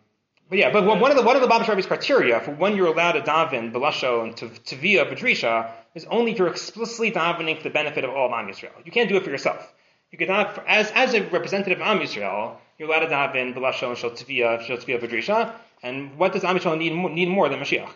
but 0.49 0.59
yeah, 0.59 0.73
but 0.73 0.85
one 0.85 1.11
of 1.11 1.17
the 1.17 1.23
one 1.23 1.37
of 1.37 1.43
the 1.43 1.49
Babish 1.49 1.69
Rebbe's 1.69 1.87
criteria 1.87 2.41
for 2.41 2.51
when 2.53 2.77
you're 2.77 2.89
allowed 2.89 3.13
to 3.13 3.21
daven 3.21 3.73
belasho 3.73 4.25
and 4.25 4.37
to 4.39 4.49
tavia 4.49 5.05
bedrisha 5.05 5.71
is 5.95 6.05
only 6.07 6.33
if 6.33 6.39
you're 6.39 6.49
explicitly 6.49 7.13
davening 7.13 7.57
for 7.57 7.65
the 7.65 7.71
benefit 7.71 8.05
of 8.05 8.11
all 8.11 8.27
of 8.27 8.33
Am 8.33 8.49
Yisrael. 8.49 8.85
You 8.85 8.91
can't 8.91 9.09
do 9.09 9.17
it 9.17 9.23
for 9.25 9.31
yourself. 9.31 9.73
You 10.11 10.19
can 10.19 10.29
daven 10.29 10.65
as 10.67 10.91
as 10.93 11.15
a 11.15 11.23
representative 11.29 11.81
of 11.81 11.87
Am 11.87 12.01
Yisrael. 12.01 12.57
You're 12.79 12.89
allowed 12.89 13.01
to 13.01 13.07
daven 13.07 13.55
belasho 13.55 13.91
and 13.91 13.99
shel 13.99 14.11
tavia 14.11 15.23
shel. 15.23 15.55
And 15.83 16.19
what 16.19 16.33
does 16.33 16.43
Am 16.43 16.59
Yisrael 16.59 16.77
need 16.77 16.95
need 17.15 17.29
more 17.29 17.49
than 17.49 17.61
Mashiach? 17.61 17.91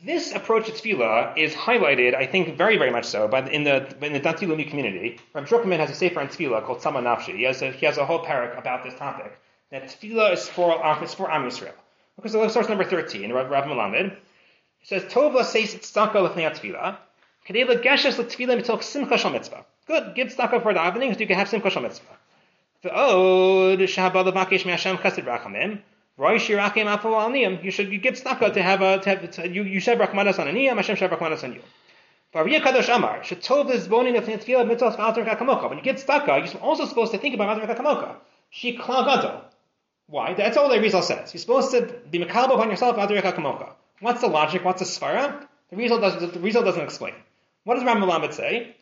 This 0.00 0.32
approach 0.34 0.66
to 0.66 0.72
tefillah 0.72 1.36
is 1.36 1.52
highlighted, 1.52 2.14
I 2.14 2.24
think, 2.26 2.56
very, 2.56 2.78
very 2.78 2.90
much 2.90 3.04
so, 3.04 3.28
by 3.28 3.42
the, 3.42 3.50
in 3.50 3.64
the 3.64 3.94
in 4.00 4.14
the 4.14 4.20
Dati 4.20 4.46
Leumi 4.46 4.68
community. 4.68 5.18
Rav 5.34 5.46
Druckman 5.46 5.78
has 5.78 5.90
a 5.90 5.94
sefer 5.94 6.20
on 6.20 6.28
tefillah 6.28 6.64
called 6.64 6.80
Sama 6.80 7.02
Nafshi. 7.02 7.36
He 7.36 7.42
has 7.42 7.60
a, 7.60 7.70
he 7.70 7.84
has 7.84 7.98
a 7.98 8.06
whole 8.06 8.24
parak 8.24 8.58
about 8.58 8.84
this 8.84 8.94
topic 8.94 9.38
that 9.70 9.84
tefillah 9.84 10.32
is 10.32 10.48
for 10.48 10.84
um, 10.84 11.02
it's 11.02 11.12
for 11.12 11.30
Am 11.30 11.42
Yisrael. 11.42 11.74
Because 12.16 12.32
the 12.32 12.48
source 12.48 12.68
number 12.68 12.84
thirteen, 12.84 13.32
Rav, 13.32 13.50
Rav 13.50 13.64
Melamed, 13.64 14.12
it 14.12 14.18
says 14.84 15.02
Tov 15.04 15.36
says 15.44 15.74
tzedakah 15.74 16.14
lefnei 16.14 16.50
tefillah, 16.50 16.96
kadei 17.46 17.66
legeshes 17.66 18.16
letefillah 18.16 18.56
mitzvah 18.56 18.82
simcha 18.82 19.18
shal 19.18 19.30
mitzvah. 19.30 19.64
Good, 19.86 20.14
give 20.14 20.28
tzedakah 20.28 20.62
for 20.62 20.72
davening 20.72 21.12
so 21.12 21.20
you 21.20 21.26
can 21.26 21.36
have 21.36 21.48
simcha 21.48 21.68
shal 21.68 21.82
mitzvah. 21.82 22.06
The 22.82 22.88
V'od 22.88 23.78
shahabah 23.78 24.32
levakesh 24.32 24.64
me'Hashem 24.64 24.96
chesed 24.98 25.24
rachamim. 25.24 25.80
You 26.18 26.38
should 26.38 28.02
give 28.02 28.14
tzedakah 28.14 28.52
to 28.52 28.62
have 28.62 28.82
a 28.82 28.98
to 28.98 29.08
have, 29.08 29.30
to, 29.30 29.48
you 29.48 29.62
you 29.62 29.80
should 29.80 29.98
have 29.98 30.08
rachmanas 30.10 30.38
on 30.38 30.46
aniyim. 30.46 30.76
Hashem 30.76 30.96
should 30.96 31.10
have 31.10 31.18
rachmanas 31.18 31.42
on 31.42 31.54
you. 31.54 31.62
V'ariyah 32.34 32.60
kadosh 32.60 32.94
amar 32.94 33.20
shetov 33.20 33.70
lizbonim 33.70 34.14
lefnei 34.14 34.38
tefillah 34.38 34.66
mitzvah 34.66 34.90
v'alter 34.90 35.26
kakamoka. 35.26 35.68
When 35.70 35.78
you 35.78 35.84
give 35.84 35.96
tzedakah, 35.96 36.52
you're 36.52 36.62
also 36.62 36.84
supposed 36.84 37.12
to 37.12 37.18
think 37.18 37.34
about 37.34 37.58
alter 37.58 37.66
kakamoka. 37.74 38.16
She 38.50 38.76
klagado. 38.76 39.40
Why? 40.06 40.34
That's 40.34 40.58
all 40.58 40.68
the 40.68 40.80
Rizal 40.80 41.00
says. 41.00 41.32
You're 41.32 41.40
supposed 41.40 41.70
to 41.70 41.94
be 42.10 42.18
makalbo 42.18 42.54
upon 42.56 42.68
yourself 42.68 42.98
alter 42.98 43.18
kakamoka. 43.22 43.70
What's 44.00 44.20
the 44.20 44.28
logic? 44.28 44.64
What's 44.64 44.80
the 44.80 44.86
svara? 44.86 45.46
The 45.70 45.76
Rizal 45.76 45.98
doesn't. 45.98 46.34
The 46.34 46.40
Rizal 46.40 46.62
doesn't 46.62 46.82
explain. 46.82 47.14
What 47.64 47.76
does 47.76 47.84
Ram 47.84 48.02
Malamed 48.02 48.34
say? 48.34 48.76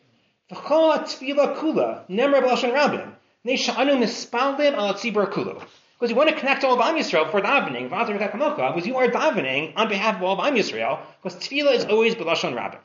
V'chol 0.51 0.99
tefillah 0.99 1.55
kula 1.55 2.09
nemar 2.09 2.41
b'lashon 2.41 2.73
rabim. 2.73 3.13
Neishanu 3.47 3.97
mispaldim 4.03 4.73
al 4.73 4.95
tzibur 4.95 5.31
kulu. 5.31 5.61
Because 6.01 6.09
you 6.09 6.17
want 6.17 6.29
to 6.31 6.35
connect 6.35 6.63
all 6.63 6.73
of 6.73 6.79
Am 6.81 6.95
Yisrael 6.95 7.29
for 7.29 7.41
davening, 7.41 7.83
because 7.87 8.87
you 8.87 8.97
are 8.97 9.07
davening 9.07 9.73
on 9.75 9.87
behalf 9.87 10.15
of 10.15 10.23
all 10.23 10.33
of 10.33 10.43
Am 10.43 10.55
Yisrael, 10.55 10.99
because 11.21 11.37
tefillah 11.37 11.75
is 11.75 11.85
always 11.85 12.15
b'lashon 12.15 12.55
rabim. 12.55 12.79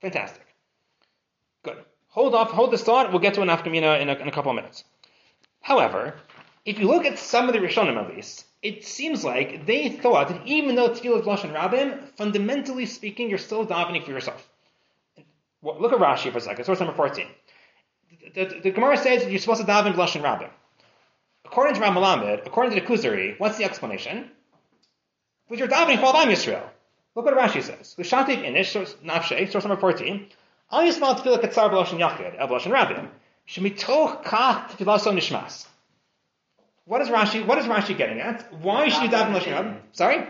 Fantastic. 0.00 0.46
Good. 1.64 1.78
Hold 2.10 2.36
off, 2.36 2.52
hold 2.52 2.70
this 2.70 2.84
thought, 2.84 3.10
we'll 3.10 3.18
get 3.18 3.34
to 3.34 3.42
an 3.42 3.48
afkamina 3.48 3.96
uh, 3.96 4.00
in 4.00 4.08
a, 4.08 4.14
in 4.14 4.28
a 4.28 4.30
couple 4.30 4.52
of 4.52 4.54
minutes. 4.54 4.84
However, 5.60 6.14
if 6.64 6.78
you 6.78 6.86
look 6.86 7.04
at 7.04 7.18
some 7.18 7.48
of 7.48 7.52
the 7.52 7.58
Rishonim 7.58 7.96
at 7.96 8.14
least, 8.14 8.46
it 8.62 8.84
seems 8.84 9.24
like 9.24 9.66
they 9.66 9.88
thought 9.88 10.28
that 10.28 10.46
even 10.46 10.76
though 10.76 10.90
tefillah 10.90 11.18
is 11.18 11.26
b'lashon 11.26 11.52
rabim, 11.52 11.98
fundamentally 12.16 12.86
speaking, 12.86 13.28
you're 13.28 13.38
still 13.38 13.66
davening 13.66 14.04
for 14.04 14.12
yourself. 14.12 14.48
Look 15.64 15.92
at 15.92 15.98
Rashi 15.98 16.30
for 16.30 16.38
a 16.38 16.40
second, 16.40 16.64
source 16.64 16.78
number 16.78 16.94
14. 16.94 17.26
The, 18.34 18.44
the, 18.44 18.60
the 18.60 18.70
Gemara 18.70 18.98
says 18.98 19.24
you're 19.26 19.40
supposed 19.40 19.62
to 19.62 19.66
daven 19.66 19.94
b'lashon 19.94 20.22
rabim. 20.22 20.50
According 21.52 21.74
to 21.74 21.80
Ram 21.82 21.94
Malamed, 21.94 22.46
according 22.46 22.72
to 22.74 22.80
the 22.80 22.86
Kuzari, 22.86 23.38
what's 23.38 23.58
the 23.58 23.64
explanation? 23.64 24.30
Because 25.46 25.58
you're 25.60 25.68
davening 25.68 25.98
for 25.98 26.06
all 26.06 26.16
Am 26.16 26.28
Yisrael. 26.28 26.64
Look 27.14 27.26
what 27.26 27.36
Rashi 27.36 27.62
says. 27.62 27.94
L'shativ 27.98 28.42
inish, 28.42 28.72
nafshe, 29.04 29.52
source 29.52 29.64
number 29.64 29.78
14. 29.78 30.28
Al 30.70 30.80
yismal 30.84 31.14
tefillah 31.18 31.42
ketzar 31.42 31.70
b'loshen 31.70 31.98
yachid, 31.98 32.38
b'loshen 32.38 32.72
rabim. 32.72 33.06
Shemitoch 33.46 34.24
kach 34.24 34.70
tfilaso 34.78 35.12
nishmas. 35.12 35.66
What 36.86 37.02
is 37.02 37.08
Rashi? 37.08 37.44
What 37.46 37.58
is 37.58 37.66
Rashi 37.66 37.98
getting 37.98 38.20
at? 38.20 38.50
Why 38.62 38.88
should 38.88 39.02
you 39.02 39.08
daven 39.10 39.34
l'shem 39.34 39.52
Rabbim? 39.52 39.76
Sorry, 39.92 40.26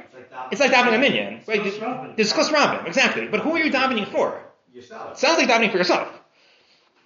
It's 0.51 0.61
like 0.61 0.73
davening. 0.73 0.95
a 0.97 0.99
minion. 0.99 1.41
Right? 1.47 1.61
Rabbim. 1.63 2.17
Discuss 2.17 2.49
Rabbim, 2.51 2.85
exactly. 2.89 3.29
But 3.29 3.41
who 3.41 3.53
are 3.53 3.61
you 3.61 3.71
davening 3.71 4.11
for? 4.11 4.43
yourself. 4.75 5.19
Sounds 5.19 5.39
like 5.39 5.49
davening 5.49 5.71
for 5.71 5.79
yourself. 5.79 6.09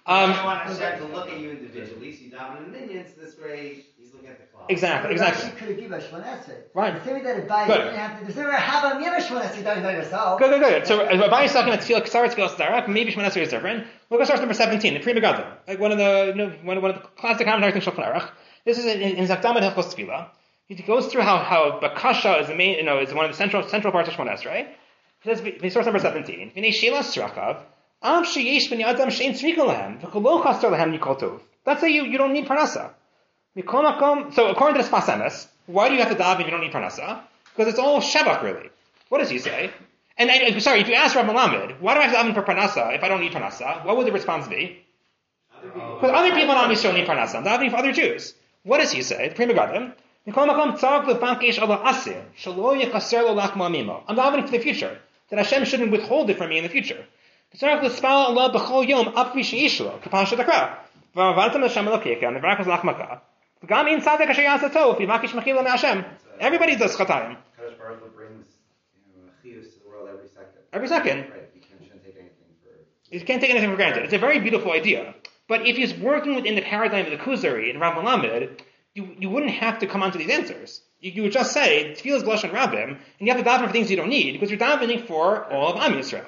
You 0.07 0.13
don't 0.15 0.29
Um, 0.39 0.45
want 0.45 0.67
to 0.67 1.05
look 1.13 1.29
at 1.29 1.39
you 1.39 1.51
individually, 1.51 2.11
so 2.15 2.23
you 2.23 2.31
daven 2.31 2.65
in 2.65 2.71
minions. 2.71 3.13
This 3.19 3.37
way, 3.37 3.83
he's 3.97 4.13
looking 4.13 4.29
at 4.29 4.39
the 4.39 4.45
clock. 4.45 4.71
exactly, 4.71 5.11
exactly. 5.11 5.49
Rashi 5.49 5.57
could 5.57 5.81
have 5.81 5.91
a 5.91 5.99
Shemon 6.01 6.53
Right. 6.73 6.93
The 6.95 7.03
same 7.05 7.13
way 7.15 7.23
that 7.23 7.47
Abai 7.47 7.67
Good. 7.67 7.77
didn't 7.77 7.95
have 7.95 8.19
to, 8.19 8.25
there's 8.25 8.35
never 8.37 8.49
a 8.51 8.59
Hava 8.59 8.99
Mir 8.99 9.19
Shemon 9.19 9.63
done 9.63 9.83
by 9.83 9.91
yourself. 9.93 10.39
Good, 10.39 10.49
good, 10.51 10.61
good. 10.61 10.87
So 10.87 11.05
Rabbi 11.05 11.43
is 11.43 11.51
talking 11.51 11.73
about 11.73 11.83
tefillah, 11.85 12.03
ksar, 12.07 12.29
tefillah, 12.33 12.55
tzedakah. 12.55 12.87
Maybe 12.87 13.11
Shemon 13.11 13.27
is 13.35 13.49
different. 13.49 13.85
Look 14.09 14.21
at 14.21 14.27
source 14.27 14.39
number 14.39 14.53
seventeen, 14.53 14.93
the 14.93 14.99
Pri 15.01 15.13
Megadim, 15.13 15.45
like 15.67 15.79
one 15.79 15.91
of 15.91 15.97
the 15.97 16.27
you 16.27 16.35
know, 16.35 16.49
one, 16.63 16.81
one 16.81 16.91
of 16.91 17.01
the 17.01 17.07
classic 17.19 17.45
commentaries 17.45 17.75
in 17.75 17.81
Shulchan 17.81 18.05
Aruch. 18.09 18.29
This 18.65 18.77
is 18.77 18.85
in, 18.85 19.01
in 19.01 19.27
Zakdam 19.27 19.57
and 19.57 19.65
Hilchos 19.65 19.93
Tefillah. 19.93 20.29
He 20.67 20.75
goes 20.75 21.07
through 21.07 21.21
how 21.23 21.37
how 21.39 21.79
Bakasha 21.81 22.41
is 22.41 22.47
the 22.47 22.55
main, 22.55 22.77
you 22.77 22.83
know, 22.83 22.99
is 22.99 23.13
one 23.13 23.25
of 23.25 23.31
the 23.31 23.37
central 23.37 23.67
central 23.67 23.91
parts 23.91 24.07
of 24.09 24.15
Shemon 24.15 24.29
Esrei. 24.33 24.67
He 25.21 25.35
says, 25.35 25.73
source 25.73 25.85
number 25.85 25.99
seventeen, 25.99 26.51
"V'nei 26.55 26.73
sheila 26.73 26.99
srakav, 26.99 27.61
am 28.01 28.23
sheyesh 28.23 28.69
ben 28.69 28.79
yadam 28.79 29.07
shein 29.07 29.31
tzrika 29.31 29.65
lahem, 29.65 30.01
v'cholo 30.01 30.43
chaster 30.43 30.69
lahem 30.69 30.97
nikol 30.97 31.19
tov." 31.19 31.41
Let's 31.65 31.81
say 31.81 31.89
you, 31.89 32.05
you 32.05 32.17
don't 32.17 32.33
need 32.33 32.47
parnasa. 32.47 32.91
So 33.55 34.47
according 34.49 34.75
to 34.75 34.81
this 34.83 34.89
Pasemis, 34.89 35.47
why 35.65 35.89
do 35.89 35.95
you 35.95 36.01
have 36.01 36.15
to 36.15 36.15
daven 36.15 36.41
if 36.41 36.45
you 36.45 36.51
don't 36.51 36.61
need 36.61 36.71
parnasa? 36.71 37.21
Because 37.55 37.73
it's 37.73 37.79
all 37.79 37.99
shevach 37.99 38.43
really. 38.43 38.69
What 39.09 39.17
does 39.17 39.29
he 39.29 39.39
say? 39.39 39.71
And, 40.17 40.29
and- 40.29 40.61
sorry, 40.61 40.81
if 40.81 40.87
you 40.87 40.93
ask 40.93 41.15
Rav 41.15 41.25
Malamed, 41.25 41.79
why 41.81 41.95
do 41.95 41.99
I 41.99 42.07
have 42.07 42.11
to 42.11 42.17
daven 42.17 42.33
for 42.35 42.43
parnasa 42.43 42.95
if 42.95 43.03
I 43.03 43.07
don't 43.07 43.19
need 43.19 43.31
parnasa? 43.31 43.83
What 43.83 43.97
would 43.97 44.05
the 44.05 44.11
response 44.11 44.47
be? 44.47 44.83
Because 45.61 46.11
other 46.13 46.29
people 46.35 46.51
in 46.51 46.57
Am 46.57 46.69
Yisrael 46.69 46.93
need 46.93 47.07
parnasa. 47.07 47.35
I'm 47.35 47.43
davening 47.43 47.71
for 47.71 47.77
other 47.77 47.91
Jews. 47.91 48.35
What 48.63 48.77
does 48.77 48.91
he 48.91 49.01
say? 49.01 49.29
The 49.29 49.35
Pri 49.35 49.47
Megadim. 49.47 49.93
Mikol 50.27 50.47
makom 50.47 50.77
tzarek 50.77 51.05
lefankesh 51.05 51.57
ala 51.61 51.81
asir, 51.83 52.23
shelo 52.37 52.79
yechaser 52.79 53.23
lo 53.23 53.35
lachma 53.35 53.71
mimo. 53.71 54.03
I'm 54.07 54.15
davening 54.15 54.45
for 54.45 54.51
the 54.51 54.59
future. 54.59 54.99
That 55.29 55.39
Hashem 55.39 55.65
shouldn't 55.65 55.91
withhold 55.91 56.29
it 56.29 56.37
from 56.37 56.49
me 56.49 56.57
in 56.57 56.63
the 56.63 56.69
future. 56.69 57.03
Tzarek 57.55 57.83
l'spal 57.83 58.27
Allah 58.27 58.51
b'chol 58.53 58.87
yom 58.87 59.07
af 59.15 59.33
vi 59.33 59.41
sheishlo, 59.41 60.01
kapan 60.01 60.25
shadakra. 60.25 60.77
V'avantam 61.15 61.61
Hashem 61.61 61.85
elokeka, 61.85 62.27
and 62.27 62.35
the 62.35 62.39
v'rakaz 62.39 62.65
lachmaka. 62.65 63.21
V'gam 63.63 63.91
in 63.91 64.01
tzadek 64.01 64.27
asher 64.27 64.41
yasa 64.41 64.69
tov, 64.69 64.97
v'makish 64.99 65.29
mechila 65.29 65.63
me'Hashem. 65.63 66.05
Everybody 66.39 66.75
does 66.75 66.95
chatayim. 66.95 67.37
Kadosh 67.59 67.77
Baruch 67.77 67.99
Hu 68.01 68.09
brings 68.09 68.45
you 68.93 69.21
know, 69.21 69.27
a 69.27 69.47
chiyus 69.47 69.73
to 69.73 69.79
the 69.79 69.89
world 69.89 70.09
every 70.11 70.27
second. 70.27 70.61
Every. 70.73 70.87
Right. 70.87 71.49
You 71.55 71.61
can't, 71.61 72.03
take 72.03 72.15
anything 72.15 72.53
for. 72.61 73.15
You 73.15 73.21
can't 73.21 73.41
take 73.41 73.49
anything 73.49 73.71
for 73.71 73.75
granted. 73.75 74.03
It's 74.03 74.13
a 74.13 74.19
very 74.19 74.39
beautiful 74.39 74.71
idea. 74.71 75.15
But 75.47 75.65
if 75.65 75.77
he's 75.77 75.93
working 75.95 76.35
within 76.35 76.55
the 76.55 76.61
paradigm 76.61 77.05
of 77.05 77.11
the 77.11 77.17
Kuzari 77.17 77.69
and 77.69 77.79
Rav 77.79 77.95
Malamed, 77.95 78.59
you, 78.93 79.15
you 79.17 79.29
wouldn't 79.29 79.53
have 79.53 79.79
to 79.79 79.87
come 79.87 80.03
onto 80.03 80.17
these 80.17 80.29
answers. 80.29 80.81
You, 80.99 81.11
you 81.11 81.21
would 81.23 81.31
just 81.31 81.53
say, 81.53 81.95
Tefillah 81.97 82.17
is 82.17 82.23
Lashon 82.23 82.51
Rabbim, 82.51 82.89
and 82.89 82.99
you 83.19 83.31
have 83.33 83.43
to 83.43 83.49
daven 83.49 83.67
for 83.67 83.71
things 83.71 83.89
you 83.89 83.95
don't 83.95 84.09
need, 84.09 84.33
because 84.33 84.49
you're 84.49 84.59
davening 84.59 85.07
for 85.07 85.45
all 85.45 85.73
of 85.73 85.81
Am 85.81 85.93
Yisrael. 85.93 86.25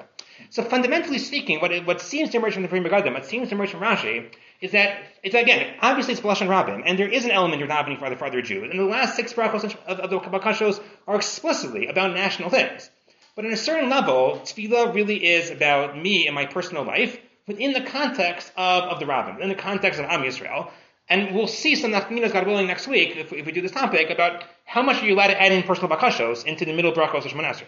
So 0.50 0.64
fundamentally 0.64 1.18
speaking, 1.18 1.60
what, 1.60 1.72
what 1.86 2.00
seems 2.00 2.30
to 2.30 2.38
emerge 2.38 2.54
from 2.54 2.62
the 2.62 2.68
Pri 2.68 2.80
Megadim, 2.80 3.14
what 3.14 3.24
seems 3.24 3.48
to 3.50 3.54
emerge 3.54 3.70
from 3.70 3.80
Rashi, 3.80 4.32
is 4.60 4.72
that, 4.72 4.98
it's 5.22 5.34
again, 5.34 5.76
obviously 5.80 6.14
it's 6.14 6.22
Lashon 6.22 6.48
Rabbim, 6.48 6.82
and 6.84 6.98
there 6.98 7.08
is 7.08 7.24
an 7.24 7.30
element 7.30 7.60
you're 7.60 7.68
davening 7.68 8.00
for 8.00 8.06
other, 8.06 8.16
for 8.16 8.26
other 8.26 8.42
Jews, 8.42 8.68
and 8.68 8.78
the 8.78 8.84
last 8.84 9.14
six 9.14 9.32
brachos 9.32 9.64
of, 9.64 10.00
of 10.00 10.10
the 10.10 10.18
Bakashos 10.18 10.82
are 11.06 11.14
explicitly 11.14 11.86
about 11.86 12.14
national 12.14 12.50
things. 12.50 12.90
But 13.36 13.44
on 13.44 13.52
a 13.52 13.56
certain 13.56 13.88
level, 13.88 14.40
tefillah 14.42 14.92
really 14.92 15.24
is 15.24 15.50
about 15.50 15.96
me 15.96 16.26
and 16.26 16.34
my 16.34 16.46
personal 16.46 16.82
life 16.82 17.16
within 17.46 17.72
the 17.72 17.82
context 17.82 18.52
of, 18.56 18.84
of 18.84 18.98
the 18.98 19.06
rabbin, 19.06 19.40
in 19.40 19.48
the 19.48 19.54
context 19.54 20.00
of 20.00 20.06
Am 20.06 20.22
Yisrael. 20.22 20.70
And 21.08 21.34
we'll 21.34 21.46
see 21.46 21.76
some 21.76 21.92
nafkaminas, 21.92 22.32
God 22.32 22.46
willing, 22.46 22.66
next 22.66 22.88
week, 22.88 23.16
if, 23.16 23.32
if 23.32 23.46
we 23.46 23.52
do 23.52 23.62
this 23.62 23.72
topic, 23.72 24.10
about 24.10 24.44
how 24.64 24.82
much 24.82 25.02
are 25.02 25.06
you 25.06 25.14
allowed 25.14 25.28
to 25.28 25.40
add 25.40 25.52
in 25.52 25.62
personal 25.62 25.96
bakashos 25.96 26.44
into 26.44 26.64
the 26.64 26.72
middle 26.72 26.92
brachos 26.92 27.24
of 27.24 27.32
Shemon. 27.32 27.62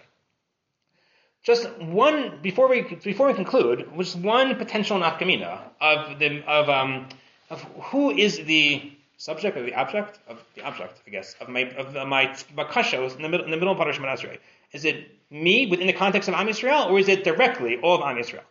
Just 1.42 1.68
one, 1.80 2.38
before 2.40 2.68
we, 2.68 2.82
before 2.82 3.26
we 3.26 3.34
conclude, 3.34 3.88
just 3.98 4.16
one 4.16 4.54
potential 4.54 5.00
nafkamina 5.00 5.60
of 5.80 6.18
the, 6.20 6.44
of, 6.46 6.68
um, 6.68 7.08
of 7.50 7.62
who 7.90 8.10
is 8.12 8.38
the 8.44 8.92
subject 9.16 9.56
or 9.56 9.62
the 9.62 9.74
object 9.74 10.20
of 10.28 10.40
the 10.54 10.62
object, 10.62 11.00
I 11.06 11.10
guess, 11.10 11.34
of 11.40 11.48
my, 11.48 11.62
of 11.62 11.92
the, 11.94 12.04
my 12.04 12.26
bakashos 12.56 13.16
in 13.16 13.22
the 13.22 13.28
middle, 13.28 13.44
in 13.44 13.50
the 13.50 13.56
middle 13.56 13.72
of 13.72 13.78
Shemon 13.78 14.16
Esrei. 14.16 14.38
Is 14.72 14.84
it 14.84 15.10
me 15.30 15.66
within 15.66 15.88
the 15.88 15.92
context 15.92 16.28
of 16.28 16.34
Am 16.34 16.46
Yisrael, 16.46 16.90
or 16.90 16.98
is 16.98 17.08
it 17.08 17.24
directly 17.24 17.76
all 17.78 17.96
of 17.96 18.02
Am 18.02 18.16
Yisrael? 18.16 18.44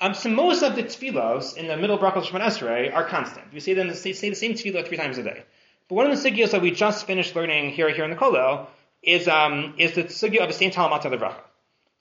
Um, 0.00 0.14
so 0.14 0.28
most 0.28 0.62
of 0.62 0.74
the 0.74 0.82
tefillos 0.82 1.56
in 1.56 1.68
the 1.68 1.76
middle 1.76 1.96
of 1.96 2.24
Shemon 2.24 2.42
Esrei 2.42 2.92
are 2.92 3.04
constant. 3.04 3.52
We 3.52 3.60
say 3.60 3.74
them 3.74 3.94
say, 3.94 4.12
say 4.12 4.28
the 4.28 4.34
same 4.34 4.54
tefillah 4.54 4.86
three 4.88 4.96
times 4.96 5.18
a 5.18 5.22
day. 5.22 5.44
But 5.88 5.94
one 5.94 6.10
of 6.10 6.20
the 6.20 6.30
sugyos 6.30 6.50
that 6.50 6.62
we 6.62 6.72
just 6.72 7.06
finished 7.06 7.36
learning 7.36 7.70
here 7.70 7.90
here 7.90 8.02
in 8.02 8.10
the 8.10 8.16
Kollel 8.16 8.66
is 9.02 9.28
um, 9.28 9.74
is 9.78 9.92
the 9.92 10.04
sugya 10.04 10.40
of 10.40 10.48
the 10.48 10.54
same 10.54 10.72
talamat 10.72 11.02
lebracha. 11.02 11.42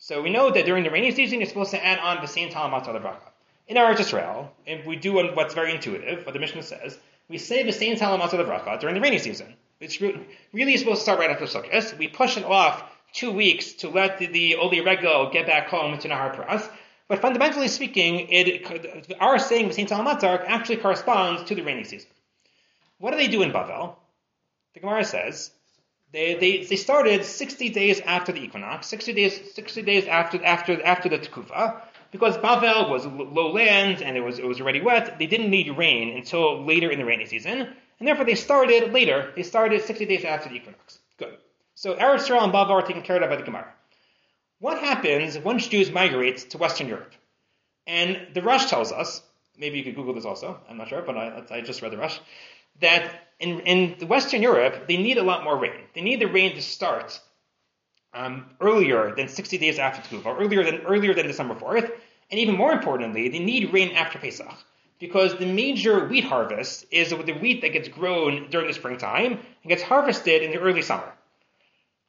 So 0.03 0.19
we 0.23 0.31
know 0.31 0.49
that 0.49 0.65
during 0.65 0.83
the 0.83 0.89
rainy 0.89 1.11
season 1.11 1.39
you're 1.39 1.47
supposed 1.47 1.69
to 1.71 1.85
add 1.85 1.99
on 1.99 2.21
the 2.21 2.27
same 2.27 2.49
talamat 2.49 2.85
lebracha. 2.85 3.29
In 3.67 3.77
our 3.77 3.93
Israel, 3.93 4.51
and 4.65 4.83
we 4.83 4.95
do 4.95 5.13
what's 5.13 5.53
very 5.53 5.75
intuitive, 5.75 6.25
what 6.25 6.33
the 6.33 6.39
Mishnah 6.39 6.63
says, 6.63 6.97
we 7.29 7.37
say 7.37 7.61
the 7.61 7.71
same 7.71 7.97
talamat 7.97 8.31
lebracha 8.31 8.79
during 8.79 8.95
the 8.95 9.01
rainy 9.01 9.19
season. 9.19 9.53
It's 9.79 10.01
re- 10.01 10.19
really 10.53 10.75
supposed 10.77 11.01
to 11.01 11.03
start 11.03 11.19
right 11.19 11.29
after 11.29 11.45
Sukkot. 11.45 11.99
We 11.99 12.07
push 12.07 12.35
it 12.35 12.43
off 12.43 12.83
two 13.13 13.31
weeks 13.31 13.73
to 13.73 13.89
let 13.89 14.17
the, 14.17 14.25
the 14.25 14.55
Oli 14.55 14.81
Regel 14.81 15.29
get 15.29 15.45
back 15.45 15.67
home 15.67 15.99
to 15.99 16.09
Nahar 16.09 16.35
Pras. 16.35 16.67
But 17.07 17.19
fundamentally 17.19 17.67
speaking, 17.67 18.27
it, 18.31 19.13
our 19.19 19.37
saying 19.37 19.67
the 19.67 19.73
same 19.75 19.85
talamatar 19.85 20.43
actually 20.47 20.77
corresponds 20.77 21.43
to 21.43 21.53
the 21.53 21.61
rainy 21.61 21.83
season. 21.83 22.09
What 22.97 23.11
do 23.11 23.17
they 23.17 23.27
do 23.27 23.43
in 23.43 23.51
Bavel? 23.51 23.97
The 24.73 24.79
Gemara 24.79 25.05
says 25.05 25.51
they, 26.11 26.35
they, 26.35 26.63
they 26.65 26.75
started 26.75 27.23
60 27.23 27.69
days 27.69 28.01
after 28.01 28.31
the 28.31 28.41
equinox, 28.43 28.87
60 28.87 29.13
days 29.13 29.53
60 29.53 29.81
days 29.83 30.07
after 30.07 30.43
after 30.43 30.83
after 30.83 31.09
the 31.09 31.19
Tekufa, 31.19 31.81
because 32.11 32.37
Bavel 32.37 32.89
was 32.89 33.05
low 33.05 33.51
land 33.51 34.01
and 34.01 34.17
it 34.17 34.21
was 34.21 34.37
it 34.37 34.45
was 34.45 34.59
already 34.59 34.81
wet. 34.81 35.17
They 35.19 35.27
didn't 35.27 35.49
need 35.49 35.77
rain 35.77 36.15
until 36.17 36.65
later 36.65 36.91
in 36.91 36.99
the 36.99 37.05
rainy 37.05 37.25
season, 37.25 37.59
and 37.99 38.07
therefore 38.07 38.25
they 38.25 38.35
started 38.35 38.91
later. 38.91 39.31
They 39.35 39.43
started 39.43 39.81
60 39.83 40.05
days 40.05 40.25
after 40.25 40.49
the 40.49 40.55
equinox. 40.55 40.99
Good. 41.17 41.37
So 41.75 41.95
Eretz 41.95 42.29
and 42.29 42.51
Bavel 42.51 42.71
are 42.71 42.81
taken 42.81 43.03
care 43.03 43.21
of 43.21 43.29
by 43.29 43.37
the 43.37 43.43
Gemara. 43.43 43.73
What 44.59 44.79
happens 44.79 45.37
once 45.39 45.67
Jews 45.67 45.91
migrate 45.91 46.49
to 46.51 46.57
Western 46.57 46.87
Europe? 46.87 47.13
And 47.87 48.27
the 48.33 48.43
Rosh 48.43 48.69
tells 48.69 48.91
us, 48.91 49.23
maybe 49.57 49.79
you 49.79 49.83
could 49.83 49.95
Google 49.95 50.13
this 50.13 50.25
also, 50.25 50.59
I'm 50.69 50.77
not 50.77 50.89
sure, 50.89 51.01
but 51.01 51.17
I, 51.17 51.43
I 51.49 51.61
just 51.61 51.81
read 51.81 51.91
the 51.91 51.97
Rosh, 51.97 52.19
that 52.79 53.30
in, 53.41 53.59
in 53.61 54.07
Western 54.07 54.41
Europe, 54.41 54.87
they 54.87 54.97
need 54.97 55.17
a 55.17 55.23
lot 55.23 55.43
more 55.43 55.57
rain. 55.57 55.81
They 55.93 56.01
need 56.01 56.21
the 56.21 56.27
rain 56.27 56.55
to 56.55 56.61
start 56.61 57.19
um, 58.13 58.45
earlier 58.59 59.13
than 59.15 59.27
60 59.27 59.57
days 59.57 59.79
after 59.79 60.01
Tekufa, 60.01 60.39
earlier 60.39 60.63
than, 60.63 60.81
earlier 60.81 61.13
than 61.13 61.27
December 61.27 61.55
4th, 61.55 61.91
and 62.29 62.39
even 62.39 62.55
more 62.55 62.71
importantly, 62.71 63.29
they 63.29 63.39
need 63.39 63.73
rain 63.73 63.91
after 63.95 64.19
Pesach. 64.19 64.53
Because 64.99 65.35
the 65.39 65.47
major 65.47 66.07
wheat 66.07 66.25
harvest 66.25 66.85
is 66.91 67.09
the 67.09 67.33
wheat 67.33 67.61
that 67.61 67.73
gets 67.73 67.87
grown 67.87 68.49
during 68.51 68.67
the 68.67 68.73
springtime 68.73 69.39
and 69.63 69.69
gets 69.69 69.81
harvested 69.81 70.43
in 70.43 70.51
the 70.51 70.59
early 70.59 70.83
summer. 70.83 71.11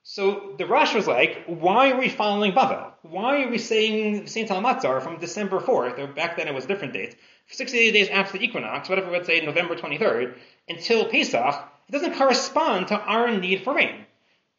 So 0.02 0.54
the 0.58 0.66
Rosh 0.66 0.94
was 0.94 1.06
like, 1.06 1.44
why 1.46 1.92
are 1.92 1.98
we 1.98 2.08
following 2.08 2.52
Bavel? 2.52 2.92
Why 3.02 3.44
are 3.44 3.48
we 3.48 3.56
saying 3.56 4.26
Saint 4.26 4.50
Talmatzar 4.50 5.00
from 5.00 5.20
December 5.20 5.60
4th, 5.60 5.98
or 5.98 6.06
back 6.08 6.36
then 6.36 6.48
it 6.48 6.54
was 6.54 6.64
a 6.66 6.68
different 6.68 6.92
date, 6.92 7.16
60 7.48 7.92
days 7.92 8.08
after 8.08 8.38
the 8.38 8.44
equinox, 8.44 8.88
whatever 8.88 9.10
would 9.10 9.26
say 9.26 9.44
November 9.44 9.76
23rd, 9.76 10.34
until 10.68 11.06
Pesach, 11.06 11.54
it 11.88 11.92
doesn't 11.92 12.14
correspond 12.14 12.88
to 12.88 12.98
our 12.98 13.30
need 13.36 13.62
for 13.62 13.74
rain. 13.74 14.06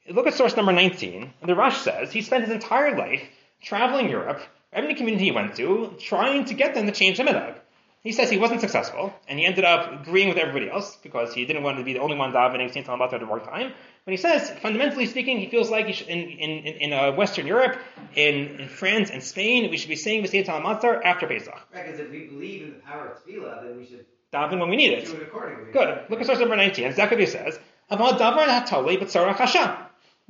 Look 0.10 0.28
at 0.28 0.34
source 0.34 0.56
number 0.56 0.74
19, 0.74 1.34
and 1.42 1.50
the 1.50 1.56
Rosh 1.56 1.78
says 1.78 2.12
he 2.12 2.22
spent 2.22 2.44
his 2.44 2.54
entire 2.54 2.98
life 2.98 3.22
traveling 3.62 4.10
Europe, 4.10 4.42
every 4.72 4.96
community 4.96 5.26
he 5.26 5.32
went 5.32 5.56
to, 5.56 5.96
trying 6.00 6.46
to 6.46 6.54
get 6.54 6.74
them 6.76 6.86
to 6.86 6.92
change 6.92 7.18
the 7.18 7.24
midag. 7.24 7.56
He 8.04 8.12
says 8.12 8.30
he 8.30 8.38
wasn't 8.38 8.60
successful, 8.60 9.14
and 9.30 9.40
he 9.40 9.46
ended 9.46 9.64
up 9.64 10.02
agreeing 10.02 10.28
with 10.28 10.38
everybody 10.38 10.70
else 10.70 10.98
because 11.02 11.34
he 11.34 11.46
didn't 11.46 11.64
want 11.64 11.78
to 11.78 11.86
be 11.86 11.94
the 11.94 12.00
only 12.00 12.18
one 12.18 12.34
davening 12.34 12.72
Saint 12.74 12.86
Talmatzar 12.86 13.14
at 13.14 13.20
the 13.22 13.26
wrong 13.26 13.40
time. 13.40 13.72
But 14.04 14.12
he 14.12 14.18
says, 14.18 14.50
fundamentally 14.62 15.06
speaking, 15.06 15.40
he 15.40 15.48
feels 15.48 15.72
like 15.72 15.86
he 15.86 15.94
should, 15.94 16.10
in, 16.10 16.20
in, 16.20 16.66
in 16.66 16.94
uh, 16.94 17.14
Western 17.14 17.48
Europe, 17.48 17.78
in, 18.16 18.60
in 18.60 18.68
France 18.68 19.10
and 19.10 19.24
Spain, 19.24 19.72
we 19.72 19.78
should 19.78 19.88
be 19.88 19.96
saying 19.96 20.22
the 20.22 20.28
Saint 20.28 20.48
Talmatzar 20.48 21.02
after 21.06 21.28
Pesach. 21.28 21.54
Right, 21.74 21.86
because 21.86 22.02
if 22.02 22.12
we 22.12 22.26
believe 22.26 22.64
in 22.64 22.74
the 22.74 22.80
power 22.80 23.08
of 23.08 23.24
tefillah, 23.24 23.64
then 23.64 23.78
we 23.78 23.86
should 23.86 24.06
Daven 24.34 24.60
when 24.60 24.70
we 24.70 24.76
need 24.76 24.92
it. 24.92 25.06
do 25.06 25.14
it 25.14 25.22
accordingly. 25.22 25.72
Good. 25.72 26.06
Look 26.10 26.20
at 26.20 26.26
source 26.26 26.40
number 26.40 26.56
19. 26.56 26.92
Zechariah 26.94 27.28
says, 27.28 27.60
Aval 27.92 28.18
davar 28.18 28.48
hatali 28.48 29.00
b'tzarach 29.00 29.36
hashem. 29.36 29.70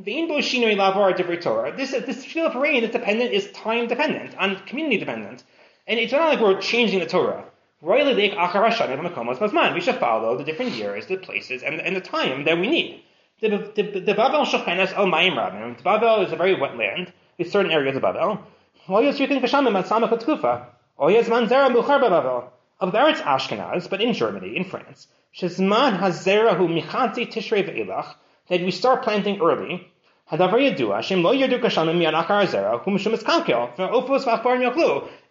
Ve'in 0.01 0.28
bo 0.28 0.39
shinoi 0.39 0.76
lavar 0.76 1.15
divrei 1.15 1.41
Torah. 1.41 1.76
This, 1.76 1.91
this 1.91 2.26
field 2.26 2.51
of 2.51 2.61
rain 2.61 2.84
is 2.84 2.91
dependent, 2.91 3.32
is 3.32 3.49
time 3.51 3.88
dependent, 3.88 4.36
and 4.38 4.63
community 4.65 4.97
dependent. 4.97 5.43
And 5.88 5.99
it's 5.99 6.11
not 6.11 6.30
like 6.30 6.39
we're 6.39 6.59
changing 6.59 6.99
the 6.99 7.05
Torah. 7.05 7.45
We 7.84 9.82
should 9.82 9.96
follow 9.96 10.38
the 10.38 10.44
different 10.46 10.72
years, 10.72 11.06
the 11.08 11.18
places, 11.18 11.64
and, 11.64 11.82
and 11.82 11.96
the 11.96 12.02
time 12.02 12.46
that 12.46 12.58
we 12.58 12.68
need. 12.68 13.04
The, 13.42 13.50
the, 13.50 14.00
the 14.00 14.14
Bavel 14.14 14.46
shochenes 14.46 14.94
el 14.94 15.08
mayim 15.08 15.36
rabim. 15.36 15.76
The 15.76 15.84
Bavel 15.84 16.26
is 16.26 16.32
a 16.32 16.38
very 16.38 16.56
wet 16.58 16.78
land. 16.78 17.12
There's 17.38 17.52
certain 17.52 17.72
areas 17.72 17.98
of 17.98 18.04
Bavel. 18.04 18.40
Lo 18.88 19.00
yos 19.00 19.20
yukin 19.20 19.42
kashamim 19.42 19.78
at 19.78 19.86
samach 19.88 20.18
tkufa. 20.18 20.68
O 20.98 21.10
yez 21.10 21.28
man 21.28 21.48
zera 21.48 21.70
muchar 21.70 22.00
Bavel. 22.02 22.46
of 22.80 22.92
the 22.94 22.98
Eretz 22.98 23.22
Ashkenaz, 23.22 23.90
but 23.90 24.02
in 24.02 24.14
Germany, 24.14 24.56
in 24.56 24.64
France, 24.64 25.08
Shezman 25.36 26.00
Hazerahu 26.00 26.68
Michanti 26.68 27.30
Tishrei 27.30 27.64
Ve'elach, 27.68 28.16
that 28.48 28.62
we 28.62 28.72
start 28.72 29.04
planting 29.04 29.42
early. 29.42 29.92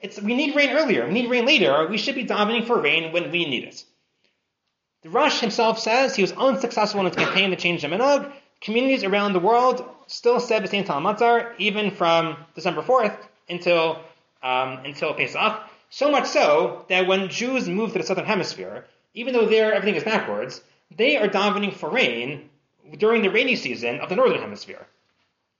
It's, 0.00 0.20
we 0.20 0.34
need 0.34 0.54
rain 0.54 0.70
earlier, 0.70 1.06
we 1.06 1.12
need 1.12 1.30
rain 1.30 1.46
later, 1.46 1.88
we 1.88 1.98
should 1.98 2.14
be 2.14 2.24
davening 2.24 2.66
for 2.66 2.80
rain 2.80 3.12
when 3.12 3.30
we 3.30 3.44
need 3.46 3.64
it. 3.64 3.84
The 5.02 5.10
Rosh 5.10 5.40
himself 5.40 5.78
says 5.78 6.14
he 6.14 6.22
was 6.22 6.32
unsuccessful 6.32 7.00
in 7.00 7.06
his 7.06 7.16
campaign 7.16 7.50
to 7.50 7.56
change 7.56 7.82
the 7.82 7.88
minhag. 7.88 8.30
Communities 8.60 9.02
around 9.02 9.32
the 9.32 9.40
world 9.40 9.84
still 10.06 10.38
said 10.38 10.62
B'Sein 10.62 10.86
Talamatzar, 10.86 11.54
even 11.58 11.90
from 11.90 12.36
December 12.54 12.82
4th 12.82 13.16
until, 13.48 13.98
um, 14.42 14.78
until 14.84 15.14
Pesach. 15.14 15.62
So 15.90 16.10
much 16.10 16.26
so 16.26 16.84
that 16.88 17.06
when 17.08 17.28
Jews 17.28 17.68
move 17.68 17.92
to 17.92 17.98
the 17.98 18.04
southern 18.04 18.26
hemisphere, 18.26 18.86
even 19.14 19.32
though 19.32 19.46
there 19.46 19.72
everything 19.74 19.96
is 19.96 20.04
backwards, 20.04 20.60
they 20.96 21.16
are 21.16 21.28
davening 21.28 21.74
for 21.74 21.90
rain 21.90 22.50
during 22.96 23.22
the 23.22 23.30
rainy 23.30 23.56
season 23.56 24.00
of 24.00 24.08
the 24.08 24.16
northern 24.16 24.40
hemisphere. 24.40 24.86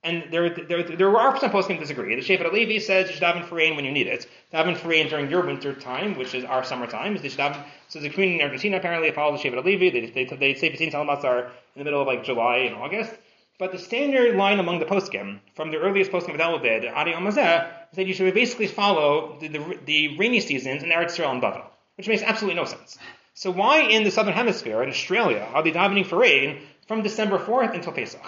And 0.05 0.25
there, 0.31 0.49
there, 0.49 0.83
there 0.83 1.17
are 1.17 1.39
some 1.39 1.49
poskim 1.49 1.79
disagree. 1.79 2.13
The 2.15 2.21
Shevet 2.21 2.51
Levi 2.51 2.79
says 2.79 3.07
you 3.07 3.13
should 3.13 3.23
daven 3.23 3.45
for 3.45 3.55
rain 3.55 3.77
when 3.77 3.85
you 3.85 3.91
need 3.91 4.07
it. 4.07 4.27
Daven 4.53 4.75
for 4.75 4.89
rain 4.89 5.07
during 5.07 5.29
your 5.29 5.45
winter 5.45 5.73
time, 5.73 6.17
which 6.17 6.35
is 6.35 6.43
our 6.43 6.65
summer 6.65 6.87
time. 6.87 7.15
They 7.15 7.29
should 7.29 7.39
daven, 7.39 7.63
so 7.87 7.99
the 7.99 8.09
community 8.09 8.41
in 8.41 8.45
Argentina 8.45 8.77
apparently 8.77 9.11
follows 9.11 9.41
the 9.41 9.49
Shevet 9.49 9.63
Levi. 9.63 9.91
They, 9.91 10.25
they, 10.25 10.35
they 10.35 10.53
say 10.55 10.71
B'Sein 10.71 10.91
Talamatzar 10.91 11.45
in 11.45 11.51
the 11.77 11.83
middle 11.85 12.01
of 12.01 12.07
like 12.07 12.25
July 12.25 12.57
and 12.57 12.75
August. 12.75 13.13
But 13.59 13.71
the 13.71 13.79
standard 13.79 14.35
line 14.35 14.59
among 14.59 14.79
the 14.79 14.85
poskim, 14.85 15.39
from 15.55 15.71
the 15.71 15.77
earliest 15.77 16.11
poskim 16.11 16.37
of 16.37 16.61
David, 16.61 16.89
Adi 16.89 17.13
Amazeh, 17.13 17.69
is 17.91 17.95
that 17.95 18.07
you 18.07 18.13
should 18.13 18.33
basically 18.33 18.67
follow 18.67 19.37
the, 19.39 19.47
the, 19.47 19.79
the 19.85 20.17
rainy 20.17 20.41
seasons 20.41 20.83
in 20.83 20.89
Eretz 20.89 21.11
Israel 21.11 21.31
and 21.31 21.41
Bavel, 21.41 21.63
which 21.95 22.09
makes 22.09 22.23
absolutely 22.23 22.59
no 22.59 22.65
sense. 22.65 22.97
So 23.35 23.51
why 23.51 23.81
in 23.81 24.03
the 24.03 24.11
southern 24.11 24.33
hemisphere, 24.33 24.83
in 24.83 24.89
Australia, 24.89 25.47
are 25.53 25.63
they 25.63 25.71
davening 25.71 26.05
for 26.05 26.17
rain 26.17 26.61
from 26.87 27.03
December 27.03 27.37
4th 27.37 27.73
until 27.73 27.91
Pesach? 27.93 28.21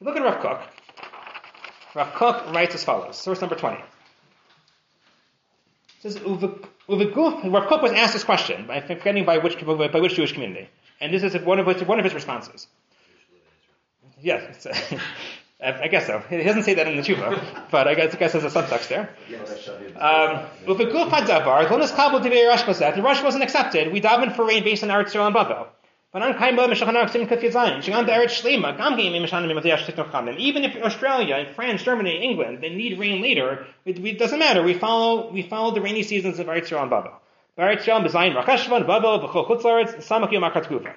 Look 0.00 0.16
at 0.16 0.22
Rav 0.22 0.40
Kook. 0.40 0.60
Rav 1.94 2.14
Kook 2.14 2.52
writes 2.54 2.74
as 2.74 2.84
follows, 2.84 3.16
source 3.16 3.40
number 3.40 3.56
20. 3.56 3.76
It 3.78 3.84
says, 6.00 6.20
Rav 6.20 7.68
Kook 7.68 7.82
was 7.82 7.92
asked 7.92 8.14
this 8.14 8.24
question, 8.24 8.66
by 8.66 8.80
forgetting 8.80 9.24
by 9.24 9.38
which, 9.38 9.64
by 9.64 10.00
which 10.00 10.14
Jewish 10.14 10.32
community. 10.32 10.68
And 11.00 11.12
this 11.12 11.22
is 11.22 11.40
one 11.42 11.58
of, 11.58 11.66
his, 11.66 11.82
one 11.84 11.98
of 11.98 12.04
his 12.04 12.14
responses. 12.14 12.66
Yes, 14.20 14.66
I 15.62 15.88
guess 15.88 16.06
so. 16.06 16.20
He 16.28 16.42
doesn't 16.42 16.64
say 16.64 16.74
that 16.74 16.88
in 16.88 16.96
the 16.96 17.02
tshuva, 17.02 17.66
but 17.70 17.86
I 17.86 17.94
guess, 17.94 18.14
I 18.14 18.18
guess 18.18 18.32
there's 18.32 18.44
a 18.44 18.50
subtext 18.50 18.88
there. 18.88 19.10
Um, 19.96 20.46
Uviguf 20.66 21.10
hadavar, 21.10 21.66
lonas 21.66 21.94
kabel 21.94 22.20
the 22.20 23.02
Rosh 23.02 23.22
wasn't 23.22 23.44
accepted. 23.44 23.92
We 23.92 24.00
davened 24.00 24.34
for 24.34 24.46
rain 24.46 24.64
based 24.64 24.82
on 24.82 24.88
Eretz 24.88 25.12
Yisrael 25.12 25.26
and 25.26 25.36
Bavel. 25.36 25.66
Even 26.14 26.28
if 30.64 30.82
Australia, 30.82 31.52
France, 31.54 31.82
Germany, 31.82 32.22
England, 32.22 32.58
they 32.60 32.68
need 32.68 32.98
rain 32.98 33.22
later, 33.22 33.66
it, 33.86 33.98
it 34.04 34.18
doesn't 34.18 34.38
matter. 34.38 34.62
We 34.62 34.74
follow 34.74 35.30
we 35.30 35.40
follow 35.40 35.70
the 35.72 35.80
rainy 35.80 36.02
seasons 36.02 36.38
of 36.38 36.48
Eretz 36.48 36.68
Yisrael 36.68 36.82
and 36.82 36.90
Babel. 36.90 37.12
Eretz 37.58 37.84
Yisrael, 37.84 38.06
Bezayin, 38.06 38.34
Rakashvan, 38.36 38.86
Babel, 38.86 39.20
B'chol 39.20 39.46
Chutzlaretz, 39.48 40.06
Samak 40.06 40.30
Yom 40.32 40.42
Akrat 40.42 40.66
Kufa. 40.68 40.94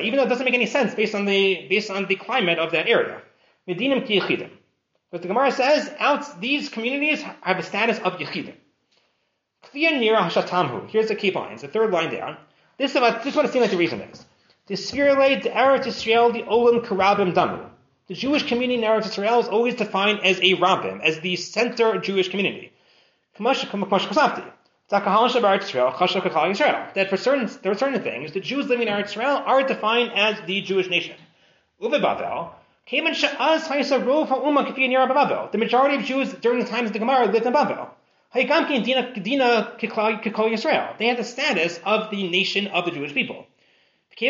Even 0.00 0.16
though 0.16 0.24
it 0.24 0.28
doesn't 0.28 0.44
make 0.44 0.54
any 0.54 0.66
sense 0.66 0.92
based 0.96 1.14
on 1.14 1.26
the 1.26 1.68
based 1.68 1.92
on 1.92 2.06
the 2.06 2.16
climate 2.16 2.58
of 2.58 2.72
that 2.72 2.88
area. 2.88 3.22
Medinim 3.68 4.04
ki 4.04 4.20
yechidim. 4.20 4.50
But 5.12 5.22
the 5.22 5.28
Gemara 5.28 5.52
says, 5.52 5.94
out 6.00 6.40
these 6.40 6.68
communities 6.70 7.22
have 7.22 7.58
a 7.58 7.62
status 7.62 8.00
of 8.00 8.14
yechidim. 8.14 8.56
Here's 9.72 11.08
the 11.08 11.14
key 11.16 11.30
lines, 11.30 11.62
the 11.62 11.68
third 11.68 11.92
line 11.92 12.12
down. 12.12 12.36
This 12.78 12.94
is, 12.94 13.00
what, 13.00 13.22
this 13.22 13.32
is 13.32 13.36
what 13.36 13.46
it 13.46 13.52
seems 13.52 13.62
like 13.62 13.70
the 13.70 13.78
reason 13.78 14.02
is. 14.02 14.26
The 14.66 14.74
Sphirele, 14.74 15.42
the 15.42 15.48
Eretz 15.48 15.86
Israel, 15.86 16.30
the 16.30 16.42
Olam 16.42 16.84
Karabim 16.84 17.32
Damu. 17.32 17.70
The 18.08 18.14
Jewish 18.14 18.46
community 18.46 18.82
in 18.82 18.88
Eretz 18.88 19.06
Israel 19.06 19.40
is 19.40 19.48
always 19.48 19.76
defined 19.76 20.20
as 20.24 20.38
a 20.38 20.54
Rabbim, 20.54 21.02
as 21.02 21.20
the 21.20 21.36
center 21.36 21.98
Jewish 21.98 22.28
community. 22.28 22.72
That 23.38 23.56
for 27.08 27.16
certain, 27.16 27.50
there 27.62 27.72
are 27.72 27.78
certain 27.78 28.02
things, 28.02 28.32
the 28.32 28.40
Jews 28.40 28.66
living 28.66 28.88
in 28.88 28.94
Eretz 28.94 29.06
Israel 29.06 29.42
are 29.44 29.62
defined 29.62 30.12
as 30.14 30.38
the 30.46 30.60
Jewish 30.60 30.88
nation. 30.88 31.16
The 31.80 31.88
majority 35.58 35.96
of 35.96 36.04
Jews 36.04 36.32
during 36.34 36.58
the 36.60 36.66
times 36.66 36.88
of 36.88 36.92
the 36.92 36.98
Gemara 36.98 37.26
lived 37.26 37.46
in 37.46 37.52
They 38.34 38.44
had 38.44 38.68
the 41.16 41.24
status 41.24 41.80
of 41.84 42.10
the 42.10 42.28
nation 42.28 42.66
of 42.68 42.84
the 42.84 42.90
Jewish 42.90 43.14
people. 43.14 43.46
So 44.18 44.26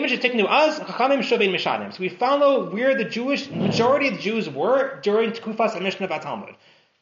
we 2.00 2.08
follow 2.08 2.70
where 2.70 2.96
the 2.96 3.04
Jewish 3.04 3.50
majority 3.50 4.08
of 4.08 4.14
the 4.14 4.20
Jews 4.20 4.50
were 4.50 5.00
during 5.02 5.32
Tukufas 5.32 5.74
and 5.74 5.84
Mishnah 5.84 6.08
Talmud. 6.08 6.54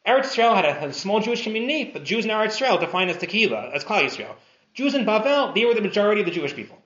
Eretz 0.05 0.25
Israel 0.25 0.53
had 0.53 0.65
a, 0.65 0.73
had 0.73 0.89
a, 0.89 0.93
small 0.93 1.19
Jewish 1.19 1.43
community, 1.43 1.89
but 1.91 2.03
Jews 2.03 2.25
in 2.25 2.31
Eretz 2.31 2.49
Israel 2.49 2.77
defined 2.77 3.09
as 3.09 3.17
Tequila, 3.17 3.71
as 3.73 3.83
Klal 3.83 4.03
Yisrael. 4.03 4.35
Jews 4.75 4.93
in 4.93 5.03
Bavel, 5.03 5.55
they 5.55 5.65
were 5.65 5.73
the 5.73 5.81
majority 5.81 6.21
of 6.21 6.27
the 6.27 6.31
Jewish 6.31 6.55
people. 6.55 6.77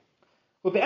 Maybe 0.62 0.80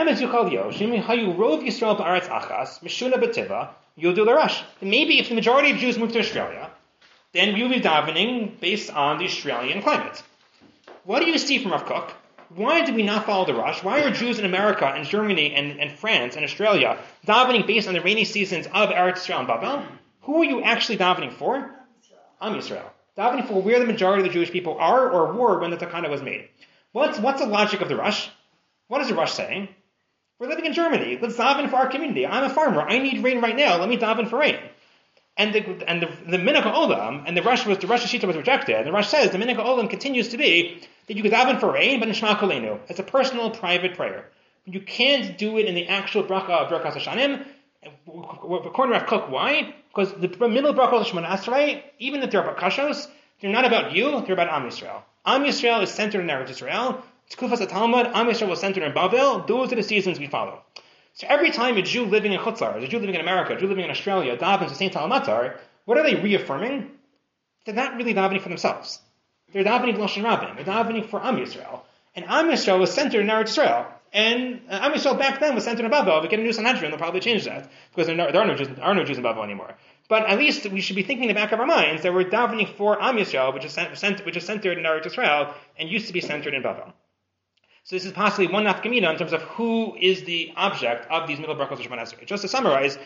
if 5.19 5.29
the 5.29 5.35
majority 5.35 5.71
of 5.71 5.77
Jews 5.77 5.99
moved 5.99 6.15
to 6.15 6.19
Australia, 6.19 6.71
then 7.35 7.53
we 7.53 7.63
will 7.63 7.71
be 7.71 7.81
davening 7.81 8.59
based 8.61 8.91
on 8.91 9.19
the 9.19 9.25
Australian 9.25 9.83
climate. 9.83 10.23
What 11.03 11.21
do 11.21 11.27
you 11.27 11.37
see 11.37 11.59
from 11.59 11.73
Rav 11.73 11.85
Kook? 11.85 12.15
Why 12.55 12.85
do 12.85 12.95
we 12.95 13.03
not 13.03 13.27
follow 13.27 13.45
the 13.45 13.55
Rosh? 13.55 13.83
Why 13.83 14.03
are 14.03 14.11
Jews 14.11 14.39
in 14.39 14.45
America 14.45 14.87
and 14.87 15.05
Germany 15.05 15.53
and, 15.55 15.81
and 15.81 15.99
France 15.99 16.37
and 16.37 16.45
Australia 16.45 16.97
davening 17.27 17.67
based 17.67 17.89
on 17.89 17.95
the 17.95 18.01
rainy 18.01 18.25
seasons 18.25 18.67
of 18.67 18.91
Eretz 18.91 19.17
Israel 19.17 19.41
and 19.41 19.49
Babel? 19.49 19.83
Who 20.23 20.41
are 20.41 20.45
you 20.45 20.63
actually 20.63 20.99
davening 20.99 21.33
for? 21.33 21.71
I'm 22.41 22.55
Yisrael. 22.55 22.89
Davening 23.19 23.49
for 23.49 23.61
where 23.61 23.81
the 23.81 23.87
majority 23.87 24.23
of 24.23 24.29
the 24.29 24.33
Jewish 24.33 24.53
people 24.53 24.77
are 24.79 25.11
or 25.11 25.33
were 25.33 25.59
when 25.59 25.71
the 25.71 25.77
Takana 25.77 26.09
was 26.09 26.23
made. 26.23 26.49
What's, 26.93 27.19
what's 27.19 27.41
the 27.41 27.47
logic 27.49 27.81
of 27.81 27.89
the 27.89 27.97
Rosh? 27.97 28.29
What 28.87 29.01
is 29.01 29.09
the 29.09 29.15
Rosh 29.15 29.33
saying? 29.33 29.69
We're 30.39 30.49
living 30.49 30.67
in 30.67 30.73
Germany. 30.73 31.19
Let's 31.21 31.37
daven 31.37 31.69
for 31.69 31.77
our 31.77 31.89
community. 31.89 32.27
I'm 32.27 32.45
a 32.45 32.51
farmer. 32.51 32.83
I 32.83 32.99
need 32.99 33.25
rain 33.25 33.41
right 33.41 33.57
now. 33.57 33.79
Let 33.79 33.89
me 33.89 33.97
daven 33.97 34.29
for 34.29 34.39
rain. 34.39 34.59
And 35.37 35.53
the 35.53 35.89
and 35.89 36.01
the, 36.01 36.07
the 36.31 36.37
Minhag 36.37 36.63
Olam 36.63 37.25
and 37.27 37.37
the 37.37 37.43
Rosh 37.43 37.67
was 37.67 37.79
the 37.79 37.89
Rosh 37.89 38.05
Shita 38.05 38.27
was 38.27 38.37
rejected. 38.37 38.77
And 38.77 38.87
the 38.87 38.93
Rosh 38.93 39.09
says 39.09 39.31
the 39.31 39.39
Minhag 39.39 39.57
Olam 39.57 39.91
continues 39.91 40.29
to 40.29 40.37
be 40.37 40.81
that 41.09 41.17
you 41.17 41.23
could 41.23 41.33
daven 41.33 41.59
for 41.59 41.73
rain, 41.73 41.99
but 41.99 42.09
Nishma 42.09 42.37
Kolenu. 42.37 42.79
It's 42.89 43.01
a 43.01 43.03
personal, 43.03 43.51
private 43.51 43.95
prayer. 43.95 44.31
You 44.67 44.81
can't 44.81 45.37
do 45.37 45.59
it 45.59 45.67
in 45.67 45.75
the 45.75 45.89
actual 45.89 46.23
bracha 46.25 46.51
of 46.51 46.71
Birkas 46.71 46.97
Hashanim. 46.97 47.45
According 48.07 48.95
to 48.95 49.01
Rav 49.01 49.07
Kook, 49.09 49.31
why? 49.31 49.75
Because 49.89 50.13
the 50.15 50.49
middle 50.49 50.73
bracha 50.73 51.01
of 51.01 51.07
Shemona 51.07 51.27
Esrei, 51.27 51.83
even 51.99 52.23
if 52.23 52.31
they're 52.31 52.43
bakashos, 52.43 53.09
they're 53.41 53.53
not 53.53 53.67
about 53.67 53.93
you, 53.93 54.23
they're 54.23 54.33
about 54.33 54.49
Am 54.49 54.69
Yisrael. 54.69 55.03
Am 55.27 55.43
Yisrael 55.43 55.83
is 55.83 55.91
centered 55.91 56.21
in 56.21 56.29
Eretz 56.29 56.51
Israel. 56.51 57.03
It's 57.27 57.37
Kufas 57.37 57.67
Talmud. 57.69 58.07
Am 58.07 58.27
Yisrael 58.27 58.49
was 58.49 58.61
centered 58.61 58.85
in 58.85 58.95
Babel. 58.95 59.45
Those 59.47 59.73
are 59.73 59.77
the 59.77 59.83
seasons 59.83 60.19
we 60.19 60.29
follow. 60.29 60.63
So 61.15 61.29
every 61.31 61.53
time 61.53 61.77
a 61.77 61.83
Jew 61.83 62.07
living 62.07 62.33
in 62.33 62.41
Chutzlar, 62.41 62.83
a 62.83 62.89
Jew 62.89 62.99
living 62.99 63.15
in 63.15 63.21
America, 63.21 63.55
a 63.55 63.61
Jew 63.61 63.69
living 63.69 63.85
in 63.85 63.91
Australia 63.91 64.37
davens 64.37 64.71
to 64.71 64.75
St. 64.75 64.93
Talamatar, 64.93 65.57
what 65.85 65.97
are 65.97 66.03
they 66.03 66.17
reaffirming? 66.17 66.91
They're 67.65 67.75
not 67.75 67.97
really 67.97 68.15
davening 68.15 68.43
for 68.43 68.49
themselves. 68.49 69.01
They're 69.53 69.63
davening 69.63 69.97
Lashon 69.97 70.25
Rabbin. 70.25 70.57
They're 70.57 70.75
davening 70.75 71.09
for 71.09 71.25
Am 71.25 71.37
Yisrael. 71.37 71.83
And 72.17 72.25
Am 72.25 72.49
Yisrael 72.51 72.81
was 72.81 72.93
centered 72.93 73.21
in 73.21 73.29
Eretz 73.29 73.51
Israel. 73.51 73.87
And 74.13 74.63
uh, 74.69 74.81
Am 74.83 74.93
Yisrael 74.93 75.17
back 75.17 75.39
then 75.39 75.55
was 75.55 75.63
centered 75.63 75.85
in 75.85 75.91
Babel. 75.93 76.17
If 76.19 76.25
we 76.25 76.29
get 76.29 76.41
a 76.41 76.43
new 76.43 76.53
Sanhedrin, 76.53 76.91
they'll 76.91 76.99
probably 76.99 77.21
change 77.21 77.45
that. 77.45 77.71
Because 77.91 78.09
there, 78.09 78.17
there, 78.17 78.43
are 78.43 78.47
no 78.47 78.57
Jews, 78.57 78.69
there 78.69 78.85
are 78.85 78.95
no 78.95 79.05
Jews 79.05 79.17
in 79.17 79.23
Babel 79.23 79.45
anymore. 79.45 79.75
But 80.09 80.27
at 80.27 80.39
least 80.39 80.67
we 80.67 80.81
should 80.81 80.97
be 80.97 81.05
thinking 81.05 81.29
in 81.29 81.29
the 81.29 81.41
back 81.41 81.53
of 81.53 81.61
our 81.61 81.67
minds 81.67 82.03
that 82.03 82.13
we're 82.13 82.25
davening 82.25 82.75
for 82.77 83.01
Am 83.01 83.17
Yisrael, 83.17 83.55
which 83.55 83.65
is, 83.65 83.73
cent- 83.73 84.27
which 84.27 84.37
is 84.37 84.45
centered 84.45 84.79
in 84.79 84.85
Eretz 84.85 85.07
Israel, 85.07 85.55
and 85.79 85.89
used 85.89 86.09
to 86.09 86.13
be 86.13 86.21
centered 86.21 86.55
in 86.55 86.63
Babel. 86.63 86.93
So 87.85 87.97
this 87.97 88.07
is 88.07 88.13
possibly 88.13 88.47
one 88.47 88.65
nafkamina 88.65 89.11
in 89.11 89.19
terms 89.19 89.35
of 89.35 89.43
who 89.43 89.95
is 89.95 90.25
the 90.25 90.55
object 90.57 91.07
of 91.11 91.29
these 91.29 91.39
middle 91.39 91.55
brachos 91.55 91.73
of 91.73 91.81
Esrei. 91.81 92.25
Just 92.25 92.41
to 92.41 92.49
summarize, 92.49 92.97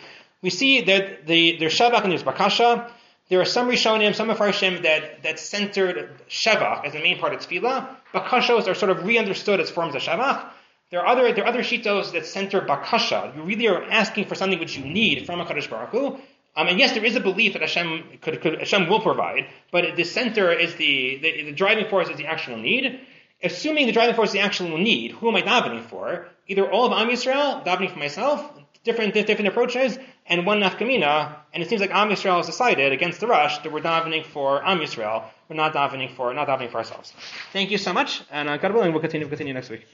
we 0.40 0.50
see 0.50 0.82
that 0.82 1.26
the, 1.26 1.56
there's 1.58 1.76
Shavach 1.76 2.04
and 2.04 2.12
there's 2.12 2.22
Bakasha. 2.22 2.88
There 3.28 3.40
are 3.40 3.44
some 3.44 3.68
Rishonim, 3.68 4.14
some 4.14 4.30
of 4.30 4.38
Mefarshim 4.38 4.82
that, 4.84 5.24
that 5.24 5.40
centered 5.40 6.20
Shavach 6.28 6.84
as 6.84 6.92
the 6.92 7.00
main 7.00 7.18
part 7.18 7.34
of 7.34 7.40
Tefillah. 7.40 7.88
Bakashos 8.14 8.68
are 8.68 8.74
sort 8.76 8.92
of 8.92 9.04
re-understood 9.04 9.58
as 9.58 9.68
forms 9.68 9.96
of 9.96 10.02
Shavach. 10.02 10.48
There 10.92 11.00
are 11.00 11.06
other 11.08 11.32
there 11.32 11.44
are 11.44 11.48
other 11.48 11.64
shitos 11.64 12.12
that 12.12 12.24
center 12.24 12.60
bakasha. 12.60 13.34
You 13.34 13.42
really 13.42 13.66
are 13.66 13.82
asking 13.82 14.26
for 14.26 14.36
something 14.36 14.60
which 14.60 14.78
you 14.78 14.84
need 14.84 15.26
from 15.26 15.40
a 15.40 15.44
Kadosh 15.44 15.68
Baruch 15.68 15.90
Hu. 15.90 16.18
Um, 16.56 16.68
and 16.68 16.78
yes, 16.78 16.92
there 16.92 17.04
is 17.04 17.16
a 17.16 17.20
belief 17.20 17.54
that 17.54 17.62
Hashem 17.62 18.18
could, 18.22 18.40
could, 18.40 18.60
Hashem 18.60 18.88
will 18.88 19.00
provide, 19.00 19.48
but 19.72 19.96
the 19.96 20.04
center 20.04 20.52
is 20.52 20.76
the, 20.76 21.18
the, 21.20 21.42
the 21.44 21.52
driving 21.52 21.88
force 21.88 22.08
is 22.08 22.16
the 22.16 22.26
actual 22.26 22.56
need 22.56 23.00
assuming 23.42 23.86
the 23.86 23.92
driving 23.92 24.14
force 24.14 24.30
is 24.30 24.34
the 24.34 24.40
actual 24.40 24.78
need, 24.78 25.12
who 25.12 25.28
am 25.28 25.36
I 25.36 25.42
davening 25.42 25.84
for? 25.88 26.28
Either 26.46 26.70
all 26.70 26.86
of 26.86 26.92
Am 26.92 27.08
Yisrael, 27.08 27.64
davening 27.64 27.92
for 27.92 27.98
myself, 27.98 28.50
different 28.84 29.14
different 29.14 29.48
approaches, 29.48 29.98
and 30.26 30.46
one 30.46 30.60
nafkamina. 30.60 31.36
And 31.52 31.62
it 31.62 31.68
seems 31.68 31.80
like 31.80 31.90
Am 31.90 32.08
Yisrael 32.08 32.38
has 32.38 32.46
decided 32.46 32.92
against 32.92 33.20
the 33.20 33.26
Rosh 33.26 33.58
that 33.58 33.72
we're 33.72 33.80
davening 33.80 34.24
for 34.24 34.64
Am 34.66 34.78
Yisrael. 34.78 35.24
We're 35.48 35.56
not 35.56 35.74
davening 35.74 36.14
for 36.14 36.32
not 36.34 36.48
davening 36.48 36.70
for 36.70 36.78
ourselves. 36.78 37.12
Thank 37.52 37.70
you 37.70 37.78
so 37.78 37.92
much, 37.92 38.22
and 38.30 38.48
uh, 38.48 38.56
God 38.56 38.72
willing, 38.72 38.92
we'll 38.92 39.00
continue 39.00 39.26
we'll 39.26 39.30
continue 39.30 39.54
next 39.54 39.70
week. 39.70 39.86